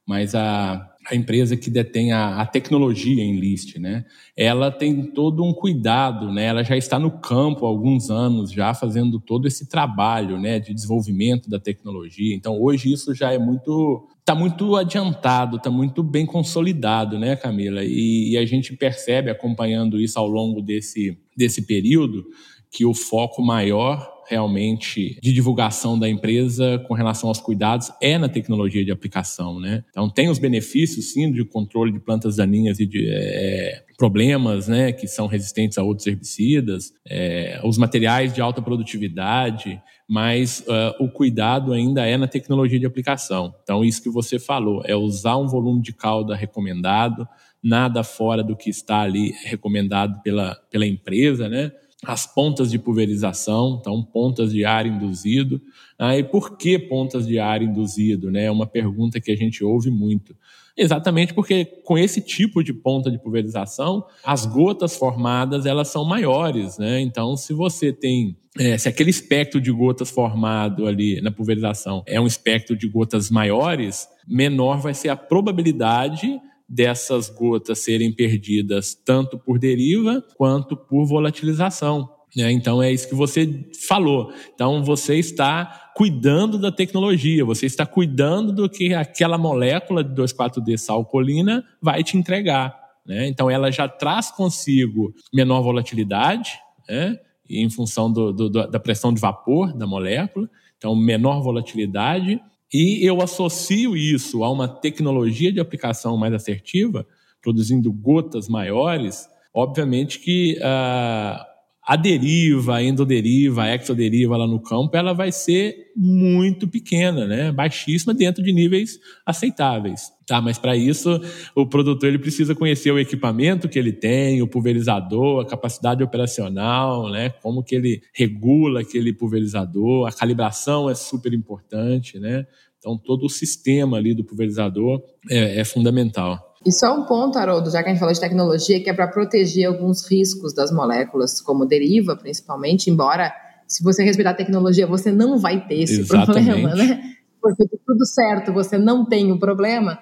Mas 0.09 0.35
a, 0.35 0.91
a 1.11 1.15
empresa 1.15 1.55
que 1.55 1.69
detém 1.69 2.13
a, 2.13 2.41
a, 2.41 2.47
tecnologia 2.47 3.23
em 3.23 3.39
list, 3.39 3.77
né? 3.77 4.07
Ela 4.35 4.71
tem 4.71 5.03
todo 5.03 5.45
um 5.45 5.53
cuidado, 5.53 6.33
né? 6.33 6.47
Ela 6.47 6.63
já 6.63 6.79
está 6.79 6.99
no 6.99 7.11
campo 7.11 7.67
há 7.67 7.69
alguns 7.69 8.09
anos, 8.09 8.51
já 8.51 8.73
fazendo 8.73 9.21
todo 9.21 9.47
esse 9.47 9.69
trabalho, 9.69 10.41
né, 10.41 10.59
de 10.59 10.73
desenvolvimento 10.73 11.51
da 11.51 11.61
tecnologia. 11.61 12.35
Então, 12.35 12.59
hoje 12.59 12.91
isso 12.91 13.15
já 13.15 13.35
é 13.35 13.39
muito 13.39 14.09
está 14.21 14.35
muito 14.35 14.77
adiantado, 14.77 15.57
está 15.57 15.71
muito 15.71 16.03
bem 16.03 16.25
consolidado, 16.25 17.19
né, 17.19 17.37
Camila? 17.37 17.83
E, 17.85 18.33
e, 18.33 18.39
a 18.39 18.47
gente 18.47 18.75
percebe, 18.77 19.31
acompanhando 19.31 20.01
isso 20.01 20.19
ao 20.19 20.27
longo 20.27 20.63
desse, 20.63 21.19
desse 21.37 21.63
período, 21.63 22.27
que 22.71 22.85
o 22.85 22.93
foco 22.95 23.43
maior 23.43 24.18
realmente 24.29 25.19
de 25.23 25.33
divulgação 25.33 25.99
da 25.99 26.09
empresa 26.09 26.79
com 26.87 26.95
relação 26.95 27.29
aos 27.29 27.41
cuidados 27.41 27.91
é 28.01 28.19
na 28.19 28.29
tecnologia 28.29 28.85
de 28.85 28.93
aplicação, 28.93 29.59
né? 29.59 29.85
Então 29.91 30.09
tem 30.09 30.29
os 30.29 30.39
benefícios 30.39 31.13
sim 31.13 31.33
de 31.33 31.45
controle 31.45 31.93
de 31.93 31.99
plantas 31.99 32.37
daninhas 32.37 32.79
e 32.79 32.87
de 32.87 33.09
é, 33.09 33.83
problemas, 33.97 34.69
né, 34.69 34.93
que 34.93 35.09
são 35.09 35.27
resistentes 35.27 35.77
a 35.77 35.83
outros 35.83 36.07
herbicidas, 36.07 36.93
é, 37.05 37.61
os 37.65 37.77
materiais 37.77 38.33
de 38.33 38.41
alta 38.41 38.63
produtividade, 38.63 39.83
mas 40.09 40.61
uh, 40.61 41.05
o 41.05 41.11
cuidado 41.11 41.73
ainda 41.73 42.07
é 42.07 42.17
na 42.17 42.27
tecnologia 42.27 42.79
de 42.79 42.87
aplicação. 42.87 43.55
Então 43.63 43.85
isso 43.85 44.03
que 44.03 44.09
você 44.09 44.39
falou 44.39 44.83
é 44.87 44.97
usar 44.97 45.37
um 45.37 45.47
volume 45.47 45.83
de 45.83 45.93
calda 45.93 46.35
recomendado, 46.35 47.29
nada 47.63 48.03
fora 48.03 48.43
do 48.43 48.57
que 48.57 48.71
está 48.71 49.01
ali 49.01 49.35
recomendado 49.45 50.23
pela, 50.23 50.55
pela 50.71 50.87
empresa, 50.87 51.49
né? 51.49 51.73
As 52.05 52.27
pontas 52.27 52.71
de 52.71 52.79
pulverização, 52.79 53.79
então 53.81 54.03
pontas 54.03 54.53
de 54.53 54.65
ar 54.65 54.87
induzido. 54.87 55.61
Ah, 55.99 56.17
e 56.17 56.23
por 56.23 56.57
que 56.57 56.79
pontas 56.79 57.27
de 57.27 57.39
ar 57.39 57.61
induzido? 57.61 58.31
Né? 58.31 58.45
É 58.45 58.51
uma 58.51 58.67
pergunta 58.67 59.21
que 59.21 59.33
a 59.33 59.37
gente 59.37 59.65
ouve 59.65 59.91
muito. 59.91 60.37
Exatamente 60.77 61.35
porque 61.35 61.65
com 61.65 61.99
esse 61.99 62.21
tipo 62.21 62.63
de 62.63 62.73
ponta 62.73 63.11
de 63.11 63.19
pulverização, 63.19 64.05
as 64.25 64.47
gotas 64.47 64.97
formadas 64.97 65.67
elas 65.67 65.89
são 65.89 66.05
maiores, 66.05 66.79
né? 66.79 67.01
Então, 67.01 67.37
se 67.37 67.53
você 67.53 67.93
tem 67.93 68.37
é, 68.57 68.79
se 68.79 68.89
aquele 68.89 69.11
espectro 69.11 69.61
de 69.61 69.73
gotas 69.73 70.09
formado 70.09 70.87
ali 70.87 71.21
na 71.21 71.33
pulverização 71.33 72.03
é 72.07 72.21
um 72.21 72.27
espectro 72.27 72.77
de 72.77 72.89
gotas 72.89 73.29
maiores, 73.29 74.09
menor 74.27 74.79
vai 74.79 74.95
ser 74.95 75.09
a 75.09 75.17
probabilidade 75.17 76.41
dessas 76.69 77.31
gotas 77.31 77.79
serem 77.79 78.13
perdidas 78.13 78.95
tanto 78.95 79.39
por 79.39 79.59
deriva 79.59 80.23
quanto 80.37 80.77
por 80.77 81.07
volatilização. 81.07 82.09
Né? 82.37 82.53
Então 82.53 82.83
é 82.83 82.93
isso 82.93 83.09
que 83.09 83.15
você 83.15 83.69
falou. 83.87 84.33
Então 84.55 84.85
você 84.85 85.17
está 85.17 85.91
cuidando 85.97 86.59
da 86.59 86.71
tecnologia, 86.71 87.45
você 87.45 87.67
está 87.67 87.87
cuidando 87.87 88.53
do 88.53 88.69
que 88.69 88.93
aquela 88.95 89.39
molécula 89.39 90.05
de 90.05 90.15
2,4-D 90.15 90.77
salcolina 90.79 91.65
vai 91.81 92.05
te 92.05 92.17
entregar. 92.17 92.79
Né? 93.07 93.27
Então 93.29 93.51
ela 93.51 93.71
já 93.71 93.89
traz 93.89 94.31
consigo 94.31 95.15
menor 95.33 95.63
volatilidade, 95.63 96.59
né? 96.89 97.19
em 97.49 97.71
função 97.71 98.13
do, 98.13 98.33
do, 98.33 98.51
da 98.51 98.79
pressão 98.79 99.13
de 99.13 99.21
vapor 99.21 99.73
da 99.73 99.87
molécula, 99.87 100.49
então 100.77 100.95
menor 100.95 101.41
volatilidade, 101.41 102.41
e 102.73 103.05
eu 103.05 103.23
associo 103.23 103.97
isso 103.97 104.45
a 104.45 104.51
uma 104.51 104.69
tecnologia 104.69 105.53
de 105.53 105.61
aplicação 105.61 106.17
mais 106.17 106.35
assertiva, 106.35 107.07
produzindo 107.41 107.93
gotas 107.93 108.49
maiores, 108.49 109.29
obviamente 109.55 110.19
que 110.19 110.59
uh, 110.59 111.48
a 111.89 111.97
deriva, 111.97 112.77
a 112.77 112.83
endoderiva, 112.83 113.63
a 113.63 113.75
exoderiva 113.75 114.37
lá 114.37 114.47
no 114.47 114.61
campo, 114.61 114.95
ela 114.95 115.15
vai 115.15 115.33
ser 115.33 115.91
muito 115.97 116.69
pequena, 116.69 117.27
né? 117.27 117.51
baixíssima 117.51 118.13
dentro 118.13 118.45
de 118.45 118.53
níveis 118.53 119.01
aceitáveis. 119.25 120.13
Tá, 120.27 120.43
mas 120.43 120.59
para 120.59 120.77
isso 120.77 121.19
o 121.55 121.65
produtor 121.67 122.11
ele 122.11 122.19
precisa 122.19 122.55
conhecer 122.55 122.91
o 122.91 122.99
equipamento 122.99 123.67
que 123.67 123.79
ele 123.79 123.93
tem, 123.93 124.43
o 124.43 124.47
pulverizador, 124.47 125.41
a 125.41 125.47
capacidade 125.47 126.05
operacional, 126.05 127.11
né? 127.11 127.31
Como 127.31 127.65
que 127.65 127.75
ele 127.75 128.03
regula 128.13 128.83
aquele 128.83 129.15
pulverizador, 129.15 130.07
a 130.07 130.13
calibração 130.13 130.91
é 130.91 130.95
super 130.95 131.33
importante, 131.33 132.19
né? 132.19 132.47
Então 132.79 132.99
todo 132.99 133.25
o 133.25 133.31
sistema 133.31 133.97
ali 133.97 134.15
do 134.15 134.23
pulverizador 134.23 135.03
é, 135.31 135.61
é 135.61 135.65
fundamental. 135.65 136.48
Isso 136.67 136.85
é 136.85 136.91
um 136.91 137.05
ponto, 137.05 137.39
Haroldo, 137.39 137.71
já 137.71 137.83
que 137.83 137.89
a 137.89 137.93
gente 137.93 138.01
falou 138.01 138.13
de 138.13 138.21
tecnologia, 138.21 138.83
que 138.83 138.91
é 138.91 138.93
para 138.93 139.07
proteger 139.07 139.67
alguns 139.67 140.05
riscos 140.11 140.53
das 140.53 140.73
moléculas, 140.73 141.41
como 141.41 141.65
deriva, 141.65 142.17
principalmente, 142.17 142.91
embora 142.91 143.33
se 143.67 143.83
você 143.83 144.03
respeitar 144.03 144.31
a 144.31 144.35
tecnologia, 144.35 144.87
você 144.87 145.13
não 145.13 145.39
vai 145.39 145.67
ter 145.67 145.83
esse 145.83 146.01
Exatamente. 146.01 146.47
problema, 146.51 146.75
né? 146.75 147.15
Porque 147.41 147.69
tudo 147.87 148.05
certo, 148.07 148.53
você 148.53 148.79
não 148.79 149.05
tem 149.05 149.31
o 149.31 149.39
problema. 149.39 149.99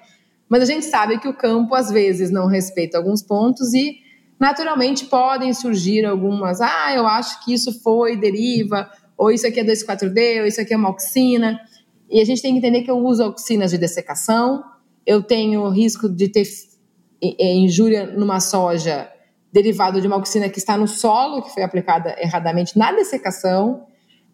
Mas 0.49 0.63
a 0.63 0.65
gente 0.65 0.85
sabe 0.85 1.19
que 1.19 1.27
o 1.27 1.33
campo, 1.33 1.75
às 1.75 1.91
vezes, 1.91 2.31
não 2.31 2.47
respeita 2.47 2.97
alguns 2.97 3.21
pontos 3.21 3.73
e, 3.73 3.97
naturalmente, 4.39 5.05
podem 5.05 5.53
surgir 5.53 6.05
algumas. 6.05 6.61
Ah, 6.61 6.93
eu 6.95 7.05
acho 7.05 7.43
que 7.43 7.53
isso 7.53 7.81
foi 7.81 8.15
deriva, 8.15 8.89
ou 9.17 9.29
isso 9.29 9.45
aqui 9.45 9.59
é 9.59 9.63
2,4-D, 9.63 10.41
ou 10.41 10.47
isso 10.47 10.61
aqui 10.61 10.73
é 10.73 10.77
uma 10.77 10.89
oxina. 10.89 11.59
E 12.09 12.21
a 12.21 12.25
gente 12.25 12.41
tem 12.41 12.53
que 12.53 12.59
entender 12.59 12.83
que 12.83 12.89
eu 12.89 12.97
uso 12.97 13.23
oxinas 13.25 13.71
de 13.71 13.77
dessecação, 13.77 14.63
eu 15.07 15.23
tenho 15.23 15.69
risco 15.69 16.09
de 16.09 16.27
ter 16.27 16.43
injúria 17.39 18.05
numa 18.05 18.41
soja 18.41 19.09
derivado 19.53 20.01
de 20.01 20.05
uma 20.05 20.17
oxina 20.17 20.49
que 20.49 20.59
está 20.59 20.75
no 20.75 20.85
solo, 20.85 21.41
que 21.41 21.53
foi 21.53 21.63
aplicada 21.63 22.13
erradamente 22.19 22.77
na 22.77 22.91
dessecação. 22.91 23.85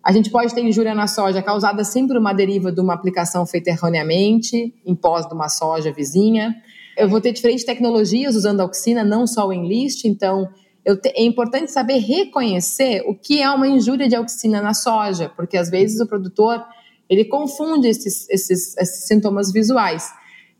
A 0.03 0.11
gente 0.11 0.31
pode 0.31 0.53
ter 0.53 0.61
injúria 0.61 0.95
na 0.95 1.05
soja 1.05 1.43
causada 1.43 1.83
sempre 1.83 2.17
uma 2.17 2.33
deriva 2.33 2.71
de 2.71 2.81
uma 2.81 2.95
aplicação 2.95 3.45
feita 3.45 3.69
erroneamente, 3.69 4.73
em 4.83 4.95
pós 4.95 5.27
de 5.27 5.33
uma 5.35 5.47
soja 5.47 5.93
vizinha. 5.93 6.55
Eu 6.97 7.07
vou 7.07 7.21
ter 7.21 7.31
diferentes 7.31 7.63
tecnologias 7.63 8.35
usando 8.35 8.61
a 8.61 8.65
oxina, 8.65 9.03
não 9.03 9.27
só 9.27 9.47
o 9.47 9.53
enlist, 9.53 10.05
então 10.05 10.49
te, 10.83 11.09
é 11.09 11.23
importante 11.23 11.71
saber 11.71 11.99
reconhecer 11.99 13.03
o 13.07 13.13
que 13.13 13.39
é 13.39 13.49
uma 13.51 13.67
injúria 13.67 14.09
de 14.09 14.15
auxina 14.15 14.59
na 14.59 14.73
soja, 14.73 15.31
porque 15.35 15.55
às 15.55 15.69
vezes 15.69 16.01
o 16.01 16.07
produtor 16.07 16.65
ele 17.07 17.25
confunde 17.25 17.87
esses, 17.87 18.27
esses, 18.27 18.75
esses 18.75 19.07
sintomas 19.07 19.53
visuais. 19.53 20.11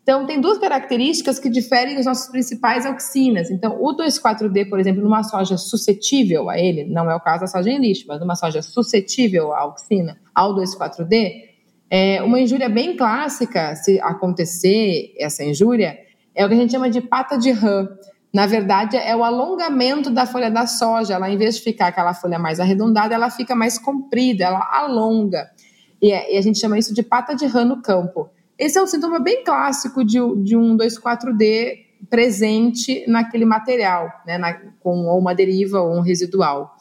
Então, 0.04 0.26
tem 0.26 0.40
duas 0.40 0.58
características 0.58 1.40
que 1.40 1.50
diferem 1.50 1.98
os 1.98 2.06
nossos 2.06 2.30
principais 2.30 2.86
auxinas. 2.86 3.50
Então, 3.50 3.82
o 3.82 3.96
2,4-D, 3.96 4.66
por 4.66 4.78
exemplo, 4.78 5.02
numa 5.02 5.24
soja 5.24 5.58
suscetível 5.58 6.50
a 6.50 6.60
ele, 6.60 6.84
não 6.84 7.10
é 7.10 7.16
o 7.16 7.22
caso 7.22 7.42
da 7.42 7.48
soja 7.48 7.70
em 7.70 7.80
lixo, 7.80 8.04
mas 8.08 8.20
numa 8.20 8.36
soja 8.36 8.62
suscetível 8.62 9.54
à 9.54 9.62
auxina, 9.62 10.20
ao 10.36 10.54
2,4-D, 10.54 11.54
é 11.90 12.22
uma 12.22 12.40
injúria 12.40 12.68
bem 12.68 12.98
clássica, 12.98 13.76
se 13.76 13.98
acontecer 14.02 15.14
essa 15.18 15.44
injúria, 15.44 15.98
é 16.36 16.46
o 16.46 16.50
que 16.50 16.56
a 16.56 16.58
gente 16.58 16.72
chama 16.72 16.90
de 16.90 17.00
pata 17.00 17.38
de 17.38 17.52
rã. 17.52 17.88
Na 18.34 18.48
verdade, 18.48 18.98
é 18.98 19.16
o 19.16 19.24
alongamento 19.24 20.10
da 20.10 20.26
folha 20.26 20.50
da 20.50 20.66
soja. 20.66 21.14
Ela, 21.14 21.30
em 21.30 21.38
vez 21.38 21.56
de 21.56 21.62
ficar 21.62 21.88
aquela 21.88 22.14
folha 22.16 22.40
mais 22.40 22.60
arredondada, 22.60 23.14
ela 23.14 23.30
fica 23.30 23.56
mais 23.56 23.78
comprida, 23.78 24.46
ela 24.46 24.68
alonga. 24.72 25.48
E, 26.02 26.12
é, 26.12 26.34
e 26.34 26.38
a 26.38 26.42
gente 26.42 26.60
chama 26.60 26.78
isso 26.78 26.94
de 26.94 27.04
pata 27.04 27.36
de 27.36 27.46
rã 27.46 27.64
no 27.64 27.82
campo. 27.82 28.30
Esse 28.58 28.78
é 28.78 28.84
um 28.84 28.88
sintoma 28.88 29.20
bem 29.20 29.44
clássico 29.44 30.04
de, 30.04 30.20
de 30.44 30.56
um 30.56 30.78
2,4-D 30.78 31.86
presente 32.10 33.04
naquele 33.08 33.46
material, 33.46 34.10
né, 34.26 34.38
na, 34.38 34.54
com 34.80 35.06
ou 35.08 35.20
uma 35.20 35.34
deriva 35.34 35.80
ou 35.80 35.98
um 35.98 36.02
residual. 36.02 36.76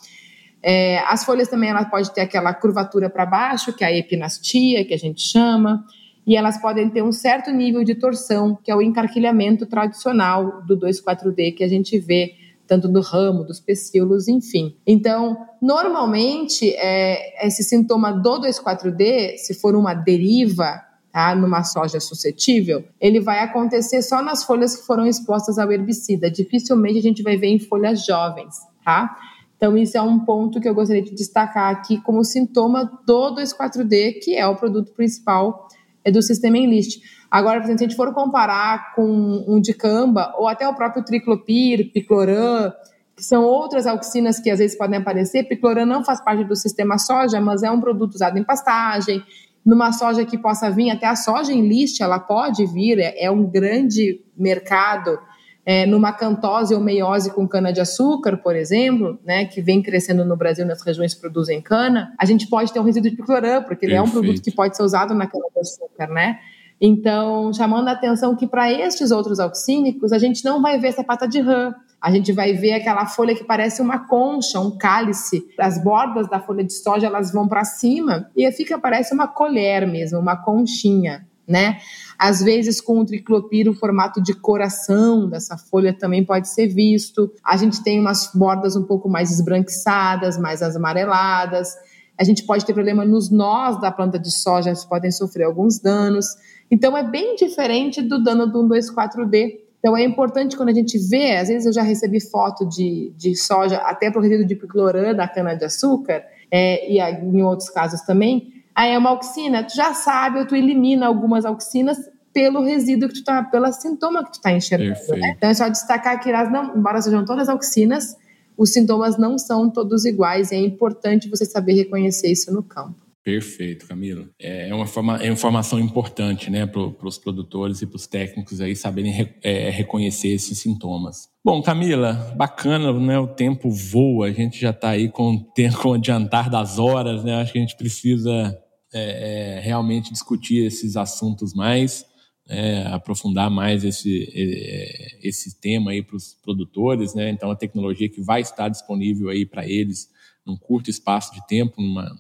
É, 0.63 0.99
as 1.07 1.25
folhas 1.25 1.49
também 1.49 1.71
ela 1.71 1.85
pode 1.85 2.13
ter 2.13 2.21
aquela 2.21 2.55
curvatura 2.55 3.11
para 3.11 3.27
baixo, 3.27 3.73
que 3.73 3.83
é 3.83 3.89
a 3.89 3.97
epinastia, 3.97 4.85
que 4.85 4.95
a 4.95 4.99
gente 4.99 5.21
chama, 5.21 5.85
e 6.27 6.37
elas 6.37 6.61
podem 6.61 6.89
ter 6.89 7.03
um 7.03 7.11
certo 7.11 7.51
nível 7.51 7.83
de 7.83 7.95
torção, 7.95 8.57
que 8.63 8.71
é 8.71 8.77
o 8.77 8.83
encarquilhamento 8.83 9.67
tradicional 9.67 10.63
do 10.63 10.79
2,4-D 10.79 11.53
que 11.53 11.65
a 11.65 11.69
gente 11.69 11.99
vê 11.99 12.35
tanto 12.65 12.89
do 12.89 13.01
ramo, 13.01 13.45
dos 13.45 13.61
pecíolos, 13.61 14.29
enfim. 14.29 14.77
Então, 14.87 15.37
normalmente, 15.61 16.73
é, 16.77 17.47
esse 17.47 17.63
sintoma 17.65 18.13
do 18.13 18.41
2,4-D, 18.41 19.37
se 19.37 19.53
for 19.55 19.75
uma 19.75 19.95
deriva 19.95 20.81
tá, 21.13 21.35
numa 21.35 21.63
soja 21.63 22.01
suscetível, 22.01 22.85
ele 23.01 23.21
vai 23.21 23.41
acontecer 23.41 24.03
só 24.03 24.23
nas 24.23 24.45
folhas 24.45 24.75
que 24.75 24.87
foram 24.87 25.07
expostas 25.07 25.59
ao 25.59 25.71
herbicida. 25.71 26.31
Dificilmente 26.31 26.99
a 26.99 27.03
gente 27.03 27.23
vai 27.23 27.37
ver 27.37 27.49
em 27.49 27.59
folhas 27.59 28.05
jovens, 28.05 28.57
tá? 28.85 29.15
Então, 29.57 29.77
isso 29.77 29.97
é 29.97 30.03
um 30.03 30.19
ponto 30.19 30.61
que 30.61 30.69
eu 30.69 30.75
gostaria 30.75 31.03
de 31.03 31.15
destacar 31.15 31.71
aqui 31.71 32.01
como 32.01 32.25
sintoma 32.25 32.85
do 33.07 33.37
2,4-D, 33.37 34.15
que 34.15 34.35
é 34.35 34.45
o 34.45 34.57
produto 34.57 34.93
principal 34.93 35.69
é 36.05 36.11
do 36.11 36.21
sistema 36.21 36.59
Enlist. 36.59 37.01
Agora, 37.31 37.61
por 37.61 37.67
exemplo, 37.67 37.79
se 37.79 37.85
a 37.85 37.89
gente 37.89 37.97
for 37.97 38.13
comparar 38.13 38.93
com 38.95 39.07
um 39.47 39.61
dicamba, 39.61 40.35
ou 40.37 40.49
até 40.49 40.67
o 40.67 40.75
próprio 40.75 41.05
triclopir, 41.05 41.93
picloram, 41.93 42.73
que 43.17 43.23
são 43.23 43.45
outras 43.45 43.87
auxinas 43.87 44.41
que 44.41 44.51
às 44.51 44.59
vezes 44.59 44.77
podem 44.77 44.99
aparecer, 44.99 45.45
picloram 45.45 45.87
não 45.87 46.05
faz 46.05 46.21
parte 46.21 46.43
do 46.45 46.57
sistema 46.57 46.99
soja, 46.99 47.41
mas 47.41 47.63
é 47.63 47.71
um 47.71 47.81
produto 47.81 48.15
usado 48.15 48.37
em 48.39 48.43
pastagem, 48.43 49.23
numa 49.65 49.93
soja 49.93 50.25
que 50.25 50.37
possa 50.37 50.71
vir, 50.71 50.91
até 50.91 51.07
a 51.07 51.17
soja 51.17 51.53
em 51.53 51.67
list, 51.67 52.01
ela 52.01 52.19
pode 52.19 52.67
vir, 52.67 52.99
é, 52.99 53.25
é 53.25 53.31
um 53.31 53.45
grande 53.45 54.21
mercado 54.37 55.19
é, 55.65 55.87
numa 55.87 56.13
cantose 56.13 56.75
ou 56.75 56.81
meiose 56.81 57.31
com 57.33 57.47
cana-de-açúcar, 57.47 58.39
por 58.39 58.57
exemplo, 58.57 59.19
né, 59.25 59.45
que 59.45 59.63
vem 59.63 59.81
crescendo 59.81 60.25
no 60.25 60.37
Brasil 60.37 60.67
nas 60.67 60.83
regiões 60.83 61.15
que 61.15 61.21
produzem 61.21 61.61
cana, 61.61 62.13
a 62.19 62.25
gente 62.25 62.49
pode 62.49 62.73
ter 62.73 62.81
um 62.81 62.83
resíduo 62.83 63.11
de 63.11 63.17
picloram, 63.17 63.63
porque 63.63 63.87
ele 63.87 63.95
Perfeito. 63.95 63.97
é 63.97 64.03
um 64.03 64.11
produto 64.11 64.43
que 64.43 64.51
pode 64.51 64.77
ser 64.77 64.83
usado 64.83 65.15
na 65.15 65.27
cana-de-açúcar, 65.27 66.09
né? 66.09 66.41
Então, 66.81 67.53
chamando 67.53 67.87
a 67.87 67.93
atenção 67.93 68.35
que 68.35 68.45
para 68.45 68.73
estes 68.73 69.13
outros 69.13 69.39
auxínicos, 69.39 70.13
a 70.13 70.19
gente 70.19 70.45
não 70.45 70.61
vai 70.61 70.81
ver 70.81 70.89
essa 70.89 71.05
pata 71.05 71.29
de 71.29 71.41
rã, 71.41 71.73
a 72.03 72.11
gente 72.11 72.33
vai 72.33 72.53
ver 72.53 72.73
aquela 72.73 73.07
folha 73.07 73.33
que 73.33 73.45
parece 73.45 73.81
uma 73.81 74.09
concha, 74.09 74.59
um 74.59 74.77
cálice. 74.77 75.47
As 75.57 75.83
bordas 75.83 76.29
da 76.29 76.41
folha 76.41 76.65
de 76.65 76.73
soja 76.73 77.07
elas 77.07 77.33
vão 77.33 77.47
para 77.47 77.65
cima 77.65 78.29
e 78.37 78.51
fica 78.51 78.77
parece 78.77 79.15
uma 79.15 79.29
colher 79.29 79.87
mesmo, 79.87 80.19
uma 80.19 80.37
conchinha, 80.37 81.25
né? 81.47 81.79
Às 82.19 82.43
vezes 82.43 82.81
com 82.81 82.99
o 82.99 83.07
triclopiro 83.07 83.71
o 83.71 83.75
formato 83.75 84.21
de 84.21 84.35
coração 84.35 85.29
dessa 85.29 85.57
folha 85.57 85.97
também 85.97 86.25
pode 86.25 86.49
ser 86.49 86.67
visto. 86.67 87.33
A 87.45 87.57
gente 87.57 87.81
tem 87.85 88.01
umas 88.01 88.33
bordas 88.35 88.75
um 88.75 88.83
pouco 88.83 89.09
mais 89.09 89.31
esbranquiçadas, 89.31 90.37
mais 90.37 90.61
amareladas. 90.61 91.73
A 92.19 92.25
gente 92.25 92.43
pode 92.43 92.65
ter 92.67 92.75
problema 92.75 93.05
nos 93.05 93.31
nós 93.31 93.81
da 93.81 93.93
planta 93.93 94.19
de 94.19 94.31
soja, 94.33 94.71
eles 94.71 94.85
podem 94.85 95.13
sofrer 95.13 95.45
alguns 95.45 95.79
danos. 95.79 96.27
Então 96.69 96.97
é 96.97 97.03
bem 97.05 97.37
diferente 97.37 98.03
do 98.03 98.21
dano 98.21 98.47
do 98.47 98.61
124D, 98.65 99.62
então 99.83 99.97
é 99.97 100.05
importante 100.05 100.57
quando 100.57 100.69
a 100.69 100.73
gente 100.73 100.97
vê, 100.97 101.37
às 101.39 101.49
vezes 101.49 101.67
eu 101.67 101.73
já 101.73 101.83
recebi 101.83 102.21
foto 102.21 102.65
de, 102.65 103.13
de 103.17 103.35
soja, 103.35 103.79
até 103.79 104.13
para 104.13 104.23
resíduo 104.23 104.47
de 104.47 104.55
picloram 104.55 105.13
da 105.13 105.27
cana-de-açúcar, 105.27 106.23
é, 106.49 106.89
e 106.89 107.01
em 107.01 107.43
outros 107.43 107.69
casos 107.69 108.01
também, 108.03 108.63
aí 108.73 108.93
é 108.93 108.99
uma 108.99 109.11
auxina, 109.11 109.65
tu 109.65 109.75
já 109.75 109.93
sabe, 109.93 110.39
ou 110.39 110.47
tu 110.47 110.55
elimina 110.55 111.05
algumas 111.05 111.45
auxinas 111.45 111.99
pelo 112.33 112.63
resíduo 112.63 113.09
que 113.09 113.17
tu 113.17 113.25
tá, 113.25 113.43
pelo 113.43 113.73
sintoma 113.73 114.25
que 114.25 114.31
tu 114.31 114.35
está 114.35 114.53
enxergando. 114.53 115.17
Né? 115.17 115.35
Então 115.37 115.51
é 115.51 115.55
só 115.55 115.69
destacar 115.69 116.21
que 116.21 116.31
elas 116.31 116.49
não, 116.53 116.77
embora 116.77 117.03
sejam 117.03 117.25
todas 117.25 117.49
auxinas, 117.49 118.17
os 118.57 118.71
sintomas 118.71 119.19
não 119.19 119.37
são 119.37 119.69
todos 119.69 120.05
iguais 120.05 120.53
e 120.53 120.55
é 120.55 120.61
importante 120.61 121.29
você 121.29 121.45
saber 121.45 121.73
reconhecer 121.73 122.31
isso 122.31 122.55
no 122.55 122.63
campo. 122.63 123.02
Perfeito, 123.25 123.87
Camila. 123.87 124.29
É, 124.37 124.69
é 124.69 124.75
uma, 124.75 124.87
forma, 124.87 125.23
é 125.23 125.29
informação 125.29 125.79
importante 125.79 126.51
né, 126.51 126.67
para 126.67 127.07
os 127.07 127.19
produtores 127.19 127.81
e 127.81 127.87
para 127.87 127.97
os 127.97 128.07
técnicos 128.07 128.61
aí 128.61 128.75
saberem 128.75 129.13
re, 129.13 129.33
é, 129.45 129.71
reconhecer 129.71 130.29
esses 130.29 130.59
sintomas. 130.59 131.29
Bom, 131.45 131.63
Camila, 131.63 132.35
bacana, 132.37 132.93
né? 132.93 133.19
O 133.21 133.29
tempo 133.29 133.71
voa, 133.71 134.27
a 134.27 134.33
gente 134.33 134.61
já 134.61 134.71
está 134.71 134.91
aí 134.91 135.09
com, 135.09 135.39
com 135.81 135.89
o 135.91 135.95
adiantar 135.95 136.51
das 136.51 136.81
horas, 136.81 137.23
né? 137.23 137.37
Acho 137.37 137.53
que 137.53 137.59
a 137.59 137.63
gente 137.63 137.77
precisa 137.77 138.59
é, 138.93 139.59
é 139.59 139.61
realmente 139.61 140.13
discutir 140.13 140.65
esses 140.65 140.97
assuntos 140.97 141.55
mais, 141.55 142.05
né, 142.49 142.87
aprofundar 142.89 143.49
mais 143.49 143.85
esse, 143.85 144.29
é, 144.35 145.29
esse 145.29 145.61
tema 145.61 145.93
aí 145.93 146.03
para 146.03 146.17
os 146.17 146.35
produtores, 146.43 147.15
né? 147.15 147.31
Então, 147.31 147.53
a 147.53 147.57
tecnologia 147.57 148.09
que 148.09 148.21
vai 148.21 148.41
estar 148.41 148.69
disponível 148.69 149.29
aí 149.29 149.47
para 149.47 149.65
eles 149.65 150.11
num 150.45 150.57
curto 150.57 150.91
espaço 150.91 151.33
de 151.35 151.47
tempo, 151.47 151.81
numa, 151.81 152.17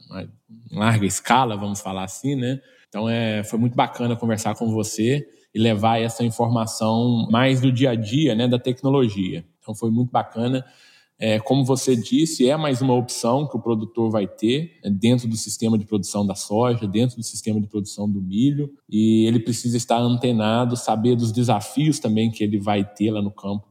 numa 0.70 0.84
larga 0.84 1.06
escala, 1.06 1.56
vamos 1.56 1.80
falar 1.80 2.04
assim, 2.04 2.34
né? 2.34 2.60
Então 2.88 3.08
é, 3.08 3.42
foi 3.42 3.58
muito 3.58 3.74
bacana 3.74 4.16
conversar 4.16 4.54
com 4.54 4.70
você 4.70 5.26
e 5.54 5.58
levar 5.58 6.00
essa 6.00 6.24
informação 6.24 7.26
mais 7.30 7.60
do 7.60 7.70
dia 7.70 7.90
a 7.90 7.94
dia, 7.94 8.34
né, 8.34 8.48
da 8.48 8.58
tecnologia. 8.58 9.44
Então 9.60 9.74
foi 9.74 9.90
muito 9.90 10.10
bacana. 10.10 10.64
É, 11.22 11.38
como 11.38 11.64
você 11.64 11.94
disse, 11.94 12.48
é 12.50 12.56
mais 12.56 12.82
uma 12.82 12.94
opção 12.94 13.46
que 13.46 13.56
o 13.56 13.60
produtor 13.60 14.10
vai 14.10 14.26
ter 14.26 14.72
né, 14.82 14.90
dentro 14.90 15.28
do 15.28 15.36
sistema 15.36 15.78
de 15.78 15.86
produção 15.86 16.26
da 16.26 16.34
soja, 16.34 16.84
dentro 16.84 17.16
do 17.16 17.22
sistema 17.22 17.60
de 17.60 17.68
produção 17.68 18.10
do 18.10 18.20
milho, 18.20 18.68
e 18.90 19.24
ele 19.26 19.38
precisa 19.38 19.76
estar 19.76 19.98
antenado, 19.98 20.76
saber 20.76 21.14
dos 21.14 21.30
desafios 21.30 22.00
também 22.00 22.28
que 22.28 22.42
ele 22.42 22.58
vai 22.58 22.84
ter 22.84 23.12
lá 23.12 23.22
no 23.22 23.30
campo 23.30 23.62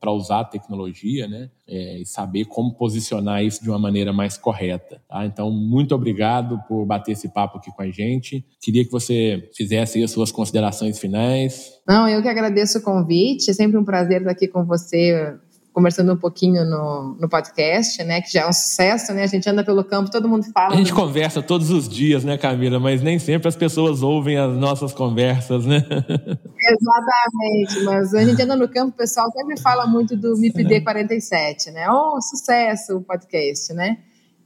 para 0.00 0.12
usar 0.12 0.40
a 0.40 0.44
tecnologia, 0.44 1.26
né? 1.26 1.50
É, 1.66 2.00
e 2.00 2.06
saber 2.06 2.44
como 2.44 2.74
posicionar 2.74 3.44
isso 3.44 3.62
de 3.62 3.68
uma 3.68 3.78
maneira 3.78 4.12
mais 4.12 4.36
correta. 4.36 5.00
Tá? 5.08 5.24
Então, 5.24 5.50
muito 5.50 5.94
obrigado 5.94 6.60
por 6.68 6.84
bater 6.84 7.12
esse 7.12 7.28
papo 7.28 7.58
aqui 7.58 7.70
com 7.70 7.82
a 7.82 7.90
gente. 7.90 8.44
Queria 8.60 8.84
que 8.84 8.90
você 8.90 9.48
fizesse 9.54 10.02
as 10.02 10.10
suas 10.10 10.32
considerações 10.32 10.98
finais. 10.98 11.72
Não, 11.86 12.08
eu 12.08 12.22
que 12.22 12.28
agradeço 12.28 12.78
o 12.78 12.82
convite. 12.82 13.50
É 13.50 13.54
sempre 13.54 13.78
um 13.78 13.84
prazer 13.84 14.18
estar 14.18 14.32
aqui 14.32 14.48
com 14.48 14.64
você 14.64 15.38
conversando 15.72 16.12
um 16.12 16.16
pouquinho 16.16 16.64
no, 16.64 17.16
no 17.20 17.28
podcast, 17.28 18.02
né? 18.04 18.20
Que 18.20 18.32
já 18.32 18.42
é 18.42 18.46
um 18.46 18.52
sucesso, 18.52 19.12
né? 19.12 19.22
A 19.22 19.26
gente 19.26 19.48
anda 19.48 19.64
pelo 19.64 19.84
campo, 19.84 20.10
todo 20.10 20.28
mundo 20.28 20.44
fala. 20.52 20.74
A 20.74 20.76
gente 20.76 20.92
conversa 20.92 21.42
todos 21.42 21.70
os 21.70 21.88
dias, 21.88 22.24
né, 22.24 22.36
Camila? 22.36 22.80
Mas 22.80 23.02
nem 23.02 23.18
sempre 23.18 23.48
as 23.48 23.56
pessoas 23.56 24.02
ouvem 24.02 24.36
as 24.36 24.56
nossas 24.56 24.92
conversas, 24.92 25.64
né? 25.66 25.78
Exatamente, 26.70 27.84
mas 27.84 28.14
a 28.14 28.24
gente 28.24 28.42
anda 28.42 28.56
no 28.56 28.68
campo, 28.68 28.90
o 28.90 28.96
pessoal 28.96 29.30
sempre 29.32 29.58
fala 29.60 29.86
muito 29.86 30.16
do 30.16 30.36
MIPD 30.36 30.82
47, 30.82 31.70
né? 31.70 31.88
Oh, 31.90 32.20
sucesso 32.20 32.96
o 32.98 33.02
podcast, 33.02 33.72
né? 33.72 33.98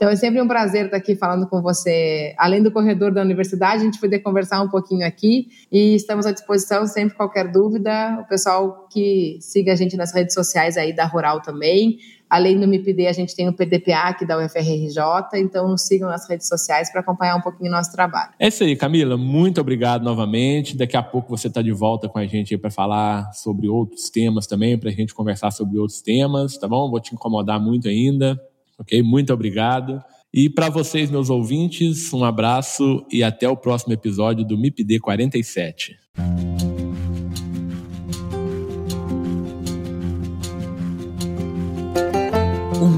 Então 0.05 0.13
é 0.13 0.17
sempre 0.17 0.39
um 0.43 0.47
prazer 0.47 0.85
estar 0.85 0.99
aqui 0.99 1.17
falando 1.17 1.49
com 1.49 1.63
você, 1.63 2.35
além 2.37 2.63
do 2.63 2.71
corredor 2.71 3.11
da 3.11 3.23
universidade, 3.23 3.81
a 3.81 3.85
gente 3.87 3.99
poder 3.99 4.19
conversar 4.19 4.61
um 4.61 4.69
pouquinho 4.69 5.07
aqui 5.07 5.49
e 5.73 5.95
estamos 5.95 6.27
à 6.27 6.31
disposição 6.31 6.87
sempre 6.87 7.17
qualquer 7.17 7.51
dúvida, 7.51 8.19
o 8.21 8.29
pessoal 8.29 8.87
que 8.93 9.39
siga 9.41 9.73
a 9.73 9.75
gente 9.75 9.97
nas 9.97 10.13
redes 10.13 10.35
sociais 10.35 10.77
aí 10.77 10.95
da 10.95 11.07
Rural 11.07 11.41
também. 11.41 11.97
Além 12.29 12.61
do 12.61 12.69
MIPD, 12.69 13.07
a 13.07 13.13
gente 13.13 13.35
tem 13.35 13.49
o 13.49 13.55
PDPA 13.55 14.09
aqui 14.09 14.27
da 14.27 14.37
UFRJ, 14.45 15.01
então 15.37 15.69
nos 15.69 15.87
sigam 15.87 16.11
nas 16.11 16.29
redes 16.29 16.49
sociais 16.49 16.93
para 16.93 17.01
acompanhar 17.01 17.37
um 17.37 17.41
pouquinho 17.41 17.71
o 17.71 17.73
nosso 17.73 17.91
trabalho. 17.91 18.33
É 18.39 18.49
isso 18.49 18.63
aí, 18.63 18.77
Camila. 18.77 19.17
Muito 19.17 19.59
obrigado 19.59 20.05
novamente. 20.05 20.77
Daqui 20.77 20.99
a 20.99 21.03
pouco 21.03 21.31
você 21.35 21.49
está 21.49 21.63
de 21.63 21.73
volta 21.73 22.11
com 22.11 22.19
a 22.19 22.27
gente 22.27 22.59
para 22.59 22.71
falar 22.71 23.33
sobre 23.33 23.69
outros 23.69 24.11
temas 24.11 24.47
também, 24.47 24.77
para 24.77 24.91
a 24.91 24.93
gente 24.93 25.15
conversar 25.15 25.51
sobre 25.51 25.79
outros 25.79 26.03
temas, 26.03 26.59
tá 26.59 26.69
bom? 26.69 26.91
Vou 26.91 27.01
te 27.01 27.15
incomodar 27.15 27.59
muito 27.59 27.89
ainda. 27.89 28.39
Ok? 28.79 29.03
Muito 29.03 29.33
obrigado. 29.33 30.03
E 30.33 30.51
para 30.51 30.69
vocês, 30.69 31.11
meus 31.11 31.31
ouvintes, 31.31 32.13
um 32.13 32.25
abraço 32.25 33.07
e 33.11 33.23
até 33.23 33.49
o 33.49 33.57
próximo 33.57 33.93
episódio 33.93 34.45
do 34.45 34.59
MIPD 34.59 34.99
47. 34.99 35.97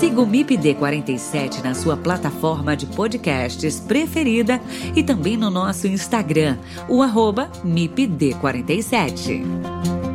Siga 0.00 0.22
o 0.22 0.26
MIPD 0.26 0.76
47 0.76 1.62
na 1.62 1.74
sua 1.74 1.94
plataforma 1.94 2.74
de 2.74 2.86
podcasts 2.86 3.80
preferida 3.80 4.58
e 4.96 5.02
também 5.02 5.36
no 5.36 5.50
nosso 5.50 5.86
Instagram, 5.86 6.56
o 6.88 7.02
arroba 7.02 7.50
MIPD47. 7.62 10.09